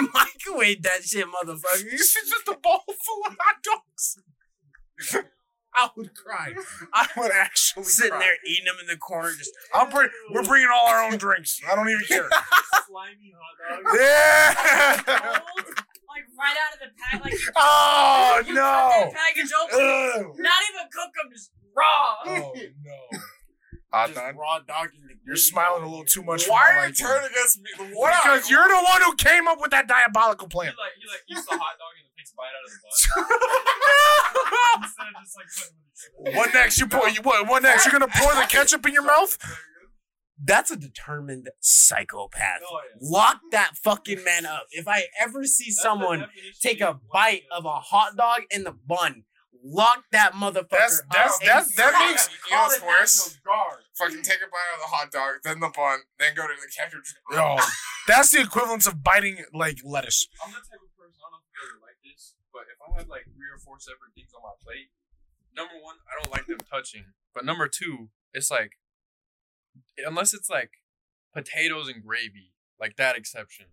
Microwave 0.14 0.82
that 0.82 1.02
shit, 1.04 1.26
motherfucker. 1.26 1.84
This 1.90 2.14
is 2.16 2.28
just 2.30 2.48
a 2.48 2.56
bowl 2.62 2.82
full 2.86 3.22
of 3.26 3.36
hot 3.40 3.56
dogs. 3.64 4.18
I 5.74 5.88
would 5.96 6.10
cry. 6.14 6.52
I 6.92 7.06
would 7.16 7.30
actually 7.34 7.84
Sitting 7.84 8.10
cry. 8.10 8.18
there 8.20 8.36
eating 8.46 8.64
them 8.64 8.74
in 8.80 8.86
the 8.88 8.96
corner, 8.96 9.30
just 9.38 9.50
I'll 9.72 9.88
bring. 9.88 10.08
We're 10.32 10.42
bringing 10.42 10.68
all 10.74 10.88
our 10.88 11.04
own 11.04 11.16
drinks. 11.16 11.60
I 11.70 11.74
don't 11.76 11.88
even 11.88 12.04
care. 12.06 12.28
Slimy 12.88 13.32
hot 13.38 13.82
dog. 13.84 13.94
Yeah. 13.98 14.96
Cold, 15.06 15.66
like 16.10 16.26
right 16.36 16.56
out 16.58 16.74
of 16.74 16.80
the 16.80 16.90
pack. 16.98 17.24
Like 17.24 17.34
Oh 17.56 18.42
you 18.46 18.54
no. 18.54 18.60
that 18.62 19.12
package 19.14 19.50
open, 19.62 20.42
not 20.42 20.60
even 20.72 20.88
cook 20.92 21.10
them, 21.14 21.30
just 21.32 21.52
raw. 21.76 22.16
Oh 22.26 22.52
no. 22.84 23.18
Hot 23.92 24.08
just 24.08 24.18
dog. 24.18 24.36
raw 24.36 24.58
dogging 24.66 25.00
the. 25.06 25.14
You're 25.24 25.36
smiling 25.36 25.84
a 25.84 25.88
little 25.88 26.04
too 26.04 26.22
much. 26.24 26.48
Why 26.48 26.74
are 26.76 26.88
you 26.88 26.92
turning 26.94 27.30
against 27.30 27.60
me? 27.60 27.70
What 27.94 28.14
Because 28.24 28.50
you're 28.50 28.66
the 28.66 28.82
one 28.82 29.02
who 29.02 29.14
came 29.14 29.46
up 29.46 29.60
with 29.60 29.70
that 29.70 29.86
diabolical 29.86 30.48
He 30.48 30.50
plan. 30.50 30.66
like, 30.78 30.92
he 30.98 31.06
like 31.06 31.22
eats 31.30 31.46
the 31.46 31.52
hot 31.56 31.78
dog 31.78 31.94
and 31.94 32.06
then 32.06 32.09
takes 32.30 32.32
a 32.32 32.34
bite 32.36 32.54
out 32.54 32.64
of 32.64 32.70
the 32.70 32.78
bun. 32.82 32.90
Instead 34.82 35.06
of 35.06 35.12
just 35.22 35.36
like 35.36 35.46
putting 35.56 35.76
them 35.76 35.84
together. 36.24 36.38
What 36.38 36.48
next? 36.54 36.78
You 36.80 36.86
pour. 36.86 37.08
You 37.08 37.22
what? 37.22 37.48
What 37.48 37.62
next? 37.62 37.84
You're 37.86 37.92
gonna 37.92 38.08
pour 38.14 38.34
the 38.34 38.46
ketchup 38.48 38.86
in 38.86 38.92
your 38.94 39.02
mouth? 39.04 39.36
That's 40.42 40.70
a 40.70 40.76
determined 40.76 41.50
psychopath. 41.60 42.60
Oh, 42.66 42.80
yeah. 43.02 43.10
Lock 43.10 43.40
that 43.52 43.76
fucking 43.76 44.24
man 44.24 44.46
up. 44.46 44.66
If 44.70 44.88
I 44.88 45.02
ever 45.20 45.44
see 45.44 45.66
That's 45.70 45.82
someone 45.82 46.26
take 46.62 46.80
a 46.80 46.98
bite 47.12 47.42
of 47.54 47.66
a 47.66 47.74
hot 47.74 48.16
dog 48.16 48.44
in 48.50 48.64
the 48.64 48.72
bun, 48.72 49.24
lock 49.62 50.04
that 50.12 50.32
motherfucker. 50.32 50.70
That's- 50.70 51.02
that's- 51.12 51.34
up 51.34 51.40
that's- 51.44 51.68
and 51.68 51.76
that 51.76 51.92
makes- 52.08 52.26
him. 52.28 52.34
You 52.50 52.56
know 52.56 52.62
what's 52.62 52.76
it 52.76 52.82
worse? 52.86 53.38
Fucking 53.98 54.22
take 54.22 54.38
a 54.38 54.48
bite 54.48 54.72
of 54.76 54.80
the 54.80 54.86
hot 54.86 55.12
dog, 55.12 55.34
then 55.44 55.60
the 55.60 55.68
bun, 55.76 55.98
then 56.18 56.34
go 56.34 56.46
to 56.46 56.54
the 56.58 56.68
ketchup. 56.74 57.02
Yo, 57.32 57.58
that's 58.08 58.30
the 58.30 58.40
equivalence 58.40 58.86
of 58.86 59.02
biting 59.04 59.44
like 59.52 59.80
lettuce. 59.84 60.26
I'm 60.42 60.52
the 60.52 60.56
type 60.56 60.80
of 60.82 60.88
guys 61.60 61.76
are 61.76 61.84
like 61.84 62.00
this, 62.00 62.34
but 62.52 62.64
if 62.72 62.80
I 62.80 62.96
had 62.96 63.08
like 63.08 63.28
three 63.28 63.52
or 63.52 63.60
four 63.60 63.76
separate 63.76 64.16
things 64.16 64.32
on 64.32 64.40
my 64.40 64.56
plate, 64.64 64.88
number 65.52 65.76
one, 65.76 66.00
I 66.08 66.16
don't 66.16 66.32
like 66.32 66.48
them 66.48 66.64
touching. 66.64 67.12
But 67.34 67.44
number 67.44 67.68
two, 67.68 68.08
it's 68.32 68.50
like 68.50 68.80
unless 70.00 70.32
it's 70.32 70.48
like 70.48 70.80
potatoes 71.34 71.88
and 71.88 72.02
gravy, 72.02 72.56
like 72.80 72.96
that 72.96 73.16
exception, 73.16 73.66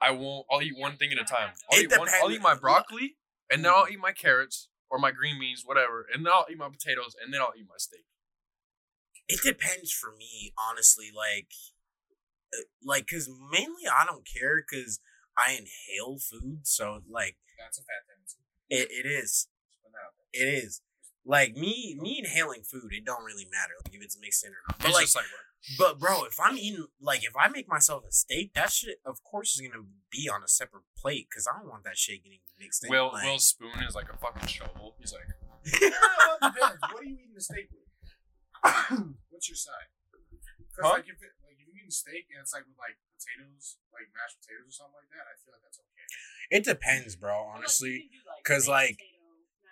I 0.00 0.12
won't. 0.12 0.46
I'll 0.50 0.62
eat 0.62 0.76
one 0.76 0.96
thing 0.96 1.12
at 1.12 1.18
a 1.18 1.24
time. 1.24 1.56
I'll, 1.72 1.78
It 1.78 1.92
eat, 1.92 1.98
one, 1.98 2.08
I'll 2.22 2.30
eat 2.30 2.42
my 2.42 2.54
broccoli, 2.54 3.16
and 3.50 3.64
then 3.64 3.72
I'll 3.72 3.88
eat 3.90 3.98
my 4.00 4.12
carrots 4.12 4.68
or 4.90 4.98
my 4.98 5.10
green 5.10 5.38
beans, 5.40 5.62
whatever, 5.64 6.06
and 6.12 6.24
then 6.24 6.32
I'll 6.34 6.46
eat 6.50 6.58
my 6.58 6.68
potatoes, 6.68 7.16
and 7.22 7.32
then 7.32 7.40
I'll 7.40 7.52
eat 7.56 7.66
my 7.68 7.78
steak. 7.78 8.04
It 9.28 9.40
depends 9.42 9.92
for 9.92 10.12
me, 10.18 10.52
honestly. 10.70 11.10
Like, 11.16 11.48
uh, 12.52 12.64
like, 12.84 13.06
cause 13.06 13.30
mainly 13.52 13.86
I 13.86 14.04
don't 14.04 14.26
care, 14.26 14.62
cause 14.62 14.98
I 15.40 15.52
inhale 15.52 16.18
food. 16.18 16.60
So 16.64 17.00
like, 17.08 17.36
That's 17.58 17.78
a 17.78 17.82
fat 17.82 18.04
tendency. 18.08 18.38
it, 18.68 18.88
it 18.90 19.08
is, 19.08 19.48
it 20.32 20.46
is. 20.46 20.82
Like 21.24 21.54
me, 21.54 21.96
me 22.00 22.18
inhaling 22.18 22.62
food, 22.62 22.90
it 22.92 23.04
don't 23.04 23.24
really 23.24 23.46
matter 23.50 23.74
like 23.84 23.94
if 23.94 24.02
it's 24.02 24.18
mixed 24.20 24.44
in 24.44 24.50
or 24.50 24.62
not. 24.68 24.78
But 24.78 24.88
It's 24.88 24.94
like, 24.94 25.04
just 25.04 25.16
like 25.16 25.24
but 25.78 25.98
bro, 25.98 26.24
if 26.24 26.40
I'm 26.40 26.56
eating, 26.56 26.86
like, 27.00 27.22
if 27.22 27.36
I 27.36 27.48
make 27.48 27.68
myself 27.68 28.04
a 28.08 28.12
steak, 28.12 28.54
that 28.54 28.72
shit, 28.72 28.96
of 29.04 29.22
course, 29.22 29.54
is 29.54 29.60
gonna 29.60 29.84
be 30.10 30.28
on 30.32 30.42
a 30.42 30.48
separate 30.48 30.84
plate, 30.96 31.28
cause 31.32 31.46
I 31.46 31.58
don't 31.58 31.68
want 31.68 31.84
that 31.84 31.98
shit 31.98 32.24
getting 32.24 32.40
mixed 32.58 32.84
in. 32.84 32.90
Will 32.90 33.10
like, 33.12 33.26
Will 33.26 33.38
Spoon 33.38 33.82
is 33.86 33.94
like 33.94 34.08
a 34.10 34.16
fucking 34.16 34.48
shovel. 34.48 34.96
He's 34.98 35.12
like, 35.12 35.28
well. 35.92 36.38
What 36.40 37.00
are 37.00 37.04
you 37.04 37.14
eating 37.14 37.34
the 37.34 37.42
steak 37.42 37.68
with? 37.70 37.84
What's 39.28 39.48
your 39.48 39.56
side? 39.56 39.92
Huh? 40.80 40.88
like 40.88 41.04
if 41.04 41.10
it, 41.10 41.12
like 41.12 41.12
if 41.12 41.20
you're 41.20 41.39
eating 41.90 41.98
steak 42.06 42.26
and 42.30 42.38
it's 42.40 42.54
like 42.54 42.62
with 42.70 42.78
like 42.78 42.94
potatoes, 43.18 43.82
like 43.90 44.06
mashed 44.14 44.38
potatoes 44.38 44.70
or 44.70 44.74
something 44.86 44.94
like 45.02 45.10
that, 45.10 45.26
I 45.26 45.34
feel 45.42 45.52
like 45.58 45.64
that's 45.66 45.80
okay. 45.82 46.06
It 46.54 46.62
depends, 46.64 47.16
bro. 47.18 47.34
Honestly, 47.50 48.06
You 48.06 48.10
can 48.10 48.10
do, 48.14 48.22
like, 48.30 48.44
'cause, 48.46 48.66
baked 48.66 48.70
like- 48.70 49.02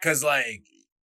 Cause 0.01 0.23
like 0.23 0.63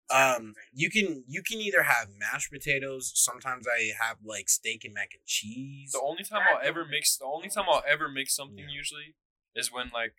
um 0.10 0.56
you 0.74 0.90
can 0.90 1.24
you 1.28 1.42
can 1.44 1.60
either 1.62 1.84
have 1.84 2.10
mashed 2.18 2.52
potatoes. 2.52 3.12
Sometimes 3.14 3.66
I 3.68 3.92
have 4.02 4.18
like 4.26 4.50
steak 4.50 4.84
and 4.84 4.94
mac 4.94 5.14
and 5.14 5.24
cheese. 5.26 5.92
The 5.94 6.02
only 6.02 6.24
time 6.24 6.42
I'll 6.50 6.66
ever 6.66 6.84
mix 6.86 7.16
the 7.18 7.26
only 7.26 7.48
time 7.50 7.66
I'll 7.70 7.84
ever 7.88 8.10
mix 8.10 8.36
something 8.36 8.58
Yeah. 8.58 8.74
usually 8.74 9.16
is 9.56 9.72
when 9.72 9.90
like 9.94 10.16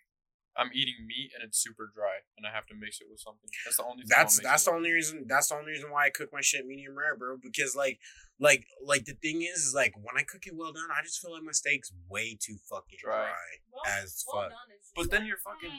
I'm 0.56 0.70
eating 0.72 1.06
meat 1.06 1.32
and 1.34 1.42
it's 1.42 1.58
super 1.58 1.90
dry 1.92 2.18
and 2.36 2.46
I 2.46 2.52
have 2.52 2.66
to 2.66 2.74
mix 2.74 3.00
it 3.00 3.08
with 3.10 3.18
something. 3.20 3.50
That's 3.64 3.78
the 3.78 3.84
only. 3.84 4.02
Time 4.02 4.08
That's 4.08 4.38
that's 4.40 4.64
the 4.66 4.70
only 4.72 4.92
reason 4.92 5.24
that's 5.26 5.48
the 5.48 5.56
only 5.56 5.72
reason 5.72 5.90
why 5.90 6.06
I 6.06 6.10
cook 6.10 6.30
my 6.32 6.40
shit 6.42 6.64
medium 6.66 6.96
rare, 6.96 7.16
bro. 7.16 7.36
Because 7.36 7.74
like 7.74 7.98
like 8.42 8.66
like 8.82 9.06
the 9.06 9.14
thing 9.14 9.46
is, 9.46 9.70
is 9.70 9.74
like 9.74 9.94
when 9.94 10.18
I 10.18 10.26
cook 10.26 10.42
it 10.50 10.58
well 10.58 10.74
done, 10.74 10.90
I 10.90 11.00
just 11.06 11.22
feel 11.22 11.30
like 11.30 11.46
my 11.46 11.54
steak's 11.54 11.94
way 12.10 12.34
too 12.34 12.58
fucking 12.66 12.98
dry. 12.98 13.30
Dry. 13.30 13.50
Well, 13.70 13.86
as 13.86 14.26
well 14.26 14.42
fuck. 14.42 14.50
done 14.50 14.68
But 14.98 15.06
then 15.14 15.22
you're 15.30 15.38
fucking- 15.38 15.70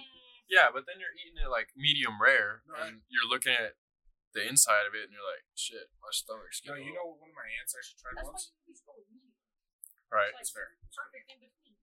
Yeah, 0.47 0.71
but 0.71 0.87
then 0.87 1.03
you're 1.03 1.11
eating 1.19 1.43
it 1.43 1.51
like 1.51 1.75
medium 1.75 2.23
rare, 2.23 2.63
No, 2.67 2.79
I- 2.79 2.87
and 2.87 3.01
you're 3.11 3.27
looking 3.27 3.51
at 3.51 3.75
the 4.31 4.47
inside 4.47 4.87
of 4.87 4.95
it, 4.95 5.03
and 5.07 5.13
you're 5.13 5.23
like, 5.27 5.43
shit, 5.53 5.91
my 6.01 6.09
stomach's 6.15 6.63
No, 6.65 6.73
you 6.79 6.89
know 6.95 7.05
what 7.13 7.19
one 7.27 7.29
of 7.31 7.37
my 7.37 7.45
aunts 7.59 7.75
actually 7.77 7.99
tried 8.01 8.15
That's 8.17 8.31
once? 8.31 8.49
you 8.49 8.71
always 8.71 8.81
go 8.81 8.91
with 8.97 9.07
medium. 9.11 9.35
right? 10.09 10.31
It's 10.39 10.49
That's 10.49 10.55
fair. 10.55 10.69
Perfect 10.89 11.25
in 11.35 11.37
between. 11.43 11.75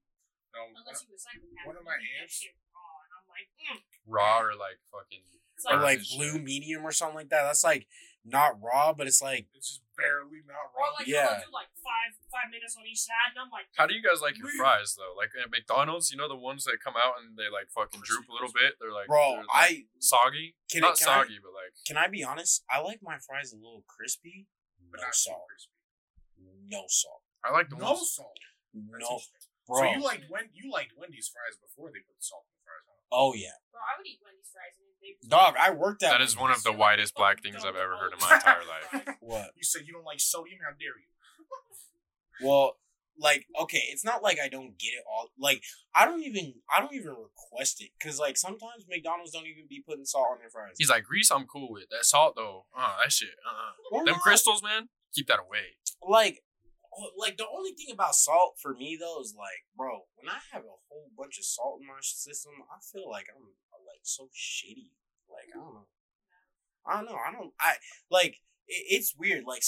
No, 0.57 0.61
Unless 0.81 1.05
of- 1.05 1.13
you 1.13 1.15
a 1.15 1.21
psychopath. 1.21 1.67
one 1.69 1.77
of 1.79 1.85
my 1.85 1.97
you 2.01 2.11
aunts- 2.25 2.43
raw, 2.73 3.05
like, 3.31 3.49
mm. 3.55 3.79
Raw 4.09 4.37
or 4.43 4.55
like 4.57 4.81
fucking. 4.91 5.23
It's 5.55 5.67
or 5.69 5.77
like, 5.79 6.01
like 6.01 6.03
blue 6.17 6.41
shit. 6.41 6.45
medium 6.45 6.83
or 6.85 6.91
something 6.91 7.17
like 7.21 7.29
that. 7.31 7.43
That's 7.47 7.63
like 7.63 7.87
not 8.25 8.61
raw, 8.61 8.93
but 8.93 9.07
it's 9.07 9.23
like 9.23 9.47
it's 9.55 9.79
just 9.79 9.83
barely 9.97 10.41
not 10.47 10.73
raw. 10.77 10.89
or 10.89 10.93
like 10.99 11.07
Yeah. 11.09 11.41
do 11.45 11.49
like 11.53 11.73
five 11.81 12.13
five 12.33 12.49
minutes 12.53 12.77
on 12.77 12.85
each 12.87 13.01
side, 13.05 13.33
and 13.37 13.41
I'm 13.41 13.51
like, 13.51 13.67
How 13.77 13.87
do 13.87 13.95
you 13.95 14.03
guys 14.05 14.21
like 14.21 14.37
your 14.39 14.49
fries 14.57 14.95
though? 14.97 15.13
Like 15.17 15.31
at 15.37 15.51
McDonald's, 15.51 16.11
you 16.11 16.17
know 16.21 16.29
the 16.29 16.37
ones 16.39 16.65
that 16.65 16.79
come 16.85 16.95
out 16.97 17.21
and 17.21 17.37
they 17.37 17.49
like 17.53 17.69
fucking 17.73 18.01
droop 18.05 18.29
a 18.29 18.33
little 18.33 18.53
bit. 18.53 18.77
They're 18.81 18.93
like, 18.93 19.09
bro. 19.09 19.41
they're, 19.41 19.49
like, 19.49 19.53
I 19.53 19.85
soggy. 20.01 20.57
can, 20.71 20.81
Not 20.85 20.97
can 20.99 21.09
I, 21.09 21.25
soggy, 21.25 21.39
but 21.43 21.53
like 21.57 21.73
can 21.89 21.97
I 21.97 22.07
be 22.09 22.23
honest? 22.25 22.65
I 22.71 22.81
like 22.81 23.01
my 23.03 23.17
fries 23.19 23.53
a 23.53 23.61
little 23.61 23.85
crispy. 23.89 24.47
but 24.91 25.01
No 25.01 25.09
not 25.09 25.13
too 25.17 25.33
salt. 25.33 25.45
crispy. 25.49 25.77
No 26.69 26.85
salt. 26.89 27.23
I 27.45 27.53
like 27.53 27.69
the 27.69 27.77
No 27.77 27.97
ones. 27.97 28.13
salt. 28.15 28.37
No, 28.73 29.21
bro. 29.67 29.81
So 29.81 29.85
you 29.97 30.01
liked 30.05 30.25
when 30.31 30.49
you 30.55 30.71
liked 30.71 30.93
Wendy's 30.97 31.29
fries 31.29 31.57
before 31.59 31.89
they 31.91 31.99
put 32.05 32.15
the 32.21 32.23
salt 32.25 32.45
in 32.47 32.53
the 32.55 32.60
fries, 32.60 32.60
huh? 32.60 32.60
Oh 33.13 33.35
yeah, 33.35 33.57
bro, 33.73 33.81
I 33.81 33.99
would 33.99 34.07
eat 34.07 34.19
Wendy's 34.25 34.51
fries 34.53 34.75
and 34.79 34.89
they. 35.03 35.29
dog. 35.29 35.55
I 35.59 35.71
worked 35.71 36.03
at 36.03 36.11
That 36.11 36.21
is 36.21 36.37
one 36.37 36.51
of 36.51 36.63
the 36.63 36.73
whitest 36.73 37.15
black 37.15 37.43
things 37.43 37.65
I've 37.65 37.77
ever 37.77 37.97
heard 37.97 38.13
in 38.13 38.19
my 38.21 38.35
entire 38.41 38.63
life. 38.67 39.17
what? 39.21 39.51
You 39.57 39.63
said 39.65 39.83
you 39.87 39.93
don't 39.93 40.05
like 40.05 40.21
sodium. 40.21 40.59
How 40.65 40.71
dare 40.71 40.99
you? 40.99 41.09
Well, 42.43 42.77
like 43.19 43.45
okay, 43.61 43.83
it's 43.93 44.05
not 44.05 44.23
like 44.23 44.39
I 44.43 44.49
don't 44.49 44.79
get 44.79 44.89
it 44.97 45.05
all. 45.11 45.29
Like 45.39 45.63
I 45.95 46.07
don't 46.07 46.23
even 46.23 46.55
I 46.75 46.81
don't 46.81 46.95
even 46.95 47.11
request 47.11 47.83
it 47.83 47.91
because 47.99 48.19
like 48.19 48.39
sometimes 48.39 48.87
McDonald's 48.89 49.33
don't 49.33 49.47
even 49.47 49.65
be 49.69 49.83
putting 49.87 50.07
salt 50.07 50.29
on 50.33 50.39
their 50.39 50.49
fries. 50.49 50.77
He's 50.79 50.89
like 50.89 51.05
grease. 51.05 51.31
I'm 51.31 51.45
cool 51.47 51.71
with 51.71 51.85
that 51.91 52.05
salt 52.07 52.35
though. 52.37 52.65
Uh, 52.77 52.95
that 53.05 53.13
shit. 53.13 53.29
Uh, 53.47 53.73
Or 53.97 54.05
them 54.07 54.15
not. 54.15 54.23
crystals, 54.23 54.63
man. 54.63 54.89
Keep 55.15 55.27
that 55.27 55.39
away. 55.41 55.77
like 56.09 56.43
like 57.17 57.37
the 57.37 57.47
only 57.47 57.73
thing 57.73 57.93
about 57.93 58.15
salt 58.15 58.59
for 58.61 58.75
me 58.75 58.99
though 58.99 59.21
is 59.21 59.35
like 59.37 59.65
bro 59.77 60.11
when 60.17 60.29
i 60.29 60.39
have 60.53 60.63
a 60.63 60.81
whole 60.91 61.09
bunch 61.17 61.39
of 61.39 61.45
salt 61.45 61.79
in 61.81 61.87
my 61.87 61.95
system 62.03 62.53
i 62.67 62.79
feel 62.83 63.09
like 63.09 63.27
i'm 63.31 63.43
uh, 63.47 63.79
like 63.87 64.03
so 64.03 64.25
shitty 64.35 64.91
like 65.31 65.47
i 65.55 65.59
don't 65.59 65.75
know 65.75 65.87
i 66.87 66.97
don't 66.97 67.07
know 67.07 67.19
i 67.19 67.31
don't 67.31 67.53
i 67.61 67.75
like 68.11 68.43
it, 68.67 68.83
it's 68.91 69.15
weird 69.17 69.45
like 69.47 69.63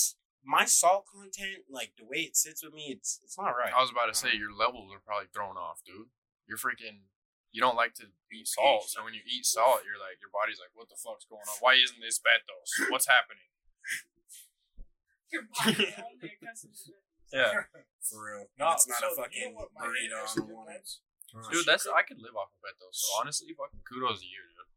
my 0.45 0.65
salt 0.65 1.07
content 1.07 1.63
like 1.71 1.95
the 1.97 2.05
way 2.05 2.27
it 2.27 2.37
sits 2.37 2.65
with 2.65 2.75
me 2.75 2.91
it's 2.91 3.21
it's 3.23 3.39
not 3.39 3.55
right 3.55 3.71
I 3.71 3.81
was 3.81 3.91
about 3.91 4.11
to 4.11 4.15
say 4.15 4.35
your 4.35 4.51
levels 4.51 4.91
are 4.91 5.03
probably 5.03 5.31
thrown 5.31 5.55
off, 5.57 5.81
dude. 5.87 6.11
You're 6.51 6.59
freaking. 6.59 7.07
You 7.53 7.61
don't 7.61 7.77
like 7.77 7.93
to 8.01 8.09
eat 8.33 8.49
salt, 8.49 8.89
so 8.89 9.05
when 9.05 9.13
you 9.13 9.21
eat 9.29 9.45
salt, 9.45 9.85
you're 9.85 10.01
like 10.01 10.17
your 10.25 10.33
body's 10.33 10.57
like, 10.57 10.73
what 10.73 10.89
the 10.89 10.97
fuck's 10.97 11.29
going 11.29 11.45
on? 11.45 11.59
Why 11.61 11.77
isn't 11.77 12.01
this 12.01 12.19
Betos? 12.19 12.91
What's 12.91 13.07
happening? 13.07 13.45
Your 15.33 15.49
body 15.49 15.93
only 15.97 16.33
accustomed 16.33 16.77
to 16.85 16.93
it. 16.93 17.12
Yeah, 17.33 17.65
for 18.07 18.19
real 18.21 18.45
No, 18.61 18.77
it's 18.77 18.85
not 18.87 19.01
so 19.01 19.17
a 19.17 19.17
fucking 19.25 19.41
you 19.41 19.57
know 19.57 19.65
what 19.65 19.73
burrito 19.73 20.13
aunt 20.13 20.13
I 20.13 20.21
actually 20.23 20.47
don't 20.47 20.53
did 20.53 20.57
want 20.57 20.71
it. 20.77 20.89
dude. 21.49 21.65
That's 21.67 21.85
I 21.89 22.03
could 22.05 22.21
live 22.21 22.37
off 22.37 22.53
of 22.53 22.61
that 22.63 22.77
though. 22.77 22.93
So 22.93 23.09
honestly, 23.19 23.51
fucking 23.57 23.81
kudos 23.89 24.21
to 24.21 24.29
you, 24.29 24.43
dude. 24.53 24.69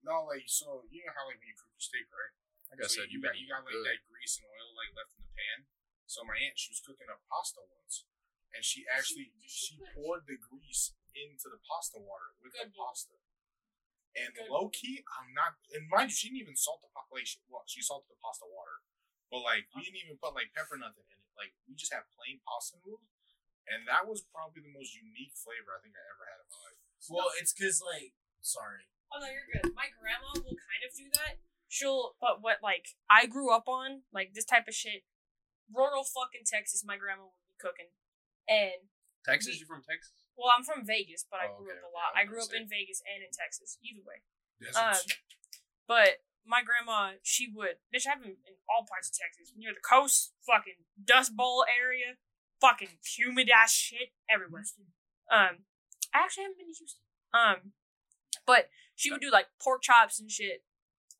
No, 0.00 0.24
like 0.24 0.48
so 0.48 0.88
you 0.88 1.04
know 1.04 1.12
how 1.12 1.28
like 1.28 1.36
when 1.38 1.48
you 1.52 1.56
cook 1.56 1.68
your 1.76 1.84
steak, 1.84 2.08
right? 2.08 2.32
Like 2.72 2.80
I 2.80 2.88
said, 2.88 3.12
you 3.12 3.20
you've 3.20 3.26
got 3.26 3.36
you 3.36 3.46
got 3.50 3.66
like 3.68 3.76
good. 3.76 3.84
that 3.84 4.00
grease 4.08 4.40
and 4.40 4.48
oil 4.48 4.72
like 4.78 4.96
left 4.96 5.12
in 5.12 5.20
the 5.26 5.32
pan. 5.36 5.68
So 6.08 6.24
my 6.24 6.34
aunt, 6.40 6.56
she 6.56 6.72
was 6.72 6.80
cooking 6.82 7.06
up 7.12 7.20
pasta 7.28 7.60
once, 7.68 8.08
and 8.56 8.64
she 8.64 8.88
actually 8.88 9.30
she 9.44 9.50
she 9.50 9.74
poured 9.92 10.24
the 10.24 10.40
grease 10.40 10.96
into 11.12 11.50
the 11.52 11.60
pasta 11.68 12.00
water 12.00 12.32
with 12.40 12.54
the 12.56 12.64
Good 12.70 12.78
lord. 12.78 12.96
pasta. 12.96 13.18
And 14.16 14.34
Good 14.34 14.50
low 14.50 14.66
key, 14.74 15.04
I'm 15.06 15.30
not. 15.36 15.58
And 15.70 15.86
mind 15.86 16.10
you, 16.10 16.16
she 16.18 16.26
didn't 16.32 16.42
even 16.50 16.56
salt 16.58 16.82
the 16.82 16.90
pa- 16.90 17.06
like 17.14 17.26
she, 17.30 17.38
well, 17.46 17.62
she 17.70 17.78
salted 17.78 18.10
the 18.10 18.18
pasta 18.18 18.42
water, 18.48 18.82
but 19.30 19.44
like 19.46 19.68
we 19.76 19.84
didn't 19.86 20.02
even 20.02 20.16
put 20.18 20.34
like 20.34 20.50
pepper 20.50 20.74
nothing 20.80 21.06
in 21.06 21.18
it. 21.19 21.19
Like 21.38 21.54
we 21.68 21.74
just 21.78 21.92
have 21.94 22.06
plain 22.14 22.40
pasta 22.44 22.76
noodles, 22.84 23.10
and 23.68 23.86
that 23.90 24.04
was 24.06 24.22
probably 24.32 24.60
the 24.64 24.72
most 24.74 24.92
unique 24.96 25.32
flavor 25.36 25.74
I 25.76 25.80
think 25.84 25.94
I 25.96 26.04
ever 26.10 26.24
had 26.28 26.38
in 26.42 26.48
my 26.50 26.58
life. 26.68 26.78
well 27.08 27.30
it's 27.40 27.52
because 27.52 27.80
like 27.82 28.12
sorry 28.40 28.88
Oh 29.10 29.18
no, 29.18 29.26
you're 29.26 29.48
good. 29.50 29.74
My 29.74 29.90
grandma 29.90 30.30
will 30.38 30.54
kind 30.54 30.82
of 30.86 30.94
do 30.94 31.10
that. 31.18 31.42
She'll, 31.66 32.14
but 32.22 32.38
what 32.42 32.62
like 32.62 32.94
I 33.10 33.26
grew 33.26 33.50
up 33.50 33.66
on, 33.66 34.06
like 34.14 34.34
this 34.38 34.46
type 34.46 34.70
of 34.70 34.74
shit, 34.74 35.02
rural 35.66 36.06
fucking 36.06 36.46
Texas. 36.46 36.82
My 36.86 36.94
grandma 36.94 37.26
would 37.34 37.42
be 37.50 37.58
cooking, 37.58 37.90
and 38.46 38.86
Texas, 39.26 39.58
we- 39.58 39.60
you 39.62 39.66
from 39.66 39.82
Texas? 39.82 40.14
well, 40.38 40.54
I'm 40.54 40.62
from 40.62 40.86
Vegas, 40.86 41.26
but 41.26 41.42
I 41.42 41.50
Oh, 41.50 41.58
grew 41.58 41.74
okay, 41.74 41.82
up 41.82 41.84
a 41.84 41.90
okay, 41.90 41.98
lot. 41.98 42.10
I 42.14 42.22
I 42.22 42.24
grew 42.24 42.38
gonna 42.38 42.54
up 42.54 42.58
in 42.62 42.70
Vegas 42.70 43.02
and 43.02 43.18
in 43.26 43.30
Texas. 43.34 43.78
Either 43.82 44.02
way, 44.06 44.22
Um, 44.78 44.94
but 45.90 46.22
my 46.46 46.62
grandma, 46.62 47.18
she 47.22 47.50
would. 47.54 47.78
Bitch, 47.94 48.06
I've 48.10 48.22
been 48.22 48.40
in 48.42 48.56
all 48.68 48.86
parts 48.88 49.08
of 49.08 49.16
Texas, 49.16 49.52
near 49.56 49.72
the 49.72 49.80
coast, 49.80 50.32
fucking 50.46 50.86
Dust 51.02 51.36
Bowl 51.36 51.64
area, 51.68 52.16
fucking 52.60 53.00
humid 53.04 53.48
ass 53.50 53.72
shit 53.72 54.12
everywhere. 54.28 54.64
Um, 55.30 55.66
I 56.14 56.24
actually 56.24 56.44
haven't 56.44 56.58
been 56.58 56.72
to 56.72 56.78
Houston. 56.78 57.02
Um, 57.32 57.72
but 58.46 58.68
she 58.96 59.10
would 59.10 59.20
do 59.20 59.30
like 59.30 59.46
pork 59.62 59.82
chops 59.82 60.18
and 60.18 60.30
shit, 60.30 60.64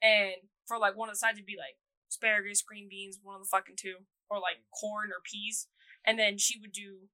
and 0.02 0.48
for 0.66 0.78
like 0.78 0.96
one 0.96 1.08
of 1.08 1.14
the 1.14 1.18
sides 1.18 1.38
it'd 1.38 1.46
be 1.46 1.56
like 1.56 1.76
asparagus, 2.10 2.62
green 2.62 2.88
beans, 2.88 3.18
one 3.22 3.36
of 3.36 3.42
the 3.42 3.48
fucking 3.48 3.76
two, 3.78 4.06
or 4.28 4.38
like 4.38 4.64
corn 4.78 5.10
or 5.10 5.22
peas, 5.24 5.68
and 6.04 6.18
then 6.18 6.38
she 6.38 6.58
would 6.58 6.72
do, 6.72 7.08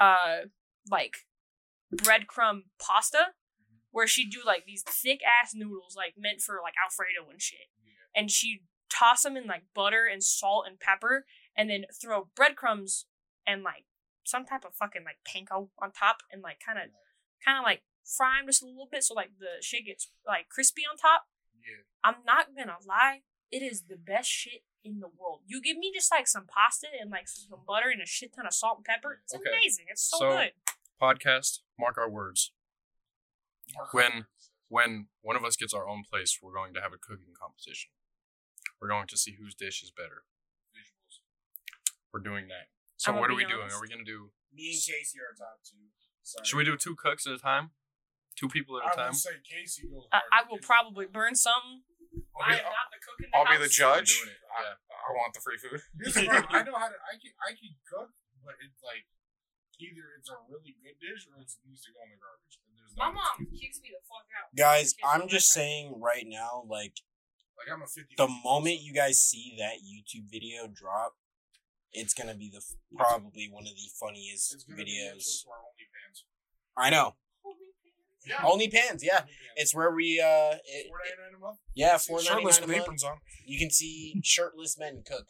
uh, 0.00 0.48
like 0.90 1.18
breadcrumb 1.94 2.62
pasta, 2.80 3.34
where 3.94 4.08
she'd 4.08 4.30
do 4.30 4.40
like 4.44 4.64
these 4.66 4.82
thick 4.82 5.20
ass 5.22 5.52
noodles, 5.54 5.94
like 5.96 6.14
meant 6.18 6.40
for 6.42 6.58
like 6.60 6.74
Alfredo 6.82 7.30
and 7.30 7.40
shit, 7.40 7.70
and 8.14 8.28
she'd 8.28 8.62
toss 8.90 9.22
them 9.22 9.36
in 9.36 9.46
like 9.46 9.62
butter 9.74 10.04
and 10.10 10.22
salt 10.22 10.66
and 10.68 10.80
pepper, 10.80 11.24
and 11.56 11.70
then 11.70 11.84
throw 12.02 12.28
breadcrumbs 12.34 13.06
and 13.46 13.62
like 13.62 13.84
some 14.24 14.44
type 14.44 14.64
of 14.64 14.74
fucking 14.74 15.04
like 15.04 15.18
panko 15.22 15.68
on 15.80 15.92
top, 15.92 16.18
and 16.32 16.42
like 16.42 16.58
kind 16.58 16.78
of, 16.78 16.86
kind 17.44 17.56
of 17.56 17.62
like 17.64 17.82
fry 18.04 18.38
them 18.40 18.46
just 18.48 18.62
a 18.62 18.66
little 18.66 18.88
bit, 18.90 19.04
so 19.04 19.14
like 19.14 19.30
the 19.38 19.62
shit 19.62 19.86
gets 19.86 20.10
like 20.26 20.48
crispy 20.48 20.82
on 20.90 20.96
top. 20.96 21.22
yeah. 21.54 21.84
I'm 22.02 22.16
not 22.26 22.46
gonna 22.56 22.76
lie, 22.86 23.20
it 23.52 23.62
is 23.62 23.84
the 23.88 23.96
best 23.96 24.28
shit 24.28 24.62
in 24.82 24.98
the 24.98 25.08
world. 25.08 25.40
You 25.46 25.62
give 25.62 25.76
me 25.78 25.92
just 25.94 26.10
like 26.10 26.26
some 26.26 26.46
pasta 26.46 26.88
and 27.00 27.10
like 27.10 27.28
some 27.28 27.60
butter 27.66 27.90
and 27.90 28.02
a 28.02 28.06
shit 28.06 28.34
ton 28.34 28.44
of 28.46 28.52
salt 28.52 28.78
and 28.78 28.84
pepper. 28.84 29.20
It's 29.22 29.34
Okay. 29.34 29.48
amazing. 29.48 29.86
It's 29.88 30.02
so, 30.02 30.18
So- 30.18 30.30
good. 30.36 30.52
Podcast. 31.00 31.60
Mark 31.78 31.96
our 31.98 32.08
words. 32.10 32.52
When 33.92 34.26
when 34.68 35.06
one 35.22 35.36
of 35.36 35.44
us 35.44 35.56
gets 35.56 35.72
our 35.74 35.88
own 35.88 36.02
place, 36.08 36.38
we're 36.42 36.54
going 36.54 36.74
to 36.74 36.80
have 36.80 36.92
a 36.92 36.98
cooking 37.00 37.32
competition. 37.38 37.90
We're 38.80 38.88
going 38.88 39.06
to 39.08 39.16
see 39.16 39.36
whose 39.38 39.54
dish 39.54 39.82
is 39.82 39.90
better. 39.90 40.24
Visuals. 40.74 41.22
We're 42.12 42.20
doing 42.20 42.48
that. 42.48 42.68
So 42.96 43.12
I'ma 43.12 43.20
what 43.20 43.30
are 43.30 43.36
be 43.36 43.44
we 43.44 43.50
doing? 43.50 43.70
Are 43.70 43.80
we 43.80 43.88
gonna 43.88 44.04
do? 44.04 44.30
me 44.54 44.70
and 44.70 44.78
casey 44.78 45.18
are 45.18 45.34
top 45.34 45.58
two 45.66 45.90
sorry. 46.22 46.46
Should 46.46 46.56
we 46.56 46.64
do 46.64 46.78
two 46.78 46.94
cooks 46.94 47.26
at 47.26 47.34
a 47.34 47.42
time? 47.42 47.74
Two 48.38 48.48
people 48.48 48.78
at 48.78 48.86
a 48.86 48.90
I 48.90 48.94
time. 48.94 49.12
will 49.14 49.18
say 49.18 49.38
Casey 49.46 49.86
goes. 49.86 50.06
I. 50.10 50.22
I 50.30 50.40
will 50.50 50.58
probably 50.62 51.06
burn 51.06 51.34
something. 51.34 51.86
I'll 52.34 52.46
I 52.46 52.58
be, 52.58 52.62
am 52.62 52.70
not 52.70 52.88
the 52.90 53.00
cook 53.02 53.18
in 53.22 53.26
the 53.30 53.34
I'll 53.34 53.50
be 53.50 53.58
the 53.62 53.70
judge. 53.70 54.10
I, 54.50 54.74
yeah. 54.74 54.78
I 54.78 55.08
want 55.14 55.34
the 55.34 55.42
free 55.42 55.58
food. 55.58 55.82
The. 55.98 56.10
I 56.50 56.62
know 56.66 56.74
how 56.78 56.90
to. 56.90 56.98
I 56.98 57.14
can. 57.18 57.34
I 57.38 57.54
can 57.54 57.74
cook, 57.86 58.10
but 58.42 58.58
it's 58.62 58.82
like 58.82 59.06
either 59.78 60.18
it's 60.18 60.30
a 60.30 60.38
really 60.50 60.74
good 60.82 60.98
dish 60.98 61.26
or 61.30 61.38
it 61.38 61.50
needs 61.66 61.82
to 61.86 61.90
go 61.94 62.02
in 62.06 62.14
the 62.14 62.18
garbage. 62.18 62.58
And 62.96 63.00
there's 63.00 63.08
My 63.08 63.12
mom 63.12 63.46
kicks 63.60 63.80
me 63.82 63.90
the 63.90 64.00
fuck 64.06 64.26
out. 64.38 64.54
guys 64.56 64.94
i'm 65.04 65.28
just 65.28 65.48
saying 65.50 65.94
right 66.00 66.24
now 66.26 66.64
like 66.68 66.94
Like 67.58 67.68
I'm 67.74 67.82
a 67.82 67.86
fifty. 67.86 68.14
the 68.16 68.28
moment 68.44 68.80
you 68.80 68.92
guys 68.94 69.20
see 69.20 69.54
that 69.58 69.76
YouTube 69.82 70.30
video 70.30 70.66
drop, 70.72 71.14
it's 71.92 72.14
gonna 72.14 72.34
be 72.34 72.50
the 72.52 72.60
probably 72.96 73.48
one 73.50 73.64
of 73.64 73.74
the 73.74 73.88
funniest 73.98 74.54
it's 74.54 74.64
gonna 74.64 74.82
be 74.84 74.90
videos. 74.90 75.42
to 75.42 75.50
our 75.50 76.86
I 76.86 76.90
know. 76.90 77.14
Holy 78.42 78.70
pants. 78.72 79.04
Yeah. 79.04 79.04
OnlyPans, 79.04 79.04
yeah. 79.04 79.24
It's 79.56 79.74
where 79.74 79.92
we 79.94 80.18
uh, 80.20 80.56
it, 80.64 80.86
four 80.88 80.98
ninety 80.98 81.22
nine 81.22 81.34
a 81.36 81.38
month. 81.38 81.58
yeah, 81.74 81.96
four 81.98 82.18
ninety 82.18 82.28
Shirtless 82.30 82.60
with 82.60 82.70
aprons 82.70 83.04
on. 83.04 83.18
You 83.46 83.58
can 83.58 83.70
see 83.70 84.20
shirtless 84.24 84.76
men 84.78 85.02
cook. 85.06 85.26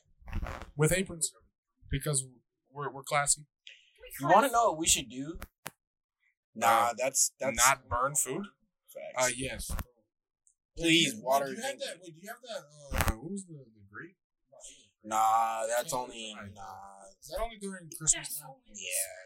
With 0.76 0.92
aprons, 0.92 1.32
because 1.90 2.24
we're 2.72 2.90
we're 2.90 3.02
classy. 3.02 3.42
You 4.20 4.28
want 4.28 4.46
to 4.46 4.52
know 4.52 4.70
what 4.70 4.78
we 4.78 4.86
should 4.86 5.10
do? 5.10 5.38
Nah, 6.54 6.66
Uh, 6.66 6.94
that's 6.96 7.32
that's 7.40 7.56
not 7.56 7.88
burn 7.88 8.14
food. 8.14 8.46
Facts. 8.88 9.14
Uh, 9.24 9.30
yes. 9.36 9.70
Please, 10.76 11.14
Wait, 11.14 11.22
water 11.24 11.46
Do 11.46 11.52
you 11.52 11.62
have 11.62 11.78
that? 11.78 11.96
Wait, 12.02 12.14
do 12.14 12.20
you 12.20 12.28
have 12.28 12.42
that? 12.42 13.12
Uh, 13.12 13.16
what 13.16 13.30
was 13.32 13.44
the 13.46 13.54
the 13.54 13.82
grape? 13.92 14.16
Nah, 15.04 15.66
that's 15.66 15.92
only 15.92 16.34
nah. 16.54 16.62
Is 17.20 17.28
that 17.30 17.40
only 17.42 17.56
during 17.60 17.88
Christmas 17.96 18.38
time? 18.38 18.50
Yeah, 18.68 18.80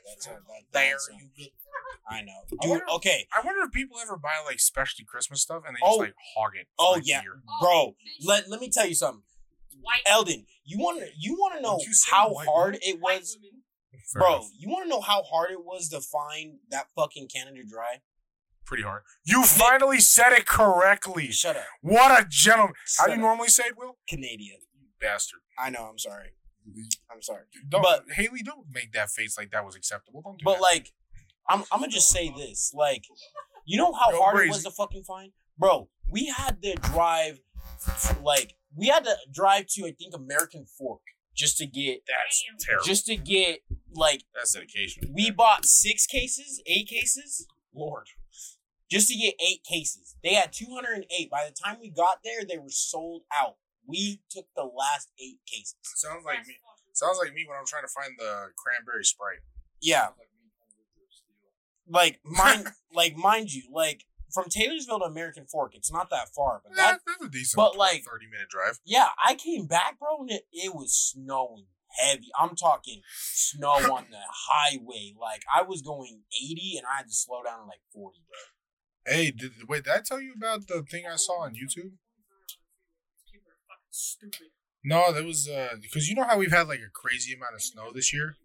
that's 0.07 0.27
a, 0.27 0.31
that, 0.31 0.41
There, 0.73 0.93
that's 0.93 1.09
a- 1.09 1.15
you 1.15 1.29
good. 1.37 1.51
I 2.09 2.23
know, 2.23 2.33
I 2.47 2.49
dude. 2.63 2.71
wonder- 2.71 2.91
Okay. 2.95 3.27
I 3.33 3.45
wonder 3.45 3.63
if 3.63 3.73
people 3.73 3.99
ever 4.01 4.17
buy 4.17 4.37
like 4.45 4.61
specialty 4.61 5.05
Christmas 5.05 5.43
stuff 5.43 5.63
and 5.67 5.75
they 5.77 5.81
Oh. 5.83 5.91
just 5.99 6.01
like 6.01 6.15
hog 6.37 6.53
it. 6.57 6.67
Oh 6.79 6.95
for 6.95 7.01
a 7.01 7.03
yeah, 7.05 7.23
year. 7.23 7.43
bro. 7.61 7.93
bitch. 7.93 8.27
Let 8.27 8.49
let 8.49 8.61
me 8.61 8.71
tell 8.71 8.87
you 8.87 8.95
something, 8.95 9.23
White, 9.81 10.03
Eldon. 10.07 10.47
You 10.65 10.79
want 10.79 11.01
to 11.01 11.09
you 11.19 11.35
want 11.35 11.55
to 11.57 11.61
know 11.63 11.71
Don't 11.79 11.87
you 11.87 11.93
say 11.95 12.11
how 12.11 12.35
hard 12.35 12.75
woman? 12.75 12.81
it 12.83 13.01
white 13.01 13.21
was, 13.21 13.39
women. 13.41 13.58
Fair 14.13 14.21
bro. 14.23 14.35
enough. 14.37 14.51
You 14.59 14.69
want 14.69 14.85
to 14.85 14.89
know 14.89 15.01
how 15.01 15.23
hard 15.23 15.51
it 15.51 15.65
was 15.65 15.89
to 15.91 16.01
find 16.01 16.59
that 16.71 16.87
fucking 16.97 17.29
Canada 17.35 17.63
Dry? 17.69 18.01
pretty 18.65 18.83
hard. 18.83 19.01
You 19.25 19.45
finally 19.45 19.99
said 19.99 20.33
it 20.35 20.45
correctly. 20.45 21.33
Shut 21.33 21.57
up. 21.57 21.65
What 21.81 22.11
a 22.21 22.27
gentleman. 22.29 22.75
How 22.99 23.07
do 23.07 23.13
you 23.13 23.15
up. 23.17 23.23
normally 23.23 23.49
say 23.49 23.63
it, 23.69 23.79
Will? 23.79 23.97
Canadian. 24.07 24.59
Bastard. 25.01 25.41
I 25.59 25.71
know. 25.71 25.87
I'm 25.91 25.97
sorry. 25.99 26.33
Mm-hmm. 26.69 26.83
I'm 27.11 27.23
sorry. 27.23 27.45
Don't, 27.67 27.81
But- 27.81 28.05
Hailiee, 28.15 28.45
don't 28.45 28.67
make 28.71 28.93
that 28.93 29.09
face 29.09 29.39
like 29.39 29.53
that 29.53 29.65
was 29.65 29.75
acceptable. 29.75 30.21
Don't 30.23 30.39
do 30.39 30.45
But 30.45 30.57
that. 30.57 30.61
like, 30.61 30.93
I'm 31.49 31.61
I'm 31.73 31.81
gonna 31.81 31.89
just 31.91 32.11
say 32.11 32.31
this. 32.37 32.73
Like, 32.75 33.05
you 33.65 33.79
know 33.79 33.93
how 33.95 34.11
Go 34.11 34.21
hard 34.23 34.45
it 34.47 34.49
was 34.51 34.65
to 34.65 34.71
fucking 34.71 35.05
find, 35.05 35.33
bro. 35.57 35.89
We 36.11 36.27
had 36.27 36.61
to 36.61 36.75
drive, 36.75 37.41
like, 38.23 38.55
we 38.77 38.89
had 38.89 39.05
to 39.05 39.17
drive 39.33 39.67
to 39.69 39.87
I 39.87 39.93
think 39.93 40.15
American 40.15 40.67
Fork 40.67 41.01
just 41.39 41.57
to 41.59 41.67
get 41.67 42.03
That's 42.07 42.45
Damn. 42.47 42.59
terrible. 42.59 42.85
just 42.85 43.07
to 43.07 43.17
get 43.17 43.61
like 43.95 44.25
That's 44.35 44.53
dedication. 44.53 45.13
we 45.15 45.31
bought 45.31 45.65
six 45.65 46.05
cases, 46.07 46.61
eight 46.67 46.89
cases, 46.89 47.47
Lord. 47.73 48.07
just 48.91 49.09
to 49.09 49.15
get 49.17 49.35
eight 49.41 49.63
cases. 49.65 50.17
They 50.25 50.35
had 50.35 50.53
208. 50.53 51.31
By 51.31 51.49
the 51.49 51.55
time 51.55 51.79
we 51.81 51.91
got 51.91 52.19
there, 52.25 52.45
they 52.47 52.59
were 52.59 52.69
sold 52.71 53.23
out. 53.33 53.57
We 53.87 54.21
took 54.31 54.47
the 54.57 54.65
last 54.65 55.09
eight 55.23 55.39
cases. 55.47 55.77
Sounds 55.83 56.25
like 56.25 56.47
me. 56.47 56.55
Sounds 56.93 57.19
like 57.23 57.33
me 57.33 57.45
when 57.49 57.57
I'm 57.57 57.65
trying 57.67 57.85
to 57.85 57.89
find 57.89 58.13
the 58.19 58.49
cranberry 58.59 59.05
sprite. 59.05 59.39
Yeah, 59.81 60.09
like 61.89 62.21
mind, 62.25 62.67
like 62.93 63.17
mind 63.17 63.53
you, 63.55 63.63
like 63.73 64.05
from 64.33 64.47
Taylorsville 64.49 64.99
to 65.01 65.05
American 65.07 65.47
Fork, 65.47 65.75
it's 65.75 65.91
not 65.93 66.11
that 66.11 66.29
far, 66.35 66.61
but 66.65 66.75
that 66.77 66.93
That, 66.93 67.01
that's 67.07 67.25
a 67.25 67.29
decent 67.29 67.57
but, 67.57 67.77
like- 67.77 68.05
30 68.05 68.27
minute 68.31 68.49
drive. 68.49 68.79
yeah, 68.85 69.09
I 69.25 69.35
came 69.35 69.67
back, 69.67 69.99
bro, 69.99 70.21
and 70.21 70.31
it, 70.31 70.43
it 70.53 70.75
was 70.75 70.95
snowing 70.95 71.67
heavy. 72.03 72.29
I'm 72.39 72.55
talking 72.55 73.01
snow 73.11 73.71
on 73.97 74.07
the 74.11 74.21
highway. 74.49 75.15
Like 75.19 75.43
I 75.53 75.63
was 75.63 75.83
going 75.83 76.23
80 76.43 76.75
and 76.79 76.87
I 76.87 76.99
had 76.99 77.07
to 77.07 77.13
slow 77.15 77.43
down 77.43 77.61
to 77.61 77.65
like 77.65 77.81
40, 77.95 78.19
bro. 78.29 79.15
Hey, 79.15 79.31
did, 79.31 79.53
wait, 79.69 79.85
did 79.85 79.93
I 79.95 80.01
tell 80.05 80.21
you 80.21 80.35
about 80.37 80.67
the 80.69 80.83
thing 80.91 81.05
I 81.11 81.17
saw 81.17 81.43
on 81.45 81.53
YouTube? 81.53 81.97
People 83.33 83.49
are 83.49 83.63
fucking 83.69 83.91
stupid. 83.91 84.49
No, 84.85 85.13
that 85.13 85.25
was 85.25 85.49
uh 85.49 85.77
because 85.83 86.09
you 86.09 86.15
know 86.15 86.25
how 86.25 86.37
we've 86.39 86.53
had 86.53 86.69
like 86.69 86.81
a 86.81 86.91
crazy 86.93 87.33
amount 87.35 87.55
of 87.55 87.63
snow 87.63 87.91
this 87.93 88.13
year, 88.13 88.37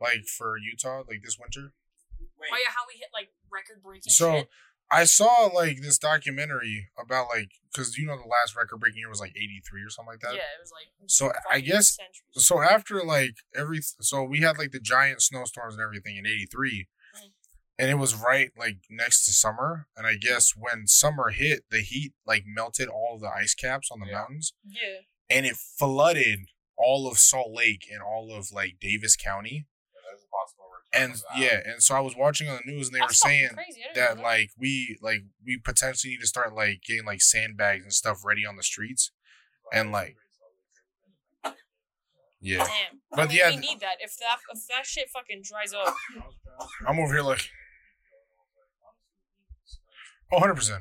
like 0.00 0.24
for 0.38 0.56
Utah, 0.58 1.02
like 1.08 1.20
this 1.22 1.36
winter. 1.38 1.72
Oh 2.18 2.56
yeah, 2.58 2.72
how 2.74 2.82
we 2.88 2.94
hit 2.98 3.08
like 3.14 3.28
record 3.52 3.82
breaking 3.82 4.10
So 4.10 4.32
shit. 4.32 4.48
I 4.92 5.04
saw 5.04 5.46
like 5.52 5.80
this 5.80 5.98
documentary 5.98 6.88
about 6.98 7.28
like 7.28 7.50
because 7.72 7.96
you 7.96 8.06
know 8.06 8.16
the 8.16 8.28
last 8.28 8.54
record 8.56 8.78
breaking 8.80 8.98
year 8.98 9.08
was 9.08 9.20
like 9.20 9.32
eighty 9.36 9.62
three 9.68 9.82
or 9.82 9.88
something 9.90 10.12
like 10.12 10.20
that. 10.20 10.34
yeah, 10.34 10.40
it 10.40 10.60
was 10.60 10.70
like. 10.72 10.88
So 11.08 11.32
I 11.50 11.60
guess 11.60 11.96
centuries. 11.96 12.46
so 12.46 12.60
after 12.62 13.02
like 13.02 13.34
every 13.56 13.80
so 13.82 14.22
we 14.22 14.40
had 14.40 14.58
like 14.58 14.70
the 14.72 14.80
giant 14.80 15.22
snowstorms 15.22 15.74
and 15.74 15.82
everything 15.82 16.16
in 16.16 16.26
83 16.26 16.86
Mhm. 17.16 17.30
and 17.78 17.90
it 17.90 17.94
was 17.98 18.14
right 18.14 18.50
like 18.56 18.76
next 18.90 19.24
to 19.26 19.32
summer 19.32 19.86
and 19.96 20.06
i 20.06 20.14
guess 20.14 20.52
when 20.56 20.86
summer 20.86 21.30
hit 21.30 21.64
the 21.70 21.80
heat 21.80 22.12
like 22.26 22.44
melted 22.46 22.88
all 22.88 23.14
of 23.16 23.20
the 23.20 23.28
ice 23.28 23.54
caps 23.54 23.88
on 23.90 24.00
the 24.00 24.06
Yeah. 24.06 24.12
mountains 24.18 24.54
Yeah. 24.64 25.00
and 25.28 25.44
it 25.46 25.56
flooded 25.56 26.40
all 26.76 27.06
of 27.10 27.18
salt 27.18 27.50
lake 27.52 27.84
and 27.92 28.00
all 28.02 28.32
of 28.32 28.50
like 28.52 28.78
davis 28.80 29.16
county 29.16 29.66
There's 29.92 30.22
a 30.22 30.28
possible 30.28 30.64
return 30.70 30.81
and 30.94 31.14
yeah 31.36 31.60
and 31.64 31.82
so 31.82 31.94
i 31.94 32.00
was 32.00 32.14
watching 32.16 32.48
on 32.48 32.60
the 32.64 32.70
news 32.70 32.88
and 32.88 32.94
they 32.96 33.00
were 33.00 33.06
That's 33.06 33.18
fucking 33.20 33.38
saying 33.38 33.50
crazy. 33.54 33.80
I 33.90 33.94
didn't 33.94 34.16
that 34.18 34.22
like 34.22 34.50
we 34.58 34.98
like 35.00 35.24
we 35.44 35.58
potentially 35.58 36.12
need 36.12 36.20
to 36.20 36.26
start 36.26 36.54
like 36.54 36.82
getting 36.86 37.04
like 37.04 37.22
sandbags 37.22 37.84
and 37.84 37.92
stuff 37.92 38.24
ready 38.24 38.44
on 38.46 38.56
the 38.56 38.62
streets 38.62 39.10
and 39.72 39.90
like 39.92 40.16
yeah 42.40 42.58
Damn. 42.58 43.00
But 43.10 43.20
I 43.20 43.26
mean, 43.26 43.36
yeah, 43.36 43.50
we 43.50 43.56
need 43.56 43.80
that. 43.80 43.96
If 44.00 44.16
that 44.18 44.38
if 44.52 44.66
that 44.68 44.86
shit 44.86 45.08
fucking 45.10 45.42
dries 45.44 45.72
up, 45.74 45.94
i'm 46.86 46.98
over 46.98 47.12
here 47.12 47.22
like 47.22 47.48
oh, 50.32 50.40
100% 50.40 50.80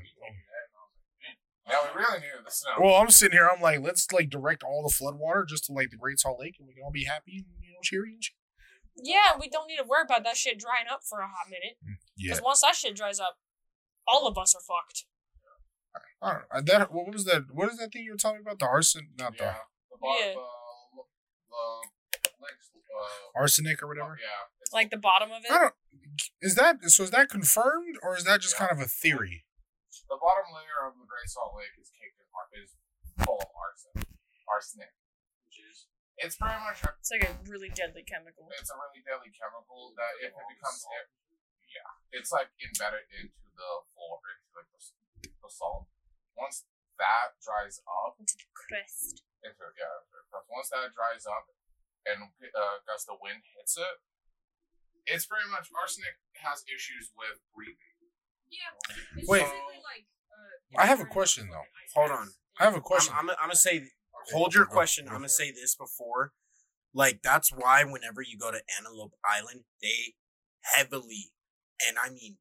Yeah, 1.67 1.75
we 1.93 2.01
really 2.01 2.19
needed 2.19 2.45
the 2.45 2.51
snow. 2.51 2.71
Well, 2.79 2.95
I'm 2.95 3.09
sitting 3.09 3.37
here. 3.37 3.49
I'm 3.53 3.61
like, 3.61 3.81
let's 3.81 4.11
like 4.11 4.29
direct 4.29 4.63
all 4.63 4.83
the 4.83 4.93
flood 4.93 5.15
water 5.15 5.45
just 5.47 5.65
to 5.65 5.73
like 5.73 5.89
the 5.89 5.97
Great 5.97 6.19
Salt 6.19 6.39
Lake, 6.39 6.55
and 6.59 6.67
we 6.67 6.73
can 6.73 6.83
all 6.83 6.91
be 6.91 7.05
happy 7.05 7.37
and 7.37 7.45
you 7.61 7.73
know 7.73 7.79
cheery 7.83 8.13
and 8.13 8.23
shit. 8.23 8.35
Yeah, 8.95 9.37
we 9.39 9.49
don't 9.49 9.67
need 9.67 9.77
to 9.77 9.83
worry 9.83 10.03
about 10.05 10.23
that 10.23 10.37
shit 10.37 10.59
drying 10.59 10.87
up 10.91 11.01
for 11.07 11.19
a 11.19 11.27
hot 11.27 11.47
minute. 11.49 11.77
Yeah, 12.17 12.33
Because 12.33 12.43
once 12.43 12.61
that 12.61 12.75
shit 12.75 12.95
dries 12.95 13.19
up, 13.19 13.37
all 14.07 14.27
of 14.27 14.37
us 14.37 14.53
are 14.55 14.61
fucked. 14.61 15.05
I 16.21 16.31
don't 16.33 16.39
know. 16.39 16.45
Uh, 16.57 16.61
That 16.65 16.91
what 16.93 17.11
was 17.11 17.25
that? 17.25 17.43
What 17.51 17.69
is 17.71 17.77
that 17.77 17.91
thing 17.91 18.03
you 18.03 18.11
were 18.11 18.17
telling 18.17 18.37
me 18.37 18.41
about? 18.45 18.59
The 18.59 18.67
arson, 18.67 19.09
not 19.17 19.33
yeah. 19.39 19.55
the 19.89 19.95
The, 19.95 19.97
bar, 20.01 20.15
Yeah. 20.19 20.33
the, 20.33 21.03
the, 21.49 21.55
uh, 22.95 23.39
arsenic 23.39 23.81
or 23.81 23.87
whatever. 23.87 24.17
yeah. 24.21 24.51
It's, 24.61 24.71
Like 24.73 24.89
the 24.91 24.97
bottom 24.97 25.31
of 25.31 25.43
it. 25.43 25.51
I 25.51 25.57
don't. 25.59 25.73
Is 26.41 26.55
that 26.55 26.77
so? 26.91 27.03
Is 27.03 27.11
that 27.11 27.29
confirmed 27.29 27.95
or 28.03 28.15
is 28.17 28.23
that 28.25 28.41
just 28.41 28.55
kind 28.57 28.71
of 28.71 28.79
a 28.79 28.85
theory? 28.87 29.45
the 30.09 30.19
bottom 30.19 30.51
layer 30.51 30.83
of 30.91 30.93
the 30.99 31.07
Great 31.07 31.29
Salt 31.31 31.55
Lake 31.55 31.71
is 31.79 31.87
caked 31.95 32.19
in 32.19 32.27
ar- 32.35 32.51
is 32.59 32.75
full 33.23 33.39
of 33.39 33.47
arson, 33.55 33.95
arsenic, 34.43 34.91
which 34.91 34.99
is 34.99 35.00
it's 36.21 36.37
pretty 36.37 36.61
much 36.61 36.79
a, 36.85 36.93
It's 37.01 37.11
like 37.11 37.25
a 37.25 37.33
really 37.49 37.69
deadly 37.73 38.05
chemical. 38.05 38.45
it's 38.53 38.69
a 38.69 38.77
really 38.77 39.01
deadly 39.03 39.33
chemical 39.33 39.91
that 39.97 40.13
if 40.21 40.31
it 40.31 40.45
becomes 40.53 40.85
it, 40.85 41.05
yeah, 41.67 41.89
it's 42.13 42.29
like 42.31 42.53
embedded 42.61 43.05
into 43.11 43.41
the 43.57 43.71
floor 43.93 44.21
into 44.29 44.47
like 44.53 44.69
the, 44.71 44.79
the 45.41 45.49
salt. 45.49 45.89
Once 46.37 46.65
that 47.01 47.35
dries 47.41 47.81
up, 47.89 48.15
Into 48.21 48.37
the 48.37 48.49
crust. 48.53 49.25
into 49.41 49.65
yeah, 49.77 49.89
into 50.05 50.13
the 50.21 50.25
crust. 50.29 50.47
once 50.53 50.69
that 50.69 50.93
dries 50.93 51.25
up 51.25 51.49
and 52.05 52.29
uh, 52.53 52.77
gust 52.85 53.05
the 53.09 53.17
wind 53.17 53.41
hits 53.57 53.77
it, 53.77 53.95
it's 55.09 55.25
pretty 55.25 55.49
much 55.49 55.69
arsenic 55.73 56.17
has 56.45 56.61
issues 56.69 57.09
with 57.17 57.41
breathing. 57.53 57.97
Yeah. 58.49 58.73
Wait. 59.25 59.41
basically 59.41 59.81
like. 59.81 60.05
Uh, 60.29 60.81
I 60.81 60.85
have 60.85 61.01
a 61.01 61.05
question, 61.09 61.49
though. 61.49 61.65
Hold 61.95 62.11
on. 62.11 62.27
I 62.59 62.65
have 62.65 62.73
a 62.73 62.77
I'm, 62.77 62.83
question. 62.83 63.13
I'm, 63.17 63.29
I'm 63.29 63.49
gonna 63.49 63.55
say, 63.55 63.77
Okay, 63.77 64.00
hold 64.31 64.53
your 64.53 64.65
question. 64.65 65.07
I'm 65.07 65.15
gonna 65.15 65.29
say 65.29 65.51
this 65.51 65.75
before. 65.75 66.33
Like 66.93 67.21
that's 67.23 67.51
why 67.51 67.83
whenever 67.83 68.21
you 68.21 68.37
go 68.37 68.51
to 68.51 68.61
Antelope 68.77 69.13
Island, 69.25 69.61
they 69.81 70.15
heavily, 70.61 71.31
and 71.87 71.97
I 72.03 72.09
mean 72.09 72.37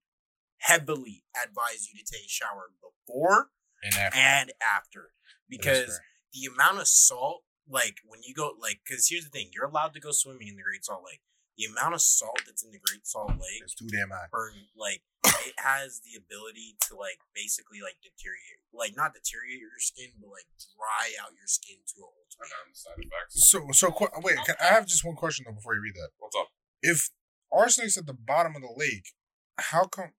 heavily, 0.59 1.25
advise 1.43 1.89
you 1.93 1.99
to 1.99 2.13
take 2.13 2.27
a 2.27 2.29
shower 2.29 2.71
before 2.81 3.51
And 3.83 3.95
after, 3.95 4.19
and 4.19 4.53
after 4.77 5.11
because 5.49 6.01
the 6.33 6.49
amount 6.53 6.81
of 6.81 6.89
salt, 6.89 7.43
like 7.69 7.97
when 8.07 8.21
you 8.23 8.35
go, 8.35 8.53
like, 8.61 8.81
because 8.87 9.09
here's 9.09 9.25
the 9.25 9.31
thing, 9.31 9.51
you're 9.53 9.67
allowed 9.67 9.95
to 9.95 10.01
go 10.01 10.11
swimming 10.13 10.49
in 10.49 10.57
the 10.57 10.63
Great 10.63 10.85
Salt 10.85 11.03
Lake. 11.05 11.21
The 11.59 11.67
amount 11.69 11.95
of 11.95 12.01
salt 12.01 12.41
that's 12.47 12.65
in 12.65 12.71
the 12.71 12.81
Great 12.81 13.07
Salt 13.07 13.37
Lake, 13.37 13.61
it's 13.61 13.75
too 13.75 13.89
damn 13.89 14.09
high. 14.11 14.33
burn, 14.33 14.55
like, 14.77 15.03
it 15.45 15.55
has 15.61 16.01
the 16.01 16.17
ability 16.17 16.77
to, 16.89 16.97
like, 16.97 17.21
basically, 17.35 17.85
like, 17.85 18.01
deteriorate, 18.01 18.65
like, 18.73 18.97
not 18.97 19.13
deteriorate 19.13 19.61
your 19.61 19.77
skin, 19.79 20.17
but 20.21 20.31
like 20.31 20.49
dry 20.57 21.13
out 21.21 21.37
your 21.37 21.49
skin 21.49 21.77
to 21.95 22.01
a 22.01 22.09
ultimate. 22.09 22.49
And 22.67 22.77
side 22.77 22.97
effects. 22.97 23.51
So, 23.51 23.69
so 23.73 23.91
qu- 23.93 24.09
wait. 24.25 24.39
Can, 24.47 24.57
I 24.61 24.73
have 24.73 24.87
just 24.87 25.05
one 25.05 25.17
question 25.17 25.45
though 25.47 25.55
before 25.55 25.75
you 25.75 25.83
read 25.83 25.97
that. 25.97 26.11
What's 26.19 26.37
up? 26.37 26.49
If 26.81 27.11
arsenic's 27.53 27.99
at 27.99 28.07
the 28.07 28.17
bottom 28.17 28.57
of 28.57 28.63
the 28.63 28.73
lake, 28.73 29.13
how 29.59 29.85
come? 29.85 30.13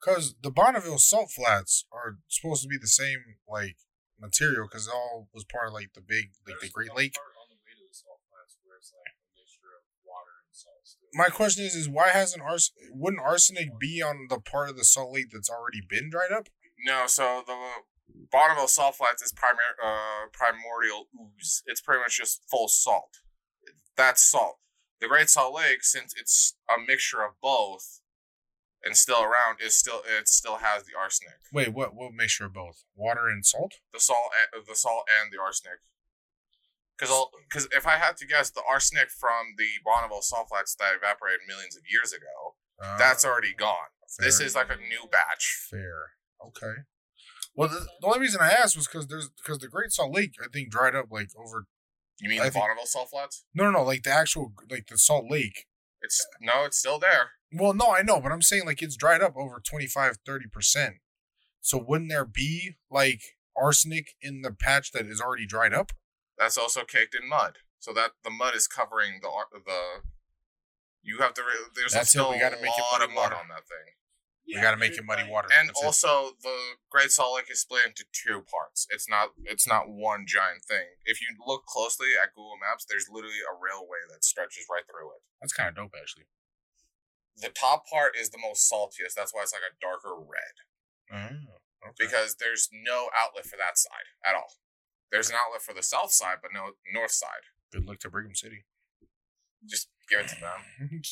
Because 0.00 0.34
the 0.40 0.50
Bonneville 0.50 0.98
salt 0.98 1.30
flats 1.30 1.84
are 1.92 2.16
supposed 2.28 2.62
to 2.62 2.68
be 2.68 2.78
the 2.80 2.88
same 2.88 3.36
like 3.48 3.76
material 4.20 4.68
because 4.68 4.86
it 4.86 4.94
all 4.94 5.28
was 5.32 5.44
part 5.44 5.68
of 5.68 5.74
like 5.74 5.92
the 5.96 6.04
big 6.04 6.32
like 6.46 6.60
the 6.60 6.68
Great 6.68 6.92
Lake. 6.96 7.16
on 7.40 7.48
the 7.48 7.56
way 7.64 7.72
to 7.72 7.84
the 7.88 7.96
salt 7.96 8.20
flats 8.28 8.56
where 8.64 8.76
it's 8.76 8.92
like 8.92 9.16
a 9.16 9.24
mixture 9.36 9.72
of 9.72 9.84
water 10.04 10.44
and 10.44 10.52
salt. 10.52 10.84
Still. 10.84 10.99
My 11.12 11.28
question 11.28 11.64
is, 11.64 11.74
is 11.74 11.88
why 11.88 12.10
hasn't 12.10 12.42
ars 12.42 12.72
wouldn't 12.92 13.22
arsenic 13.22 13.78
be 13.78 14.02
on 14.02 14.26
the 14.28 14.38
part 14.38 14.68
of 14.68 14.76
the 14.76 14.84
salt 14.84 15.12
lake 15.12 15.30
that's 15.32 15.50
already 15.50 15.80
been 15.88 16.10
dried 16.10 16.32
up? 16.32 16.48
No, 16.86 17.06
so 17.06 17.42
the 17.46 17.56
bottom 18.30 18.54
Bonneville 18.56 18.68
Salt 18.68 18.96
Flats 18.96 19.22
is 19.22 19.32
primar- 19.32 19.82
uh, 19.82 20.26
primordial 20.32 21.08
ooze. 21.14 21.62
It's 21.66 21.80
pretty 21.80 22.02
much 22.02 22.18
just 22.18 22.42
full 22.50 22.68
salt. 22.68 23.18
That's 23.96 24.22
salt. 24.22 24.58
The 25.00 25.08
Great 25.08 25.28
Salt 25.30 25.54
Lake, 25.54 25.82
since 25.82 26.14
it's 26.16 26.56
a 26.68 26.74
mixture 26.80 27.22
of 27.22 27.32
both 27.42 28.00
and 28.84 28.96
still 28.96 29.22
around, 29.22 29.58
is 29.64 29.74
still 29.74 30.02
it 30.06 30.28
still 30.28 30.56
has 30.56 30.84
the 30.84 30.92
arsenic. 30.98 31.36
Wait, 31.52 31.72
what? 31.72 31.94
What 31.94 32.12
mixture 32.12 32.46
of 32.46 32.54
both? 32.54 32.84
Water 32.94 33.28
and 33.28 33.44
salt? 33.44 33.74
The 33.92 34.00
salt, 34.00 34.30
the 34.52 34.74
salt, 34.74 35.04
and 35.20 35.32
the 35.32 35.40
arsenic. 35.40 35.80
Because 37.00 37.26
because 37.48 37.68
if 37.72 37.86
I 37.86 37.96
had 37.96 38.16
to 38.18 38.26
guess, 38.26 38.50
the 38.50 38.62
arsenic 38.68 39.08
from 39.10 39.54
the 39.56 39.66
Bonneville 39.84 40.22
Salt 40.22 40.48
Flats 40.50 40.74
that 40.76 40.92
evaporated 40.96 41.40
millions 41.48 41.76
of 41.76 41.82
years 41.90 42.12
ago, 42.12 42.56
Uh, 42.82 42.96
that's 42.98 43.24
already 43.24 43.54
gone. 43.54 43.88
This 44.18 44.40
is 44.40 44.54
like 44.54 44.68
a 44.70 44.76
new 44.76 45.08
batch. 45.10 45.66
fair. 45.70 46.12
Okay. 46.46 46.82
Well, 47.54 47.68
the, 47.68 47.86
the 48.00 48.06
only 48.06 48.20
reason 48.20 48.40
I 48.40 48.50
asked 48.52 48.76
was 48.76 48.86
because 48.86 49.06
there's 49.08 49.28
because 49.30 49.58
the 49.58 49.68
Great 49.68 49.92
Salt 49.92 50.14
Lake 50.14 50.34
I 50.42 50.46
think 50.52 50.70
dried 50.70 50.94
up 50.94 51.06
like 51.10 51.28
over 51.36 51.66
You 52.20 52.28
mean 52.28 52.40
I 52.40 52.44
the 52.46 52.50
think- 52.52 52.64
Bonneville 52.64 52.86
Salt 52.86 53.10
Flats? 53.10 53.44
no 53.54 53.64
no 53.64 53.70
no 53.70 53.82
like 53.82 54.02
the 54.02 54.10
actual 54.10 54.52
like 54.70 54.86
the 54.88 54.98
Salt 54.98 55.26
Lake. 55.30 55.66
It's 56.02 56.24
no, 56.40 56.64
it's 56.64 56.78
still 56.78 56.98
there. 56.98 57.30
Well, 57.52 57.74
no, 57.74 57.90
I 57.92 58.02
know, 58.02 58.20
but 58.20 58.32
I'm 58.32 58.42
saying 58.42 58.64
like 58.66 58.80
it's 58.82 58.96
dried 58.96 59.20
up 59.22 59.34
over 59.36 59.60
25 59.60 60.18
30 60.24 60.46
percent. 60.48 60.94
So 61.60 61.76
wouldn't 61.86 62.10
there 62.10 62.24
be 62.24 62.76
like 62.90 63.20
arsenic 63.56 64.14
in 64.22 64.40
the 64.42 64.52
patch 64.52 64.92
that 64.92 65.06
is 65.06 65.20
already 65.20 65.46
dried 65.46 65.74
up? 65.74 65.92
That's 66.40 66.56
also 66.56 66.84
caked 66.88 67.12
in 67.14 67.28
mud, 67.28 67.58
so 67.78 67.92
that 67.92 68.12
the 68.24 68.30
mud 68.32 68.56
is 68.56 68.66
covering 68.66 69.20
the 69.20 69.28
the. 69.52 70.08
You 71.04 71.18
have 71.20 71.34
to. 71.36 71.42
Re- 71.44 71.68
there's 71.76 71.92
That's 71.92 72.08
it, 72.08 72.16
still 72.16 72.30
we 72.32 72.40
gotta 72.40 72.56
a 72.58 72.62
make 72.64 72.72
it 72.72 72.80
lot 72.80 73.00
muddy 73.00 73.04
of 73.04 73.10
mud 73.14 73.22
water. 73.32 73.36
on 73.36 73.48
that 73.52 73.68
thing. 73.68 73.94
We 74.48 74.58
gotta 74.60 74.76
make 74.80 74.96
it 74.98 75.04
muddy 75.04 75.22
water. 75.28 75.46
And 75.52 75.68
That's 75.68 75.80
it. 75.80 75.86
also, 75.86 76.32
the 76.42 76.80
Great 76.90 77.12
Salt 77.12 77.36
Lake 77.36 77.46
is 77.52 77.60
split 77.60 77.86
into 77.86 78.02
two 78.10 78.42
parts. 78.50 78.88
It's 78.90 79.06
not 79.08 79.30
it's 79.44 79.68
not 79.68 79.86
one 79.92 80.24
giant 80.26 80.64
thing. 80.64 80.96
If 81.04 81.20
you 81.20 81.28
look 81.46 81.66
closely 81.68 82.08
at 82.16 82.34
Google 82.34 82.56
Maps, 82.58 82.84
there's 82.88 83.06
literally 83.12 83.44
a 83.46 83.54
railway 83.54 84.00
that 84.10 84.24
stretches 84.24 84.64
right 84.72 84.82
through 84.88 85.12
it. 85.14 85.22
that's 85.40 85.52
kind 85.52 85.68
of 85.68 85.76
dope, 85.76 85.94
actually. 85.94 86.24
The 87.36 87.48
top 87.52 87.84
part 87.86 88.16
is 88.18 88.30
the 88.30 88.40
most 88.42 88.64
saltiest. 88.70 89.14
That's 89.16 89.32
why 89.32 89.42
it's 89.44 89.52
like 89.54 89.62
a 89.64 89.76
darker 89.80 90.16
red 90.18 90.56
Oh, 91.12 91.88
okay. 91.88 91.96
because 92.00 92.36
there's 92.36 92.68
no 92.72 93.08
outlet 93.16 93.46
for 93.46 93.56
that 93.56 93.78
side 93.78 94.08
at 94.26 94.34
all. 94.34 94.56
There's 95.12 95.28
an 95.30 95.36
outlet 95.44 95.62
for 95.62 95.74
the 95.74 95.82
south 95.82 96.12
side, 96.12 96.38
but 96.42 96.52
no 96.54 96.72
north 96.94 97.10
side. 97.12 97.44
Good 97.72 97.86
luck 97.86 97.98
to 98.00 98.10
Brigham 98.10 98.34
City. 98.34 98.64
Just 99.68 99.88
give 100.08 100.20
it 100.20 100.28
to 100.28 100.36
them. 100.40 101.02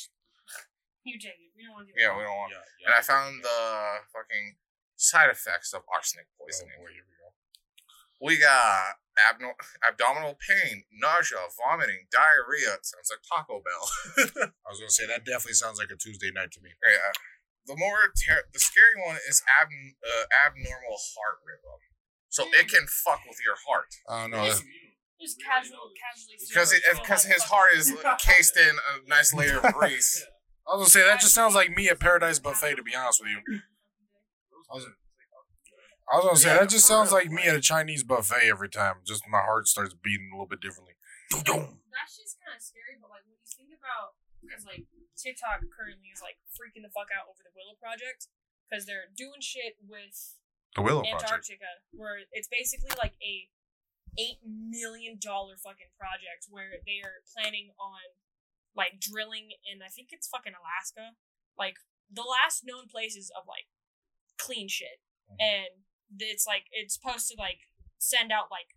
You 1.06 1.16
take 1.16 1.40
it. 1.40 1.56
We 1.56 1.64
don't 1.64 1.72
want 1.72 1.88
to. 1.88 1.94
Yeah, 1.96 2.12
we 2.12 2.20
don't 2.20 2.36
want. 2.36 2.52
yeah, 2.52 2.84
And 2.84 2.92
I 2.92 3.00
found 3.00 3.40
the 3.40 4.04
fucking 4.12 4.60
side 5.00 5.30
effects 5.32 5.72
of 5.72 5.80
arsenic 5.88 6.28
Oh, 6.36 6.44
poisoning. 6.44 6.76
boy, 6.76 6.92
here 6.92 7.06
we 7.06 7.16
go. 7.16 7.32
We 8.20 8.36
got 8.36 9.00
abno- 9.16 9.56
abdominal 9.80 10.36
pain, 10.36 10.84
nausea, 10.92 11.48
vomiting, 11.56 12.12
diarrhea. 12.12 12.76
It 12.76 12.84
sounds 12.84 13.08
like 13.08 13.24
Taco 13.24 13.62
Bell. 13.64 14.52
I 14.52 14.68
was 14.68 14.82
gonna 14.84 14.92
say 14.92 15.06
that 15.08 15.24
definitely 15.24 15.56
sounds 15.56 15.78
like 15.80 15.88
a 15.88 15.96
Tuesday 15.96 16.28
night 16.28 16.52
to 16.52 16.60
me. 16.60 16.76
yeah. 16.84 17.14
The 17.64 17.76
more 17.78 18.12
ter- 18.12 18.44
the 18.52 18.60
scary 18.60 18.96
one 19.00 19.16
is 19.28 19.40
ab- 19.48 19.72
uh, 20.04 20.24
abnormal 20.44 20.98
heart 21.16 21.40
rhythm. 21.40 21.80
So 22.28 22.44
it 22.52 22.68
can 22.68 22.86
fuck 22.86 23.20
with 23.26 23.38
your 23.44 23.56
heart 23.66 23.88
Oh 24.08 24.26
no, 24.28 24.44
Just, 24.44 24.64
just 25.20 25.36
casual, 25.42 25.90
casually. 25.96 26.36
because 26.48 26.72
it 26.72 26.82
because 27.00 27.24
his 27.24 27.42
heart 27.44 27.70
is 27.74 27.92
cased 28.18 28.56
in 28.56 28.76
a 28.76 29.08
nice 29.08 29.32
layer 29.34 29.58
of 29.58 29.72
grease. 29.78 30.24
I 30.68 30.76
was 30.76 30.80
gonna 30.80 30.90
say 30.90 31.08
that 31.08 31.20
just 31.20 31.34
sounds 31.34 31.54
like 31.54 31.70
me 31.74 31.88
at 31.88 31.98
Paradise 31.98 32.38
Buffet. 32.38 32.76
To 32.76 32.82
be 32.82 32.94
honest 32.94 33.22
with 33.24 33.30
you, 33.32 33.40
I 34.70 34.74
was, 34.76 34.84
I 36.12 36.16
was 36.20 36.24
gonna 36.24 36.36
say 36.36 36.52
that 36.52 36.68
just 36.68 36.86
sounds 36.86 37.10
like 37.10 37.30
me 37.32 37.44
at 37.48 37.56
a 37.56 37.60
Chinese 37.64 38.04
buffet 38.04 38.44
every 38.48 38.68
time. 38.68 39.00
Just 39.08 39.24
my 39.28 39.40
heart 39.40 39.66
starts 39.66 39.94
beating 39.96 40.28
a 40.30 40.36
little 40.36 40.46
bit 40.48 40.60
differently. 40.60 40.92
That's 41.32 42.14
just 42.20 42.36
kind 42.44 42.52
of 42.56 42.60
scary, 42.60 43.00
but 43.00 43.08
like 43.08 43.24
when 43.24 43.40
you 43.40 43.48
think 43.48 43.72
about, 43.72 44.16
because 44.44 44.68
like 44.68 44.84
TikTok 45.16 45.64
currently 45.72 46.12
is 46.12 46.20
like 46.20 46.36
freaking 46.52 46.84
the 46.84 46.92
fuck 46.92 47.08
out 47.16 47.26
over 47.32 47.40
the 47.40 47.52
Willow 47.56 47.74
Project 47.80 48.28
because 48.68 48.84
they're 48.84 49.08
doing 49.16 49.40
shit 49.40 49.80
with 49.80 50.36
The 50.74 50.82
Willow 50.82 51.02
Project. 51.02 51.22
Antarctica, 51.24 51.70
where 51.92 52.18
it's 52.32 52.48
basically 52.48 52.92
like 52.98 53.14
a 53.22 53.48
eight 54.18 54.38
million 54.44 55.18
dollar 55.20 55.54
fucking 55.56 55.92
project 55.98 56.46
where 56.50 56.82
they 56.86 56.98
are 57.04 57.22
planning 57.34 57.70
on 57.78 58.02
like 58.74 59.00
drilling 59.00 59.50
in 59.66 59.82
I 59.82 59.88
think 59.88 60.08
it's 60.12 60.28
fucking 60.28 60.54
Alaska, 60.54 61.16
like 61.58 61.76
the 62.10 62.24
last 62.26 62.62
known 62.64 62.88
places 62.88 63.30
of 63.36 63.44
like 63.46 63.66
clean 64.38 64.68
shit, 64.68 65.00
Mhm. 65.30 65.36
and 65.40 65.72
it's 66.20 66.46
like 66.46 66.66
it's 66.72 66.94
supposed 66.94 67.28
to 67.28 67.36
like 67.38 67.68
send 67.98 68.30
out 68.32 68.50
like 68.50 68.76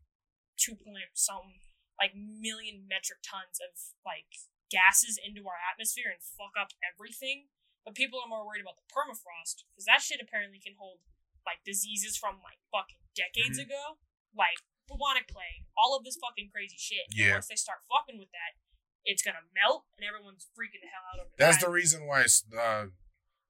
two 0.58 0.76
point 0.76 1.14
some 1.14 1.60
like 2.00 2.16
million 2.16 2.88
metric 2.90 3.20
tons 3.22 3.62
of 3.62 3.78
like 4.06 4.28
gases 4.70 5.20
into 5.22 5.48
our 5.48 5.60
atmosphere 5.72 6.10
and 6.10 6.22
fuck 6.22 6.58
up 6.60 6.74
everything. 6.82 7.50
But 7.86 7.96
people 7.96 8.20
are 8.22 8.28
more 8.30 8.46
worried 8.46 8.62
about 8.62 8.78
the 8.78 8.88
permafrost 8.94 9.64
because 9.70 9.86
that 9.86 10.02
shit 10.02 10.22
apparently 10.22 10.60
can 10.60 10.76
hold 10.78 11.02
like 11.46 11.64
diseases 11.66 12.18
from 12.18 12.40
like 12.46 12.60
fucking 12.72 13.02
decades 13.16 13.58
ago, 13.58 13.98
like 14.36 14.58
bubonic 14.88 15.28
plague, 15.28 15.66
all 15.78 15.96
of 15.98 16.04
this 16.04 16.18
fucking 16.22 16.50
crazy 16.54 16.78
shit. 16.78 17.08
And 17.12 17.18
Yeah. 17.20 17.34
Once 17.40 17.48
they 17.48 17.56
start 17.60 17.80
fucking 17.92 18.20
with 18.20 18.32
that, 18.32 18.58
it's 19.04 19.24
gonna 19.24 19.46
melt 19.56 19.86
and 19.98 20.06
everyone's 20.06 20.46
freaking 20.54 20.82
the 20.84 20.90
hell 20.92 21.06
out 21.14 21.20
over 21.26 21.34
That's 21.38 21.58
that. 21.58 21.66
the 21.66 21.72
reason 21.72 22.06
why. 22.06 22.22
it's, 22.22 22.44
Uh, 22.52 22.94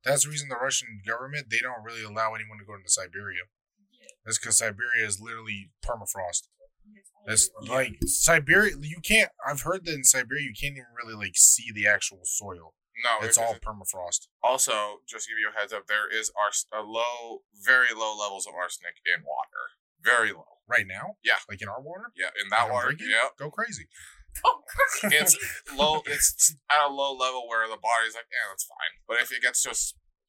that's 0.03 0.23
the 0.23 0.29
reason 0.31 0.49
the 0.49 0.55
Russian 0.55 1.01
government 1.05 1.49
they 1.51 1.59
don't 1.59 1.83
really 1.83 2.03
allow 2.03 2.33
anyone 2.33 2.57
to 2.57 2.65
go 2.65 2.73
into 2.73 2.89
Siberia. 2.89 3.45
Yeah, 3.91 4.07
That's 4.25 4.39
because 4.39 4.57
Siberia 4.57 5.05
is 5.05 5.19
literally 5.21 5.71
permafrost. 5.85 6.47
it's 6.95 7.11
That's 7.27 7.51
like 7.69 7.97
Siberia. 8.05 8.73
You 8.79 8.99
can't. 9.03 9.29
I've 9.45 9.61
heard 9.61 9.85
that 9.85 9.93
in 9.93 10.03
Siberia 10.03 10.43
you 10.43 10.53
can't 10.59 10.73
even 10.73 10.89
really 10.97 11.13
like 11.13 11.35
see 11.35 11.71
the 11.71 11.85
actual 11.87 12.21
soil. 12.23 12.73
No, 13.03 13.25
It's 13.25 13.37
because 13.37 13.55
all 13.55 13.73
permafrost. 13.73 14.27
Also, 14.43 14.99
just 15.07 15.25
to 15.27 15.31
give 15.31 15.39
you 15.39 15.49
a 15.49 15.57
heads 15.59 15.71
up, 15.73 15.87
there 15.87 16.11
is 16.11 16.31
ars- 16.37 16.67
a 16.73 16.81
low, 16.81 17.43
very 17.55 17.93
low 17.95 18.15
levels 18.17 18.45
of 18.45 18.53
arsenic 18.53 18.99
in 19.05 19.23
water. 19.23 19.79
Very 20.03 20.33
low. 20.33 20.59
Right 20.67 20.85
now, 20.87 21.15
Yeah. 21.23 21.39
like 21.49 21.61
in 21.61 21.67
our 21.69 21.81
water. 21.81 22.11
Yeah, 22.15 22.29
in 22.41 22.49
that 22.49 22.63
Like, 22.63 22.71
water. 22.71 22.93
Yeah, 22.99 23.29
Go 23.37 23.49
crazy. 23.49 23.87
Oh, 24.45 24.63
crazy. 24.65 25.17
it's 25.17 25.35
low. 25.75 26.01
It's 26.05 26.55
at 26.71 26.87
a 26.87 26.87
low 26.87 27.11
level 27.13 27.47
where 27.49 27.67
the 27.67 27.75
body's 27.75 28.15
like, 28.15 28.27
yeah, 28.31 28.47
that's 28.49 28.63
fine. 28.63 29.03
But 29.07 29.19
if 29.19 29.31
it 29.31 29.41
gets 29.41 29.61
to 29.63 29.71
a 29.71 29.79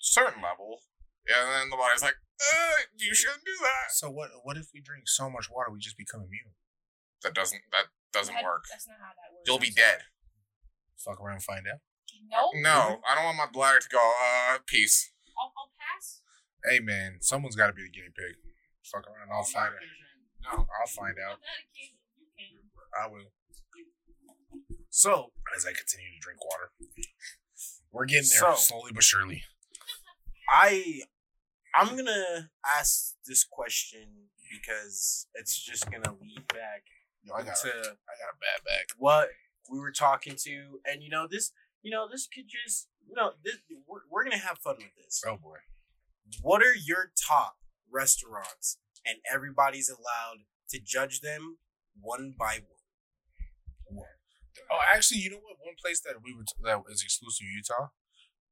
certain 0.00 0.42
level, 0.42 0.82
yeah, 1.28 1.38
then 1.46 1.70
the 1.70 1.76
body's 1.76 2.02
like, 2.02 2.16
uh, 2.42 2.82
you 2.98 3.14
shouldn't 3.14 3.44
do 3.44 3.54
that. 3.62 3.92
So 3.94 4.10
what? 4.10 4.30
What 4.42 4.56
if 4.56 4.66
we 4.74 4.80
drink 4.80 5.04
so 5.06 5.30
much 5.30 5.48
water 5.48 5.70
we 5.70 5.78
just 5.78 5.96
become 5.96 6.18
immune? 6.22 6.54
That 7.22 7.32
doesn't. 7.34 7.62
That 7.70 7.86
doesn't 8.12 8.34
That- 8.34 8.42
work. 8.42 8.64
That's 8.68 8.88
not 8.88 8.98
how 8.98 9.14
that 9.14 9.30
works. 9.32 9.44
You'll 9.46 9.60
be 9.62 9.70
dead. 9.70 10.02
Fuck 10.98 11.20
around 11.20 11.34
and 11.38 11.44
find 11.44 11.66
out. 11.68 11.78
No, 12.30 12.50
No, 12.60 13.00
I 13.08 13.14
don't 13.14 13.24
want 13.24 13.36
my 13.38 13.46
bladder 13.52 13.80
to 13.80 13.88
go. 13.88 13.98
Uh, 13.98 14.58
peace. 14.66 15.10
I'll, 15.40 15.52
I'll 15.56 15.70
pass. 15.78 16.20
Hey 16.64 16.80
man, 16.80 17.18
someone's 17.20 17.56
got 17.56 17.66
to 17.68 17.72
be 17.72 17.82
the 17.82 17.90
guinea 17.90 18.08
pig. 18.16 18.36
Fuck 18.84 19.06
around, 19.08 19.28
I'll 19.32 19.42
find 19.44 19.72
out. 19.74 20.52
No. 20.58 20.66
I'll 20.80 20.86
find 20.88 21.16
out. 21.18 21.38
you 21.74 21.88
can. 22.36 23.04
I 23.04 23.08
will. 23.08 23.32
So 24.90 25.32
As 25.56 25.64
I 25.64 25.72
continue 25.72 26.06
to 26.14 26.20
drink 26.20 26.44
water, 26.44 26.70
we're 27.92 28.04
getting 28.06 28.28
there 28.30 28.54
So- 28.54 28.54
slowly 28.56 28.92
but 28.94 29.02
surely. 29.02 29.42
I 30.48 31.00
I'm 31.74 31.96
gonna 31.96 32.50
ask 32.78 33.14
this 33.26 33.44
question 33.44 34.28
because 34.50 35.26
it's 35.34 35.56
just 35.58 35.90
gonna 35.90 36.12
lead 36.20 36.46
back 36.48 36.82
Yo, 37.24 37.32
I 37.34 37.42
got, 37.42 37.56
to 37.56 37.68
a, 37.68 37.78
I 37.78 38.14
got 38.18 38.34
a 38.34 38.38
bad 38.40 38.64
back. 38.66 38.86
what 38.98 39.28
we 39.70 39.78
were 39.78 39.92
talking 39.92 40.34
to, 40.44 40.80
and 40.84 41.02
you 41.02 41.08
know 41.08 41.26
this, 41.30 41.52
you 41.82 41.90
know 41.90 42.06
this 42.10 42.26
could 42.26 42.46
just, 42.48 42.88
you 43.06 43.14
know, 43.14 43.32
this 43.44 43.56
we're, 43.86 44.00
we're 44.10 44.24
gonna 44.24 44.38
have 44.38 44.58
fun 44.58 44.76
with 44.78 44.94
this. 44.96 45.22
Oh 45.26 45.36
boy. 45.36 45.58
What 46.40 46.62
are 46.62 46.74
your 46.74 47.12
top 47.28 47.56
restaurants, 47.92 48.78
and 49.04 49.18
everybody's 49.30 49.90
allowed 49.90 50.46
to 50.70 50.80
judge 50.80 51.20
them 51.20 51.58
one 52.00 52.34
by 52.38 52.60
one. 53.88 54.06
Oh, 54.70 54.80
actually, 54.94 55.20
you 55.20 55.30
know 55.30 55.36
what? 55.36 55.56
One 55.60 55.74
place 55.82 56.00
that 56.00 56.14
we 56.24 56.34
would 56.34 56.46
that 56.62 56.82
is 56.90 57.02
exclusive 57.02 57.40
to 57.40 57.44
Utah, 57.44 57.88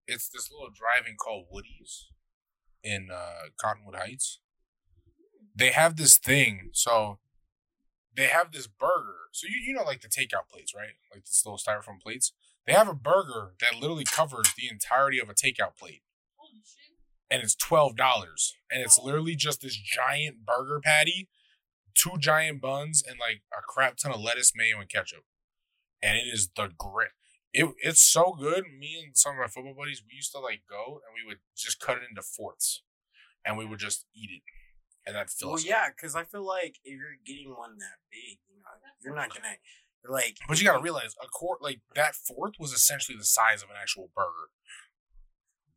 it's 0.07 0.29
this 0.29 0.51
little 0.51 0.69
drive-in 0.69 1.17
called 1.17 1.47
Woody's 1.51 2.09
in 2.83 3.09
uh, 3.13 3.49
Cottonwood 3.61 3.97
Heights. 3.97 4.41
They 5.55 5.71
have 5.71 5.97
this 5.97 6.19
thing, 6.19 6.71
so 6.73 7.19
they 8.17 8.27
have 8.27 8.53
this 8.53 8.67
burger. 8.67 9.29
So 9.33 9.47
you 9.49 9.61
you 9.65 9.75
know 9.75 9.83
like 9.83 10.03
the 10.03 10.09
takeout 10.09 10.49
plates, 10.53 10.75
right? 10.75 10.97
Like 11.13 11.25
this 11.25 11.43
little 11.45 11.59
styrofoam 11.59 12.01
plates. 12.03 12.33
They 12.71 12.77
have 12.77 12.89
a 12.89 12.95
burger 12.95 13.55
that 13.61 13.81
literally 13.81 14.05
covers 14.05 14.53
the 14.57 14.69
entirety 14.71 15.19
of 15.19 15.29
a 15.29 15.35
takeout 15.35 15.77
plate, 15.77 16.03
and 17.29 17.43
it's 17.43 17.57
twelve 17.57 17.97
dollars. 17.97 18.55
And 18.71 18.81
it's 18.81 18.97
literally 18.97 19.35
just 19.35 19.61
this 19.61 19.75
giant 19.75 20.47
burger 20.47 20.79
patty, 20.79 21.29
two 21.97 22.13
giant 22.21 22.61
buns, 22.61 23.03
and 23.05 23.19
like 23.19 23.43
a 23.53 23.61
crap 23.61 23.97
ton 23.97 24.13
of 24.13 24.21
lettuce, 24.21 24.53
mayo, 24.55 24.79
and 24.79 24.89
ketchup. 24.89 25.25
And 26.01 26.17
it 26.17 26.33
is 26.33 26.51
the 26.55 26.71
grit. 26.79 27.11
It 27.53 27.75
it's 27.83 28.01
so 28.01 28.37
good. 28.39 28.63
Me 28.79 29.03
and 29.05 29.19
some 29.19 29.33
of 29.33 29.39
my 29.39 29.49
football 29.49 29.75
buddies, 29.77 30.05
we 30.09 30.15
used 30.15 30.31
to 30.31 30.39
like 30.39 30.61
go 30.71 31.01
and 31.05 31.13
we 31.13 31.27
would 31.27 31.39
just 31.57 31.81
cut 31.81 31.97
it 31.97 32.05
into 32.09 32.23
fourths, 32.23 32.85
and 33.45 33.59
we 33.59 33.67
would 33.67 33.81
just 33.81 34.07
eat 34.15 34.31
it, 34.31 34.43
and 35.05 35.17
that 35.17 35.29
fills. 35.29 35.43
Well, 35.43 35.57
fills. 35.57 35.65
yeah, 35.65 35.89
because 35.89 36.15
I 36.15 36.23
feel 36.23 36.47
like 36.47 36.77
if 36.85 36.97
you're 36.97 37.19
getting 37.27 37.51
one 37.51 37.79
that 37.79 37.99
big, 38.13 38.39
you 38.49 38.63
know, 38.63 38.71
you're 39.03 39.17
not 39.17 39.35
gonna 39.35 39.57
like. 40.09 40.37
But 40.49 40.61
you 40.61 40.67
gotta 40.67 40.83
realize 40.83 41.15
a 41.23 41.27
quart 41.33 41.63
like 41.63 41.81
that 41.95 42.15
fourth 42.15 42.55
was 42.59 42.73
essentially 42.73 43.17
the 43.19 43.25
size 43.25 43.63
of 43.63 43.71
an 43.71 43.77
actual 43.81 44.11
burger. 44.15 44.51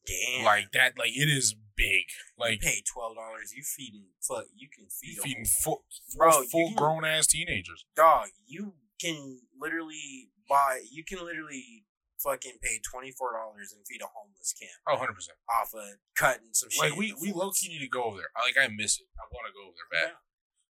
damn, 0.06 0.46
Like 0.46 0.72
that, 0.74 0.98
like 0.98 1.12
it 1.16 1.30
is 1.30 1.56
big. 1.76 2.06
you 2.10 2.34
Like 2.38 2.60
pay 2.62 2.82
twelve 2.92 3.16
dollars, 3.16 3.54
you 3.56 3.64
feeding 3.64 4.06
fuck, 4.22 4.46
you 4.56 4.68
can 4.74 4.88
feed 4.90 5.16
you 5.18 5.22
feeding 5.24 5.46
full, 5.46 5.86
Bro, 6.18 6.44
full 6.52 6.68
can- 6.70 6.76
grown 6.76 7.06
ass 7.06 7.28
teenagers. 7.28 7.86
dog. 7.96 8.28
You 8.46 8.74
can 9.02 9.42
literally 9.60 10.30
buy. 10.48 10.82
You 10.92 11.04
can 11.04 11.24
literally 11.26 11.86
fucking 12.20 12.58
pay 12.62 12.80
twenty 12.90 13.12
four 13.12 13.34
dollars 13.34 13.74
and 13.76 13.84
feed 13.88 14.02
a 14.02 14.08
homeless 14.08 14.54
camp 14.54 14.80
Oh, 14.88 14.94
100 14.96 15.14
percent. 15.14 15.38
off 15.52 15.74
of 15.74 15.98
cutting 16.16 16.54
some 16.54 16.70
shit. 16.70 16.80
Like 16.92 16.96
we 16.98 17.14
we 17.20 17.32
low 17.34 17.52
key 17.52 17.68
need 17.70 17.80
to 17.84 17.90
go 17.90 18.04
over 18.04 18.18
there. 18.18 18.32
Like 18.44 18.56
I 18.60 18.72
miss 18.72 19.00
it. 19.00 19.08
I 19.20 19.28
want 19.32 19.48
to 19.48 19.54
go 19.54 19.68
over 19.68 19.76
there 19.76 19.92
bad. 19.92 20.12
Yeah. 20.16 20.20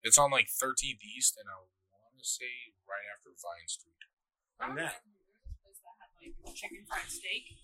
It's 0.04 0.18
on 0.18 0.32
like 0.32 0.48
13th 0.48 1.02
East, 1.04 1.36
and 1.40 1.50
I 1.50 1.58
to 1.58 1.77
say 2.28 2.76
right 2.84 3.08
after 3.08 3.32
Vine 3.32 3.68
Street. 3.68 4.04
I 4.60 4.68
Yeah. 4.68 4.92
remember 4.92 5.24
there 5.32 5.56
place 5.64 5.80
that 5.80 5.96
had 6.02 6.12
like 6.20 6.56
chicken 6.56 6.84
fried 6.86 7.08
steak, 7.10 7.56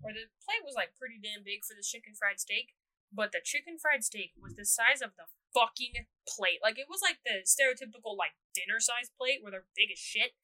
where 0.00 0.14
the 0.14 0.32
plate 0.42 0.64
was 0.64 0.74
like 0.74 0.96
pretty 0.96 1.18
damn 1.20 1.44
big 1.44 1.64
for 1.64 1.74
the 1.74 1.84
chicken 1.84 2.14
fried 2.14 2.40
steak, 2.40 2.74
but 3.12 3.32
the 3.32 3.40
chicken 3.44 3.78
fried 3.78 4.04
steak 4.04 4.32
was 4.40 4.54
the 4.54 4.64
size 4.64 5.02
of 5.02 5.16
the 5.16 5.26
fucking 5.52 6.06
plate. 6.26 6.60
Like 6.62 6.78
it 6.78 6.88
was 6.88 7.02
like 7.02 7.20
the 7.24 7.44
stereotypical 7.44 8.16
like 8.16 8.36
dinner 8.54 8.80
size 8.80 9.10
plate 9.12 9.42
where 9.42 9.52
they're 9.52 9.70
big 9.76 9.90
as 9.92 9.98
shit. 9.98 10.34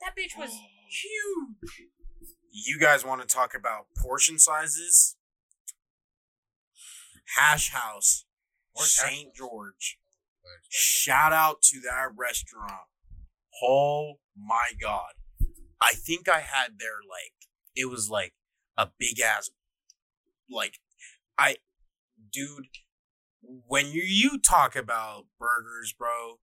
That 0.00 0.14
bitch 0.16 0.36
was 0.36 0.50
oh. 0.52 0.66
huge. 0.90 1.88
You 2.50 2.78
guys 2.78 3.04
want 3.04 3.20
to 3.20 3.26
talk 3.26 3.54
about 3.54 3.86
portion 3.96 4.38
sizes? 4.38 5.16
Hash 7.36 7.70
House, 7.70 8.24
Where's 8.72 8.98
Hash 8.98 9.10
St. 9.10 9.34
George. 9.34 9.98
Shout 10.68 11.32
out 11.32 11.62
to 11.62 11.80
that 11.80 12.08
restaurant. 12.16 12.88
Oh 13.62 14.14
my 14.36 14.70
god. 14.80 15.12
I 15.80 15.92
think 15.94 16.28
I 16.28 16.40
had 16.40 16.78
their 16.78 17.00
like 17.08 17.34
it 17.74 17.88
was 17.88 18.10
like 18.10 18.34
a 18.76 18.88
big 18.98 19.20
ass 19.20 19.50
like 20.50 20.78
I 21.38 21.56
dude 22.32 22.66
when 23.42 23.86
you 23.86 24.02
you 24.02 24.38
talk 24.38 24.76
about 24.76 25.26
burgers, 25.38 25.94
bro, 25.96 26.38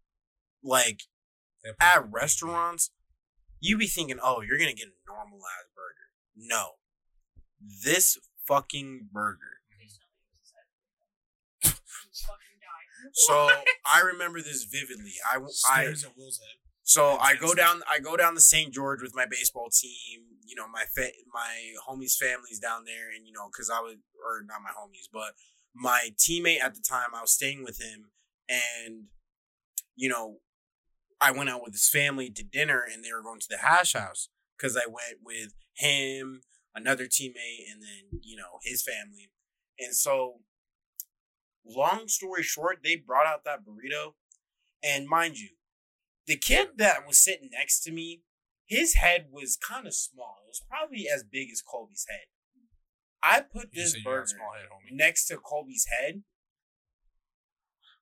like 0.63 1.01
at 1.79 2.11
restaurants, 2.11 2.91
you 3.59 3.77
be 3.77 3.87
thinking, 3.87 4.19
"Oh, 4.21 4.41
you're 4.41 4.57
going 4.57 4.69
to 4.69 4.75
get 4.75 4.87
a 4.87 5.11
normal 5.11 5.39
ass 5.39 5.65
burger." 5.75 6.09
No. 6.35 6.73
This 7.83 8.17
fucking 8.47 9.09
burger. 9.11 9.61
Please 9.77 9.97
tell 9.97 10.07
me 10.11 10.21
it 10.21 10.31
was 10.31 10.41
a 10.41 11.65
side. 11.65 11.79
You 12.03 12.13
fucking 12.27 12.57
die. 12.61 13.11
So, 13.13 13.49
I 13.85 14.01
remember 14.01 14.41
this 14.41 14.63
vividly. 14.63 15.13
I 15.25 15.37
I 15.69 15.93
Stairs 16.85 16.97
at 16.97 17.09
Will's 17.09 17.19
head. 17.19 17.37
So 17.41 17.45
I 17.45 17.47
go 17.47 17.53
down. 17.53 17.81
I 17.89 17.99
go 17.99 18.15
down 18.17 18.35
to 18.35 18.41
St. 18.41 18.73
George 18.73 19.01
with 19.01 19.15
my 19.15 19.25
baseball 19.29 19.69
team. 19.69 20.21
You 20.45 20.55
know, 20.55 20.67
my 20.67 20.85
fa- 20.95 21.11
my 21.33 21.73
homies' 21.87 22.15
families 22.17 22.59
down 22.59 22.85
there, 22.85 23.09
and 23.15 23.25
you 23.27 23.33
know, 23.33 23.49
cause 23.55 23.69
I 23.73 23.79
was, 23.79 23.95
or 24.23 24.43
not 24.45 24.61
my 24.63 24.69
homies, 24.69 25.09
but 25.11 25.33
my 25.73 26.09
teammate 26.17 26.61
at 26.61 26.75
the 26.75 26.81
time. 26.81 27.09
I 27.15 27.21
was 27.21 27.31
staying 27.31 27.63
with 27.63 27.81
him, 27.81 28.11
and 28.49 29.05
you 29.95 30.09
know, 30.09 30.37
I 31.19 31.31
went 31.31 31.49
out 31.49 31.63
with 31.63 31.73
his 31.73 31.89
family 31.89 32.29
to 32.31 32.43
dinner, 32.43 32.83
and 32.91 33.03
they 33.03 33.11
were 33.11 33.23
going 33.23 33.39
to 33.39 33.47
the 33.49 33.57
hash 33.57 33.93
house 33.93 34.29
because 34.57 34.77
I 34.77 34.85
went 34.87 35.19
with 35.23 35.53
him, 35.75 36.41
another 36.75 37.05
teammate, 37.05 37.65
and 37.71 37.81
then 37.81 38.21
you 38.23 38.37
know 38.37 38.59
his 38.63 38.83
family, 38.83 39.29
and 39.79 39.95
so. 39.95 40.39
Long 41.67 42.07
story 42.07 42.43
short, 42.43 42.81
they 42.83 42.95
brought 42.95 43.25
out 43.25 43.43
that 43.45 43.65
burrito, 43.65 44.13
and 44.83 45.07
mind 45.07 45.39
you, 45.39 45.49
the 46.27 46.37
kid 46.37 46.69
that 46.77 47.05
was 47.07 47.17
sitting 47.23 47.49
next 47.51 47.81
to 47.83 47.91
me, 47.91 48.21
his 48.65 48.95
head 48.95 49.27
was 49.31 49.57
kind 49.57 49.85
of 49.87 49.93
small. 49.93 50.37
It 50.45 50.49
was 50.49 50.61
probably 50.69 51.07
as 51.13 51.23
big 51.23 51.49
as 51.51 51.61
Kolby's 51.61 52.05
head. 52.09 52.25
I 53.21 53.41
put 53.41 53.69
You 53.71 53.81
this 53.83 53.91
said 53.93 54.01
you 54.03 54.09
had 54.09 54.13
a 54.13 54.19
burger 54.21 54.27
small 54.27 54.51
head, 54.53 54.65
homie. 54.71 54.95
next 54.97 55.25
to 55.27 55.37
Kolby's 55.37 55.85
head. 55.99 56.23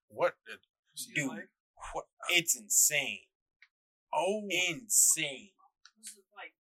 What? 0.08 0.34
Dude, 1.16 1.30
what? 1.94 2.06
It's 2.30 2.56
insane. 2.56 3.22
Oh, 4.14 4.44
Insane. 4.50 5.50
What's 5.98 6.12
it 6.16 6.24
like? 6.36 6.54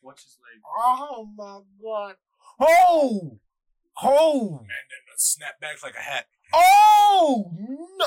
What's 0.00 0.22
his 0.24 0.38
leg? 0.42 0.60
Oh 0.76 1.28
my 1.36 1.60
god. 1.82 2.16
Oh! 2.58 3.38
Oh! 4.02 4.58
and 4.60 4.68
then 4.68 5.14
a 5.14 5.18
snap 5.18 5.60
back 5.60 5.82
like 5.84 5.94
a 5.94 6.00
hat. 6.02 6.26
Oh! 6.52 7.52
No! 7.96 8.06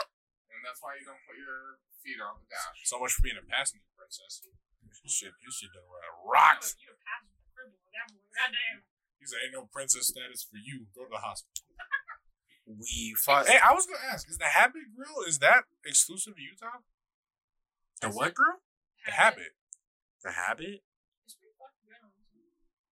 And 0.68 0.76
that's 0.76 0.84
why 0.84 1.00
you 1.00 1.08
don't 1.08 1.24
put 1.24 1.40
your 1.40 1.80
feet 2.04 2.20
on 2.20 2.44
the 2.44 2.48
dash. 2.52 2.84
So 2.84 3.00
much 3.00 3.16
for 3.16 3.24
being 3.24 3.40
a 3.40 3.46
passenger 3.48 3.88
princess. 3.96 4.44
You 4.44 5.08
should, 5.08 5.32
you 5.40 5.48
should 5.48 5.72
done 5.72 5.88
around 5.88 6.28
rocks. 6.28 6.76
You 6.76 6.92
a 6.92 7.00
passenger 7.00 7.40
cripple 7.56 7.80
with 7.80 7.96
that 7.96 8.12
boy. 8.12 8.28
Goddamn. 8.36 8.84
He 9.16 9.24
said, 9.24 9.40
"Ain't 9.48 9.56
no 9.56 9.72
princess 9.72 10.12
status 10.12 10.44
for 10.44 10.60
you. 10.60 10.92
Go 10.92 11.08
to 11.08 11.12
the 11.16 11.24
hospital." 11.24 11.64
We 12.68 13.16
fought. 13.16 13.48
Hey, 13.48 13.64
I 13.64 13.72
was 13.72 13.88
gonna 13.88 14.04
ask: 14.12 14.28
Is 14.28 14.36
the 14.36 14.52
Habit 14.52 14.92
Grill 14.92 15.24
is 15.24 15.40
that 15.40 15.64
exclusive 15.86 16.36
to 16.36 16.42
Utah? 16.44 16.84
The 18.04 18.12
what 18.12 18.36
girl? 18.36 18.60
The 19.06 19.14
Habit. 19.16 19.56
The 20.22 20.36
habit? 20.36 20.84
It's 21.24 21.40
pretty 21.40 21.56
fucking 21.56 21.88
good. 21.88 21.96
honestly. 22.04 22.44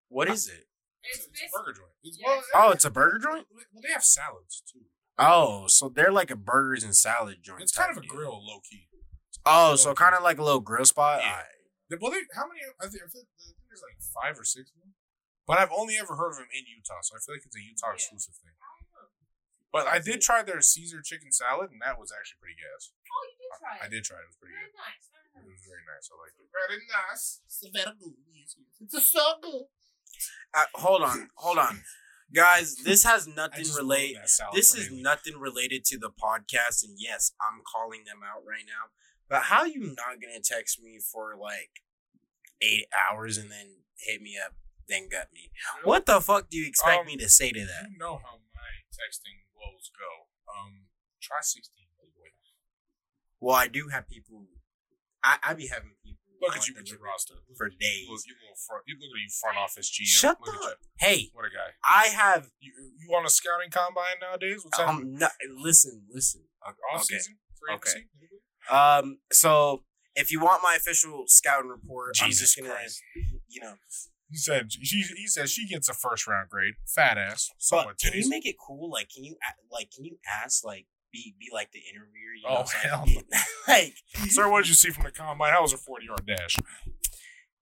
What 0.07 0.31
is 0.31 0.47
it? 0.47 0.71
It's, 1.03 1.27
It's, 1.27 1.43
a 1.43 1.59
burger 1.59 1.75
joint. 1.75 1.91
It's, 2.05 2.19
Yeah. 2.23 2.41
Oh, 2.55 2.71
it's 2.71 2.85
a 2.85 2.91
burger 2.91 3.19
joint? 3.19 3.47
Well, 3.51 3.83
they 3.83 3.91
have 3.93 4.05
salads 4.05 4.63
too. 4.63 4.87
Oh, 5.19 5.67
so 5.69 5.89
they're 5.89 6.11
like 6.13 6.31
a 6.31 6.37
burgers 6.37 6.83
and 6.83 6.95
salad 6.97 7.39
joint. 7.43 7.63
It's 7.63 7.77
kind 7.77 7.91
of 7.91 7.97
a 7.97 8.01
deal. 8.03 8.11
grill, 8.11 8.39
low 8.45 8.59
key. 8.69 8.89
Oh, 9.47 9.77
so 9.77 9.95
kind 9.95 10.15
of 10.15 10.23
like 10.23 10.39
a 10.39 10.43
little 10.43 10.61
grill 10.65 10.85
spot. 10.85 11.21
Yeah. 11.23 11.31
Alright. 11.31 12.01
Well, 12.03 12.11
they, 12.11 12.27
how 12.35 12.49
many? 12.49 12.65
I 12.83 12.89
think, 12.91 13.05
I 13.07 13.11
think 13.13 13.29
there's 13.71 13.85
like 13.85 13.95
five 14.01 14.35
or 14.41 14.45
six 14.45 14.73
of 14.75 14.81
them. 14.83 14.97
But 15.47 15.61
I've 15.61 15.71
only 15.71 16.01
ever 16.01 16.17
heard 16.17 16.33
of 16.35 16.41
them 16.41 16.49
in 16.51 16.65
Utah, 16.67 17.05
so 17.05 17.15
I 17.15 17.21
feel 17.21 17.37
like 17.37 17.45
it's 17.45 17.55
a 17.55 17.61
Utah 17.63 17.93
Yeah. 17.93 18.01
exclusive 18.01 18.35
thing. 18.41 18.57
I 18.59 18.65
don't 18.81 18.89
know. 18.91 19.09
But 19.71 19.85
I 19.87 20.01
did 20.01 20.25
try 20.25 20.41
their 20.43 20.65
Caesar 20.65 21.05
chicken 21.05 21.31
salad, 21.31 21.71
and 21.71 21.79
that 21.85 22.01
was 22.01 22.11
actually 22.11 22.41
pretty 22.41 22.57
gas. 22.59 22.91
Oh, 22.91 23.23
you 23.29 23.37
did 23.39 23.53
try 23.61 23.71
it. 23.77 23.81
I 23.85 23.89
did 23.93 24.03
try 24.03 24.19
it; 24.19 24.27
it 24.27 24.31
was 24.33 24.39
pretty 24.41 24.57
Very 24.57 24.73
good. 24.73 24.81
nice. 24.81 25.05
Very 25.13 25.45
It 25.45 25.51
was 25.55 25.63
very 25.69 25.85
nice. 25.87 26.05
I 26.09 26.15
liked 26.19 26.39
it. 26.41 26.49
Very 26.51 26.79
nice. 26.89 27.25
It's 27.45 27.59
very 27.71 27.95
good. 28.01 28.17
Yes, 28.33 28.51
yes. 28.59 28.73
It's 28.83 29.13
so 29.13 29.27
good. 29.45 29.67
Uh, 30.57 30.71
hold 30.81 31.03
on, 31.05 31.29
hold 31.37 31.59
on, 31.59 31.83
guys. 32.33 32.77
This 32.85 33.05
has 33.05 33.27
nothing 33.27 33.67
relate. 33.77 34.15
love 34.15 34.23
that 34.23 34.31
salad 34.31 34.55
This 34.57 34.75
is 34.75 34.91
nothing 34.91 35.37
related 35.39 35.85
to 35.87 35.99
the 35.99 36.11
podcast, 36.11 36.85
and 36.85 36.97
yes, 36.99 37.33
I'm 37.41 37.63
calling 37.65 38.05
them 38.07 38.21
out 38.25 38.43
right 38.47 38.65
now. 38.67 38.91
But 39.29 39.45
how 39.45 39.65
you 39.65 39.81
not 39.97 40.21
gonna 40.21 40.41
text 40.43 40.81
me 40.83 40.99
for 41.01 41.35
like 41.41 41.81
eight 42.61 42.87
hours 42.93 43.37
and 43.39 43.51
then 43.51 43.83
hit 43.97 44.21
me 44.23 44.37
up, 44.39 44.55
then 44.89 45.09
gut 45.09 45.29
me? 45.33 45.51
What 45.83 46.07
the 46.07 46.21
fuck 46.21 46.49
do 46.51 46.57
you 46.57 46.67
expect 46.67 47.01
Um, 47.01 47.07
me 47.07 47.17
to 47.17 47.29
say 47.29 47.51
to 47.51 47.61
that? 47.65 47.91
You 47.91 47.99
know 47.99 48.21
how 48.23 48.41
my 48.55 48.71
texting 48.93 49.45
woes 49.57 49.91
go. 49.99 50.29
Um, 50.53 50.87
try 51.21 51.39
sixteen, 51.43 51.87
boy. 51.99 52.05
Well, 53.41 53.57
I 53.57 53.69
do 53.69 53.89
have 53.89 54.09
people. 54.09 54.47
I 55.23 55.39
I 55.43 55.55
be 55.55 55.67
having 55.69 55.97
people. 56.03 56.24
Look 56.47 56.57
at 56.57 56.69
you 56.69 56.75
with 56.77 56.91
your 56.91 57.01
roster 57.01 57.35
for 57.57 57.69
You 57.69 57.79
days. 57.79 58.07
little, 58.09 58.23
you 58.27 58.35
little 58.41 58.57
front. 58.67 58.83
You 58.87 58.95
look 59.01 59.11
at 59.11 59.21
you 59.21 59.33
front 59.41 59.59
office 59.59 59.91
GM. 59.91 60.07
Shut 60.07 60.39
look 60.45 60.55
you. 60.55 60.71
Hey, 60.99 61.31
What 61.33 61.47
a 61.47 61.51
guy. 61.51 61.73
I 61.83 62.09
have. 62.09 62.51
You 62.61 62.73
you 62.99 63.15
on 63.17 63.25
a 63.25 63.31
scouting 63.31 63.71
combine 63.71 64.21
nowadays? 64.21 64.61
What's 64.65 64.79
happening? 64.79 65.15
Um, 65.15 65.19
no, 65.19 65.29
listen, 65.57 66.05
listen. 66.13 66.43
Off 66.93 67.03
okay. 67.03 67.19
season? 67.19 67.37
Okay. 67.73 68.05
Um, 68.71 69.19
so 69.33 69.83
if 70.15 70.31
you 70.31 70.41
want 70.41 70.63
my 70.63 70.75
official 70.77 71.25
scouting 71.27 71.71
report, 71.71 72.17
I'm 72.21 72.29
Jesus 72.29 72.55
just 72.55 72.59
gonna, 72.59 72.75
Christ. 72.75 73.01
you 73.49 73.61
know. 73.61 73.75
He 74.31 74.39
said 74.39 74.73
she. 74.73 75.03
He 75.17 75.27
said 75.27 75.49
she 75.49 75.69
gets 75.69 75.89
a 75.89 75.95
first 75.95 76.27
round 76.27 76.49
grade. 76.49 76.75
Fat 76.87 77.19
ass. 77.19 77.51
But 77.71 77.99
can 77.99 78.13
titties. 78.13 78.25
you 78.25 78.29
make 78.31 78.47
it 78.47 78.57
cool? 78.65 78.91
Like, 78.91 79.09
can 79.15 79.25
you 79.25 79.37
like 79.71 79.91
can 79.95 80.05
you 80.05 80.19
ask 80.43 80.65
like 80.65 80.87
be 81.15 81.35
be 81.39 81.47
like 81.55 81.71
the 81.73 81.79
interviewer? 81.79 82.35
You 82.37 82.47
Oh, 82.49 82.55
know, 82.61 82.65
so 82.65 82.79
hell 82.79 83.05
get- 83.07 83.25
like 83.69 83.95
Sir, 84.29 84.51
what 84.51 84.59
did 84.65 84.69
you 84.69 84.75
see 84.75 84.91
from 84.91 85.05
the 85.05 85.11
combine? 85.13 85.53
How 85.53 85.63
was 85.63 85.73
a 85.73 85.79
forty 85.79 86.07
yard 86.07 86.27
dash? 86.27 86.57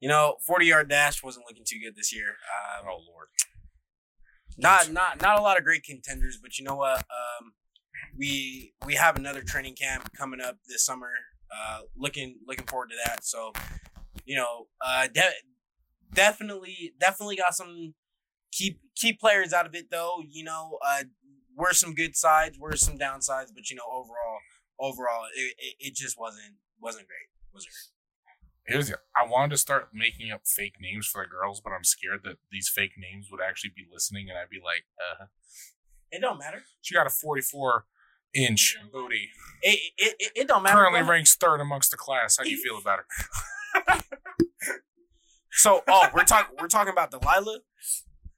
you 0.00 0.08
know, 0.08 0.36
forty 0.44 0.66
yard 0.66 0.88
dash 0.88 1.22
wasn't 1.22 1.44
looking 1.48 1.64
too 1.64 1.78
good 1.84 1.94
this 1.94 2.12
year. 2.12 2.30
Um, 2.80 2.86
Oh 2.90 2.98
lord. 3.12 3.28
not 4.58 4.90
not 4.90 5.20
not 5.22 5.38
a 5.38 5.42
lot 5.42 5.58
of 5.58 5.64
great 5.64 5.84
contenders, 5.84 6.38
but 6.42 6.58
you 6.58 6.64
know 6.64 6.76
what? 6.76 6.98
Um, 6.98 7.52
we 8.18 8.74
we 8.86 8.94
have 8.94 9.16
another 9.16 9.42
training 9.42 9.74
camp 9.76 10.12
coming 10.16 10.40
up 10.40 10.58
this 10.68 10.84
summer. 10.84 11.12
Uh, 11.54 11.80
looking 11.96 12.38
looking 12.46 12.66
forward 12.66 12.88
to 12.90 12.96
that. 13.06 13.24
So, 13.24 13.52
you 14.24 14.36
know, 14.36 14.68
uh, 14.84 15.06
de- 15.12 15.32
definitely 16.12 16.94
definitely 16.98 17.36
got 17.36 17.54
some 17.54 17.94
key 18.50 18.78
key 18.96 19.12
players 19.12 19.52
out 19.52 19.66
of 19.66 19.74
it 19.74 19.90
though. 19.90 20.22
You 20.28 20.44
know, 20.44 20.78
uh, 20.86 21.04
were 21.56 21.72
some 21.72 21.94
good 21.94 22.16
sides, 22.16 22.58
were 22.58 22.76
some 22.76 22.98
downsides, 22.98 23.50
but 23.54 23.70
you 23.70 23.76
know, 23.76 23.82
overall 23.90 24.38
overall 24.78 25.24
it, 25.36 25.54
it, 25.58 25.74
it 25.78 25.94
just 25.94 26.18
wasn't 26.18 26.54
wasn't 26.80 27.06
great. 27.06 27.28
Wasn't 27.54 27.72
great. 27.72 27.88
Here's 28.64 28.88
the, 28.88 28.98
I 29.16 29.26
wanted 29.28 29.50
to 29.50 29.56
start 29.56 29.88
making 29.92 30.30
up 30.30 30.42
fake 30.46 30.76
names 30.80 31.06
for 31.06 31.24
the 31.24 31.28
girls, 31.28 31.60
but 31.60 31.72
I'm 31.72 31.82
scared 31.84 32.20
that 32.24 32.36
these 32.52 32.68
fake 32.68 32.92
names 32.96 33.26
would 33.30 33.40
actually 33.40 33.72
be 33.74 33.86
listening, 33.92 34.28
and 34.30 34.38
I'd 34.38 34.48
be 34.50 34.60
like, 34.64 34.84
uh, 35.00 35.26
It 36.12 36.20
don't 36.20 36.38
matter. 36.38 36.62
she 36.80 36.94
got 36.94 37.06
a 37.06 37.10
44 37.10 37.86
inch 38.34 38.76
booty. 38.92 39.30
It 39.62 39.80
it, 39.98 40.14
it, 40.18 40.32
it 40.36 40.48
don't 40.48 40.62
matter. 40.62 40.76
Currently 40.76 41.02
ranks 41.02 41.34
third 41.36 41.60
amongst 41.60 41.90
the 41.90 41.96
class. 41.96 42.36
How 42.36 42.44
do 42.44 42.50
you 42.50 42.56
feel 42.62 42.78
about 42.78 43.00
her? 43.00 44.00
So, 45.54 45.82
oh, 45.86 46.08
we're 46.14 46.24
talking 46.24 46.56
we're 46.58 46.66
talking 46.66 46.92
about 46.92 47.10
Delilah. 47.10 47.60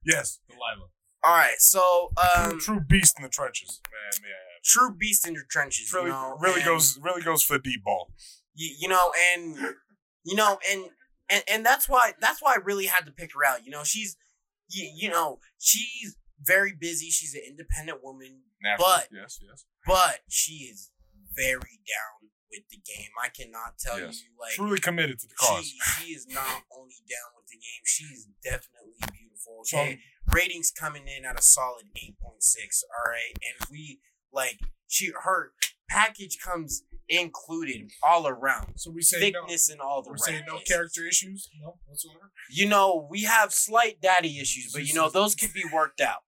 Yes, 0.04 0.40
Delilah. 0.48 0.88
All 1.26 1.34
right, 1.34 1.58
so 1.58 2.10
um, 2.18 2.50
true, 2.50 2.60
true 2.60 2.80
beast 2.80 3.16
in 3.18 3.22
the 3.22 3.30
trenches, 3.30 3.80
man. 3.90 4.28
Yeah, 4.28 4.34
true 4.64 4.94
beast 4.94 5.26
in 5.26 5.34
your 5.34 5.44
trenches. 5.50 5.92
really, 5.92 6.06
you 6.06 6.12
know, 6.12 6.36
really 6.40 6.60
and 6.60 6.64
goes, 6.66 6.98
really 7.02 7.22
goes 7.22 7.42
for 7.42 7.54
the 7.54 7.62
deep 7.62 7.82
ball. 7.84 8.12
You, 8.54 8.74
you 8.78 8.88
know, 8.88 9.10
and 9.34 9.56
you 10.24 10.34
know, 10.36 10.58
and 10.70 10.84
and 11.30 11.42
and 11.48 11.64
that's 11.66 11.88
why 11.88 12.12
that's 12.20 12.42
why 12.42 12.52
I 12.54 12.58
really 12.62 12.86
had 12.86 13.06
to 13.06 13.12
pick 13.12 13.30
her 13.34 13.44
out. 13.46 13.64
You 13.64 13.70
know, 13.70 13.84
she's 13.84 14.16
you, 14.68 14.90
you 14.94 15.08
know 15.10 15.38
she's 15.58 16.16
very 16.42 16.72
busy. 16.78 17.08
She's 17.10 17.34
an 17.34 17.42
independent 17.48 18.00
woman, 18.02 18.42
Naturally. 18.62 18.90
But- 18.92 19.08
yes, 19.12 19.38
yes, 19.42 19.64
but 19.86 20.20
she 20.28 20.68
is 20.70 20.90
very 21.34 21.80
down 21.88 22.30
with 22.50 22.68
the 22.70 22.76
game. 22.76 23.10
I 23.22 23.28
cannot 23.28 23.78
tell 23.80 23.98
Yes. 23.98 24.20
you 24.22 24.30
like 24.38 24.52
truly 24.52 24.78
committed 24.78 25.18
to 25.20 25.26
the 25.26 25.34
cause. 25.34 25.64
She, 25.64 25.78
she 26.04 26.12
is 26.12 26.26
not 26.28 26.62
only 26.76 27.00
down 27.08 27.32
with 27.36 27.46
the 27.48 27.56
game, 27.56 27.82
she's 27.84 28.28
definitely 28.44 28.94
beautiful. 29.00 29.62
So- 29.64 29.78
Okay, 29.78 29.98
ratings 30.32 30.70
coming 30.70 31.06
in 31.08 31.24
at 31.24 31.38
a 31.38 31.42
solid 31.42 31.86
eight 31.96 32.16
point 32.20 32.42
six. 32.42 32.82
All 32.84 33.10
right, 33.10 33.32
and 33.34 33.68
we 33.70 34.00
like 34.32 34.58
she 34.88 35.12
her 35.24 35.52
package 35.88 36.38
comes 36.42 36.82
included 37.06 37.90
all 38.02 38.26
around 38.26 38.72
So 38.76 38.90
we 38.90 39.02
say 39.02 39.20
thickness 39.20 39.68
and 39.70 39.80
all 39.80 40.02
the 40.02 40.08
no. 40.08 40.12
We're 40.12 40.18
saying 40.18 40.44
no 40.48 40.58
character 40.66 41.06
issues, 41.06 41.48
no 41.60 41.76
whatsoever. 41.86 42.32
You 42.50 42.66
know, 42.68 43.06
we 43.10 43.24
have 43.24 43.52
slight 43.52 44.00
daddy 44.00 44.38
issues, 44.40 44.72
but 44.72 44.86
you 44.86 44.94
know 44.94 45.10
those 45.10 45.34
could 45.34 45.52
be 45.52 45.64
worked 45.72 46.00
out. 46.00 46.22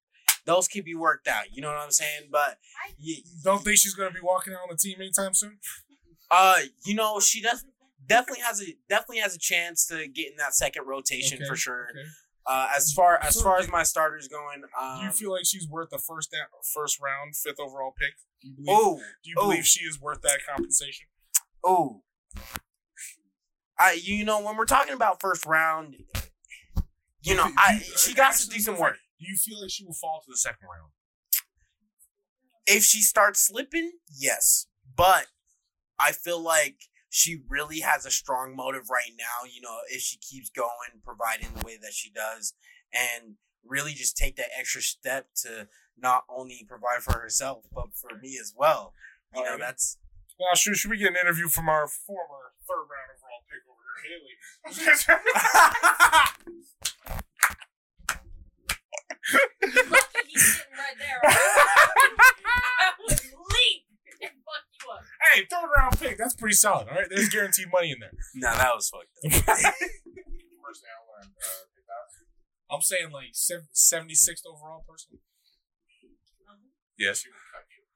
those 0.45 0.69
could 0.69 0.85
be 0.85 0.95
worked 0.95 1.27
out. 1.27 1.45
You 1.53 1.63
know 1.63 1.69
what 1.69 1.79
I'm 1.79 1.91
saying? 1.91 2.29
But 2.31 2.59
I 2.87 2.93
y- 3.03 3.23
Don't 3.43 3.65
think 3.65 3.79
she's 3.79 3.95
gonna 3.95 4.11
be 4.13 4.21
walking 4.23 4.53
out 4.53 4.61
on 4.61 4.69
the 4.71 4.77
team 4.77 4.97
anytime 5.01 5.33
soon. 5.35 5.59
uh, 6.31 6.59
you 6.85 6.95
know, 6.95 7.19
she 7.21 7.41
does 7.41 7.65
definitely 8.07 8.43
has 8.45 8.61
a 8.63 8.67
definitely 8.89 9.19
has 9.21 9.35
a 9.35 9.39
chance 9.39 9.87
to 9.87 10.07
get 10.09 10.31
in 10.31 10.37
that 10.37 10.55
second 10.55 10.87
rotation 10.87 11.39
Okay, 11.39 11.49
for 11.49 11.57
sure. 11.57 11.89
Okay. 11.91 12.07
Uh, 12.47 12.69
as 12.77 12.93
far 12.93 13.19
as 13.23 13.41
far 13.43 13.59
as 13.59 13.69
my 13.69 13.83
starters 13.83 14.29
going, 14.29 14.61
Do 14.61 14.81
um, 14.81 15.05
you 15.05 15.11
feel 15.11 15.33
like 15.33 15.45
she's 15.45 15.69
worth 15.69 15.91
the 15.91 15.99
first 15.99 16.35
first 16.75 17.01
round, 17.01 17.35
fifth 17.35 17.59
overall 17.59 17.93
pick? 17.99 18.15
Do 18.41 18.49
you 18.49 18.55
believe? 18.55 18.69
oh 18.71 19.01
do 19.25 19.31
you 19.31 19.37
oh. 19.39 19.49
believe 19.49 19.67
she 19.67 19.85
is 19.85 20.01
worth 20.01 20.23
that 20.23 20.39
compensation? 20.49 21.07
oh, 21.65 22.03
I 23.79 23.99
you 24.01 24.25
know 24.25 24.41
when 24.41 24.57
we're 24.57 24.65
talking 24.65 24.95
about 24.95 25.21
first 25.21 25.45
round, 25.45 25.97
you 27.23 27.35
know, 27.35 27.47
Do 27.47 27.55
I 27.59 27.81
she 27.97 28.15
got 28.15 28.35
to 28.35 28.49
do 28.49 28.61
some 28.61 28.77
do 28.77 28.81
work. 28.81 28.99
Do 29.19 29.27
you 29.29 29.37
feel 29.37 29.61
like 29.61 29.71
she 29.71 29.85
will 29.85 29.95
fall 29.95 30.23
to 30.25 30.31
the 30.31 30.37
second 30.37 30.69
round? 30.73 30.93
If 32.67 32.85
she 32.85 33.01
starts 33.01 33.47
slipping, 33.47 33.93
yes, 34.17 34.67
but 34.97 35.27
I 35.99 36.13
feel 36.13 36.41
like 36.41 36.77
she 37.17 37.41
really 37.49 37.81
has 37.81 38.05
a 38.05 38.11
strong 38.11 38.55
motive 38.55 38.91
right 38.91 39.13
now. 39.19 39.49
You 39.51 39.63
know, 39.63 39.79
if 39.89 40.03
she 40.03 40.19
keeps 40.19 40.51
going, 40.51 41.01
providing 41.03 41.49
the 41.57 41.65
way 41.65 41.79
that 41.81 41.95
she 41.95 42.11
does, 42.11 42.53
and 42.93 43.37
really 43.65 43.95
just 43.95 44.19
take 44.19 44.37
that 44.37 44.51
extra 44.57 44.83
step 44.83 45.29
to 45.43 45.67
not 45.99 46.25
only 46.29 46.63
provide 46.69 47.01
for 47.03 47.19
herself 47.19 47.65
but 47.75 47.87
for 47.95 48.11
me 48.21 48.37
as 48.39 48.53
well. 48.55 48.93
You 49.35 49.43
know, 49.43 49.57
Alrighty. 49.57 49.61
that's 49.61 49.97
Now, 50.39 50.55
should, 50.55 50.77
should 50.77 50.91
we 50.91 50.99
get 50.99 51.09
an 51.09 51.17
interview 51.17 51.49
from 51.49 51.71
our 51.71 51.89
former 51.89 52.53
third 52.69 52.85
round 52.85 53.11
overall 53.17 53.45
pick 53.49 53.65
over 53.65 53.81
here, 54.05 54.21
Hailiee? 54.21 54.37
Lucky 59.91 60.21
he's 60.29 60.57
sitting 60.57 60.77
right 60.77 60.99
there. 60.99 61.21
I 61.25 62.93
would 63.01 63.21
leap 63.25 63.87
and 64.87 64.99
fuck 64.99 65.07
you 65.07 65.27
up. 65.27 65.33
hey, 65.35 65.41
third 65.51 65.69
round 65.75 65.99
pick. 65.99 66.15
That's 66.19 66.35
pretty 66.35 66.55
solid. 66.55 66.89
All 66.89 66.95
right, 66.95 67.09
there's 67.11 67.29
guaranteed 67.29 67.69
money 67.73 67.91
in 67.91 67.99
there. 68.01 68.13
no, 68.35 68.51
that 68.55 68.73
was 68.75 68.89
fucked 68.89 69.11
up. 69.25 69.33
First 70.63 70.83
I 70.87 70.99
learned. 71.07 71.35
Uh, 71.37 71.67
I'm 72.67 72.83
saying 72.83 73.15
like 73.15 73.31
76th 73.31 74.43
overall 74.43 74.83
person. 74.83 75.23
Um, 76.51 76.75
Yes, 76.99 77.23
he 77.23 77.31
will 77.31 77.47
cut 77.55 77.63
you. 77.71 77.87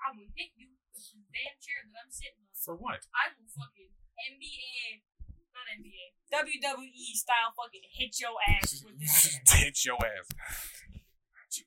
I 0.00 0.16
will 0.16 0.32
hit 0.32 0.56
you 0.56 0.72
with 0.72 1.12
the 1.12 1.28
damn 1.28 1.60
chair 1.60 1.84
that 1.84 2.00
I'm 2.00 2.08
sitting 2.08 2.40
on. 2.40 2.56
For 2.56 2.72
what? 2.72 3.04
I 3.12 3.36
will 3.36 3.52
fucking 3.52 3.92
NBA, 4.16 5.04
not 5.52 5.68
NBA, 5.76 6.16
WWE 6.32 7.12
style 7.12 7.52
fucking 7.52 7.84
hit 7.92 8.16
your 8.16 8.32
ass 8.48 8.80
with 8.86 8.96
this 8.96 9.36
chair. 9.44 9.60
Hit 9.68 9.84
your 9.84 10.00
ass. 10.00 10.32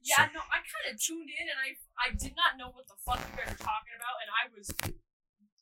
Yeah, 0.04 0.30
no, 0.34 0.42
I 0.50 0.60
kind 0.66 0.86
of 0.94 1.00
tuned 1.02 1.30
in 1.30 1.46
and 1.50 1.60
I 1.62 1.70
I 2.00 2.08
did 2.16 2.34
not 2.36 2.58
know 2.58 2.72
what 2.74 2.88
the 2.88 2.98
fuck 3.06 3.20
you 3.20 3.34
guys 3.38 3.54
were 3.54 3.64
talking 3.66 3.96
about, 3.96 4.18
and 4.22 4.30
I 4.34 4.44
was 4.52 4.68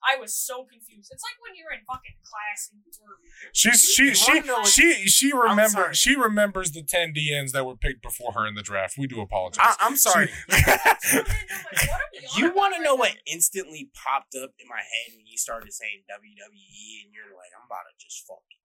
I 0.03 0.19
was 0.19 0.35
so 0.35 0.65
confused. 0.67 1.09
It's 1.15 1.23
like 1.23 1.39
when 1.39 1.55
you're 1.55 1.71
in 1.71 1.79
fucking 1.87 2.19
class 2.27 2.67
and 2.75 2.83
or 2.83 3.15
She's 3.53 3.83
she 3.87 4.13
she 4.13 4.33
wanna 4.39 4.45
know 4.45 4.53
what- 4.59 4.67
she 4.67 5.07
she 5.07 5.29
sorry. 5.31 5.49
remembers 5.49 5.97
she 5.97 6.15
remembers 6.15 6.71
the 6.71 6.83
ten 6.83 7.13
DNs 7.13 7.51
that 7.53 7.65
were 7.65 7.77
picked 7.77 8.01
before 8.03 8.33
her 8.33 8.45
in 8.45 8.55
the 8.55 8.61
draft. 8.63 8.95
We 8.97 9.07
do 9.07 9.21
apologize. 9.21 9.63
I, 9.63 9.75
I'm 9.79 9.95
sorry. 9.95 10.27
I 10.51 10.95
tuned 11.07 11.23
in 11.23 11.23
and 11.23 11.27
I'm 11.55 11.63
like, 11.71 11.87
what 11.87 12.01
are 12.01 12.11
we 12.11 12.19
on 12.27 12.35
You 12.37 12.51
want 12.55 12.75
to 12.75 12.81
know 12.83 12.95
what 12.95 13.15
instantly 13.25 13.89
popped 13.95 14.35
up 14.35 14.51
in 14.59 14.67
my 14.67 14.83
head 14.83 15.15
when 15.15 15.25
you 15.25 15.37
started 15.37 15.71
saying 15.71 16.03
WWE, 16.11 17.03
and 17.03 17.13
you're 17.15 17.31
like, 17.35 17.51
I'm 17.55 17.65
about 17.65 17.87
to 17.87 17.95
just 17.97 18.27
fucking 18.27 18.59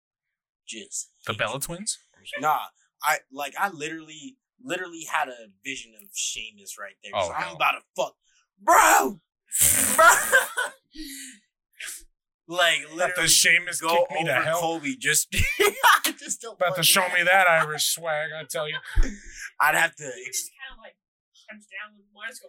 just 0.67 1.11
the 1.27 1.35
Bella 1.35 1.61
twins. 1.61 1.99
Nah, 2.41 2.59
I 3.03 3.19
like 3.33 3.55
I 3.59 3.69
literally 3.71 4.37
literally 4.63 5.05
had 5.11 5.29
a 5.29 5.49
vision 5.65 5.93
of 6.01 6.09
Sheamus 6.15 6.77
right 6.79 6.95
there. 7.03 7.13
Oh, 7.15 7.27
So 7.29 7.33
I'm 7.35 7.43
hell. 7.43 7.57
about 7.57 7.73
to 7.73 7.81
fuck, 7.97 8.15
bro, 8.63 9.21
bro. 9.97 10.09
like 12.49 12.79
About 12.85 12.97
literally 12.97 13.23
to 13.25 13.29
Sheamus 13.29 13.81
go 13.81 14.07
kick 14.09 14.19
me 14.19 14.25
to 14.25 14.33
over 14.37 14.45
hell. 14.45 14.61
Kobe. 14.61 14.95
Just, 14.99 15.31
just 16.19 16.41
to 16.43 16.51
About 16.53 16.77
to 16.77 16.83
show 16.83 17.01
that. 17.03 17.15
me 17.15 17.23
that 17.25 17.49
Irish 17.49 17.95
swag. 17.95 18.31
I 18.39 18.45
tell 18.45 18.69
you. 18.69 18.77
I'd 19.61 19.75
have 19.75 19.95
to. 19.97 20.05
You 20.05 20.25
ex- 20.27 20.41
just 20.43 20.51
kind 20.53 20.79
of 20.79 20.83
like 20.83 20.97
comes 21.51 21.67
down 21.67 21.97
with 21.97 22.07
one. 22.13 22.27
Let's 22.29 22.41
go. 22.41 22.49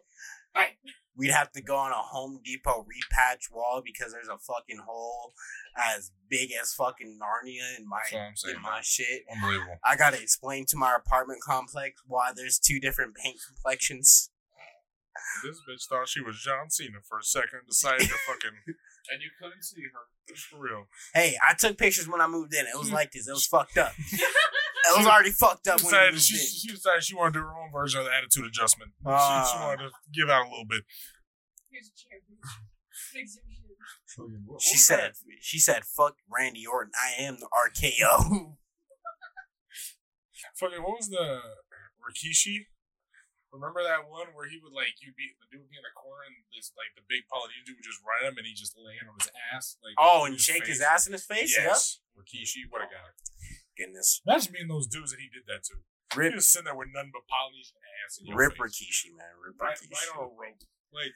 Right. 0.56 0.72
We'd 1.20 1.32
have 1.32 1.52
to 1.52 1.62
go 1.62 1.76
on 1.76 1.92
a 1.92 1.96
Home 1.96 2.40
Depot 2.46 2.86
repatch 2.88 3.52
wall 3.52 3.82
because 3.84 4.14
there's 4.14 4.30
a 4.30 4.38
fucking 4.38 4.80
hole 4.88 5.34
as 5.76 6.12
big 6.30 6.52
as 6.60 6.74
fucking 6.74 7.20
Narnia 7.22 7.78
in 7.78 7.88
my 7.88 8.00
That's 8.04 8.14
what 8.14 8.22
I'm 8.22 8.36
saying, 8.38 8.56
in 8.56 8.62
my 8.62 8.70
man. 8.76 8.82
shit. 8.84 9.24
Unbelievable. 9.30 9.78
I 9.84 9.98
gotta 9.98 10.22
explain 10.22 10.66
to 10.70 10.78
my 10.78 10.96
apartment 10.96 11.42
complex 11.46 12.02
why 12.08 12.32
there's 12.34 12.58
two 12.58 12.80
different 12.80 13.16
paint 13.16 13.36
complexions. 13.46 14.32
This 15.44 15.60
bitch 15.70 15.86
thought 15.90 16.08
she 16.08 16.22
was 16.22 16.40
John 16.40 16.70
Cena 16.70 17.00
for 17.08 17.20
a 17.20 17.24
second. 17.24 17.68
Decided 17.68 18.08
to 18.08 18.16
fucking 18.26 18.58
And 19.12 19.22
you 19.24 19.30
couldn't 19.42 19.64
see 19.64 19.82
her. 19.82 20.36
for 20.52 20.60
real. 20.60 20.86
Hey, 21.14 21.36
I 21.48 21.54
took 21.56 21.78
pictures 21.78 22.08
when 22.08 22.22
I 22.22 22.28
moved 22.28 22.54
in. 22.54 22.66
It 22.68 22.78
was 22.78 22.92
like 22.92 23.12
this. 23.12 23.28
It 23.28 23.32
was 23.34 23.46
fucked 23.48 23.78
up. 23.78 23.94
It 24.92 24.98
was 24.98 25.06
already 25.08 25.30
fucked 25.32 25.68
up 25.68 25.82
when 25.84 25.94
I 25.94 26.10
Decided 26.10 26.14
moved 26.14 26.24
she, 26.26 26.36
in. 26.40 26.46
she 26.48 26.68
decided 26.70 27.04
she 27.04 27.14
wanted 27.16 27.34
to 27.34 27.40
do 27.40 27.44
her 27.44 27.54
own 27.54 27.70
version 27.72 28.00
of 28.00 28.06
the 28.08 28.14
attitude 28.16 28.46
adjustment. 28.46 28.92
she, 28.98 29.04
she 29.06 29.12
Ah. 29.12 29.66
wanted 29.68 29.84
to 29.84 29.92
give 30.12 30.30
out 30.30 30.48
a 30.48 30.50
little 30.50 30.66
bit. 30.66 30.82
Here's 31.70 31.88
a 31.90 31.94
chair. 31.94 32.18
Fix 33.12 33.36
your 33.36 33.44
shit. 34.58 34.62
She 34.62 34.78
said, 34.78 35.12
"She 35.42 35.60
said, 35.60 35.84
fuck 35.86 36.16
Randy 36.32 36.66
Orton. 36.66 36.92
I 36.96 37.22
am 37.22 37.38
the 37.40 37.50
RKO." 37.54 38.56
Fucking 40.56 40.82
what 40.82 40.96
was 40.98 41.10
the 41.10 41.42
Rikishi? 42.02 42.66
Remember 43.50 43.82
that 43.82 44.06
one 44.06 44.30
where 44.38 44.46
he 44.46 44.62
would 44.62 44.74
like 44.78 45.02
you 45.02 45.10
be 45.18 45.34
the 45.42 45.50
dude 45.50 45.66
would 45.66 45.74
be 45.74 45.80
in 45.82 45.86
the 45.86 45.96
corner 45.98 46.30
and 46.30 46.38
this 46.54 46.70
like 46.78 46.94
the 46.94 47.02
big 47.10 47.26
Polynesian 47.26 47.66
dude 47.66 47.82
would 47.82 47.88
just 47.90 47.98
run 48.06 48.22
him 48.30 48.38
and 48.38 48.46
he 48.46 48.54
just 48.54 48.78
lay 48.78 49.02
on 49.02 49.18
his 49.18 49.34
ass 49.50 49.76
like 49.82 49.98
Oh, 49.98 50.30
in 50.30 50.38
and 50.38 50.42
shake 50.42 50.70
his 50.70 50.80
face? 50.80 50.86
ass 50.86 51.02
in 51.10 51.14
his 51.18 51.26
face. 51.26 51.58
Yes, 51.58 52.00
Rikishi, 52.14 52.70
what 52.70 52.86
a 52.86 52.90
guy! 52.92 53.02
Yep. 53.02 53.18
Goodness, 53.74 54.22
Imagine 54.28 54.54
being 54.54 54.70
those 54.70 54.86
dudes 54.86 55.10
that 55.16 55.20
he 55.24 55.32
did 55.34 55.50
that 55.50 55.66
to. 55.72 55.82
He 56.14 56.20
rip, 56.20 56.36
was 56.36 56.50
sitting 56.50 56.66
there 56.66 56.76
with 56.78 56.90
nothing 56.94 57.10
but 57.14 57.26
Polynesian 57.30 57.78
ass 58.06 58.18
in 58.22 58.28
your 58.30 58.38
rip 58.38 58.54
face. 58.58 58.82
Rikishi, 58.82 59.14
man, 59.18 59.34
rip 59.42 59.58
right, 59.62 59.78
Rikishi. 59.78 59.94
right 59.94 60.10
on 60.14 60.20
a 60.26 60.30
rope. 60.30 60.62
Like, 60.94 61.14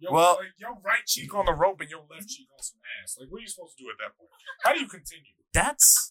your, 0.00 0.10
Well- 0.12 0.36
like, 0.40 0.56
your 0.60 0.76
right 0.84 1.04
cheek 1.06 1.32
on 1.36 1.46
the 1.46 1.52
rope 1.56 1.80
and 1.80 1.88
your 1.88 2.04
left 2.10 2.28
cheek 2.28 2.48
on 2.52 2.60
some 2.64 2.80
ass. 3.00 3.16
Like, 3.20 3.28
what 3.32 3.38
are 3.38 3.44
you 3.44 3.48
supposed 3.48 3.76
to 3.78 3.84
do 3.84 3.88
at 3.92 3.96
that 4.02 4.16
point? 4.18 4.28
How 4.64 4.72
do 4.72 4.80
you 4.80 4.88
continue? 4.88 5.36
That's 5.54 6.10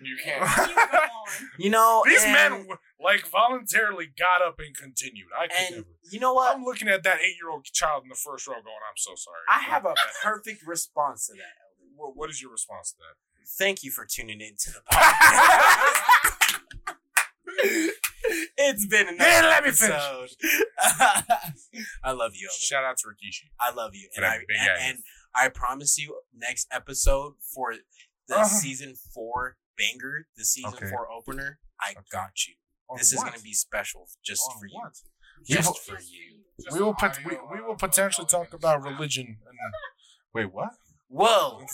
You 0.00 0.16
can't. 0.22 0.42
you 0.68 0.74
go 0.74 0.98
on. 0.98 1.28
you 1.58 1.70
know. 1.70 2.02
These 2.06 2.24
and, 2.24 2.32
men, 2.32 2.50
w- 2.66 2.78
like, 3.00 3.26
voluntarily 3.26 4.06
got 4.18 4.46
up 4.46 4.58
and 4.58 4.76
continued. 4.76 5.28
I 5.38 5.46
could 5.46 5.56
and 5.56 5.74
never. 5.76 5.86
you 6.10 6.20
know 6.20 6.34
what? 6.34 6.54
I'm 6.56 6.64
looking 6.64 6.88
at 6.88 7.02
that 7.04 7.18
eight 7.20 7.36
year 7.40 7.50
old 7.50 7.64
child 7.64 8.02
in 8.04 8.08
the 8.08 8.14
first 8.16 8.46
row 8.46 8.54
going, 8.54 8.66
I'm 8.88 8.96
so 8.96 9.12
sorry. 9.14 9.38
I 9.48 9.60
have 9.60 9.84
a 9.84 9.94
perfect 10.22 10.66
response 10.66 11.26
to 11.28 11.34
that. 11.34 11.54
What, 11.96 12.16
what 12.16 12.30
is 12.30 12.40
your 12.42 12.50
response 12.50 12.90
to 12.92 12.96
that? 12.98 13.16
Thank 13.58 13.82
you 13.82 13.90
for 13.90 14.04
tuning 14.04 14.40
in 14.40 14.54
to 14.58 14.70
the 14.72 14.80
podcast. 14.92 16.58
it's 18.56 18.86
been 18.86 19.08
another 19.08 19.18
Man, 19.18 19.44
let 19.44 19.64
me 19.64 19.70
finish. 19.70 19.94
episode. 19.94 20.36
I 22.04 22.12
love 22.12 22.32
you. 22.34 22.48
Shout 22.58 22.84
out 22.84 22.96
to 22.98 23.08
Rikishi. 23.08 23.50
I 23.60 23.72
love 23.74 23.94
you, 23.94 24.08
and 24.16 24.24
I 24.24 24.34
and, 24.36 24.80
and 24.82 24.98
I 25.34 25.48
promise 25.48 25.98
you, 25.98 26.20
next 26.34 26.66
episode 26.70 27.34
for 27.54 27.74
the 28.28 28.34
Uh-huh. 28.36 28.44
season 28.44 28.94
four 29.14 29.56
banger, 29.76 30.26
the 30.36 30.44
season 30.44 30.74
Okay. 30.74 30.88
four 30.90 31.10
opener, 31.10 31.58
I 31.80 31.92
Okay. 31.92 32.00
got 32.12 32.46
you. 32.46 32.54
On 32.90 32.96
this 32.98 33.12
is 33.12 33.18
what? 33.18 33.26
going 33.28 33.38
to 33.38 33.44
be 33.44 33.52
special 33.52 34.06
just 34.24 34.42
On 34.50 34.58
for 34.60 34.66
you. 34.66 34.74
what? 34.74 34.92
Just 35.46 35.68
will- 35.68 35.74
for 35.74 36.00
you. 36.02 36.42
We 36.72 36.80
will, 36.80 36.94
pot- 36.94 37.20
we, 37.24 37.36
we 37.52 37.60
will 37.62 37.76
potentially 37.76 38.26
talk 38.26 38.52
about 38.52 38.82
religion. 38.82 39.26
And, 39.26 39.58
wait, 40.34 40.52
what? 40.52 40.70
Well, 41.08 41.64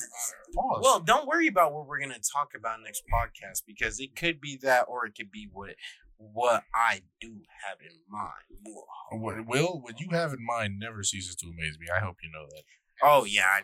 Pause. 0.54 0.80
well, 0.82 1.00
don't 1.00 1.26
worry 1.26 1.46
about 1.48 1.72
what 1.72 1.86
we're 1.86 1.98
going 1.98 2.10
to 2.12 2.20
talk 2.32 2.50
about 2.56 2.80
next 2.84 3.02
podcast 3.12 3.62
because 3.66 3.98
it 3.98 4.14
could 4.14 4.40
be 4.42 4.58
that, 4.62 4.82
or 4.86 5.06
it 5.06 5.14
could 5.16 5.30
be 5.30 5.48
what 5.50 5.70
what 6.18 6.62
I 6.74 7.00
do 7.20 7.40
have 7.66 7.78
in 7.80 7.96
mind. 8.08 8.30
Whoa. 8.62 9.18
What, 9.18 9.46
Will, 9.48 9.80
what 9.80 9.98
you 10.00 10.08
have 10.12 10.32
in 10.32 10.44
mind 10.44 10.78
never 10.78 11.02
ceases 11.02 11.34
to 11.36 11.46
amaze 11.48 11.78
me. 11.80 11.86
I 11.94 11.98
hope 12.00 12.16
you 12.22 12.30
know 12.30 12.44
that. 12.50 12.62
Oh 13.02 13.24
yeah, 13.24 13.46
I- 13.48 13.62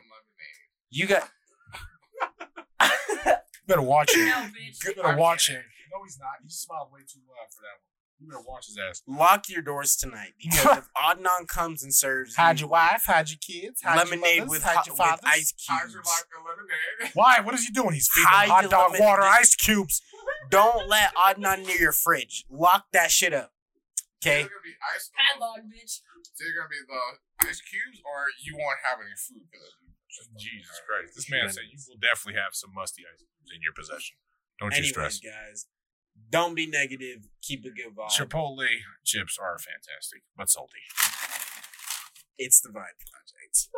you 0.88 1.06
got. 1.06 1.28
You 2.82 3.76
better 3.76 3.82
watch 3.82 4.12
him. 4.16 4.26
No. 4.26 4.46
You 4.84 4.94
better 4.96 5.16
watch 5.16 5.48
him. 5.48 5.62
No, 5.90 6.04
he's 6.04 6.18
not. 6.18 6.38
He 6.42 6.48
smiled 6.48 6.88
way 6.92 7.00
too 7.06 7.20
loud 7.28 7.50
for 7.52 7.62
that 7.62 7.76
one. 7.82 7.90
You 8.20 8.28
better 8.28 8.44
watch 8.46 8.66
his 8.66 8.76
ass. 8.76 9.00
Lock 9.08 9.48
your 9.48 9.62
doors 9.62 9.96
tonight 9.96 10.34
because 10.38 10.78
if 10.84 10.88
Adnan 10.92 11.48
comes 11.48 11.82
and 11.82 11.94
serves 11.94 12.36
hide 12.36 12.60
you 12.60 12.64
your 12.66 12.70
wife? 12.70 13.04
Hide 13.06 13.30
your 13.30 13.38
kids? 13.40 13.80
lemonade 13.82 14.46
with, 14.46 14.62
hot, 14.62 14.84
with 14.86 15.00
ice 15.24 15.52
cubes. 15.56 15.96
lemonade? 15.96 17.10
Why? 17.14 17.40
What 17.40 17.54
is 17.54 17.64
he 17.64 17.72
doing? 17.72 17.94
He's 17.94 18.10
feeding 18.12 18.28
Hide 18.28 18.48
hot 18.50 18.70
dog 18.70 18.92
lemon- 18.92 19.06
water 19.06 19.22
ice 19.22 19.56
cubes. 19.56 20.02
Don't 20.50 20.86
let 20.86 21.14
Adnan 21.14 21.64
near 21.66 21.78
your 21.80 21.92
fridge. 21.92 22.44
Lock 22.50 22.86
that 22.92 23.10
shit 23.10 23.32
up. 23.32 23.52
Okay? 24.20 24.44
It's 24.44 24.52
gonna 24.52 24.68
be 24.68 24.76
ice. 24.94 25.08
Padlock, 25.16 25.64
bitch. 25.72 26.04
Is 26.04 26.44
it 26.44 26.52
gonna 26.52 26.68
be 26.68 26.76
the 26.84 27.48
ice 27.48 27.60
cubes, 27.64 28.04
or 28.04 28.28
you 28.44 28.52
won't 28.52 28.84
have 28.84 29.00
any 29.00 29.16
food? 29.16 29.48
Jesus 30.36 30.76
Christ. 30.84 31.16
This 31.16 31.30
man 31.30 31.48
said 31.48 31.64
you 31.72 31.78
will 31.88 31.96
definitely 31.96 32.36
have 32.36 32.52
some 32.52 32.74
musty 32.76 33.00
ice 33.08 33.24
cubes 33.24 33.48
in 33.56 33.62
your 33.64 33.72
possession. 33.72 34.20
Don't 34.60 34.76
you 34.76 34.84
Anyways, 34.84 34.92
stress. 34.92 35.20
guys, 35.24 35.64
Don't 36.30 36.54
be 36.54 36.66
negative. 36.66 37.28
Keep 37.42 37.64
a 37.64 37.70
good 37.70 37.96
vibe. 37.96 38.10
Chipotle 38.10 38.66
chips 39.04 39.36
are 39.40 39.58
fantastic, 39.58 40.22
but 40.36 40.48
salty. 40.48 40.78
It's 42.38 42.60
the 42.60 42.68
Vibe 42.68 42.96
Project. 43.10 43.68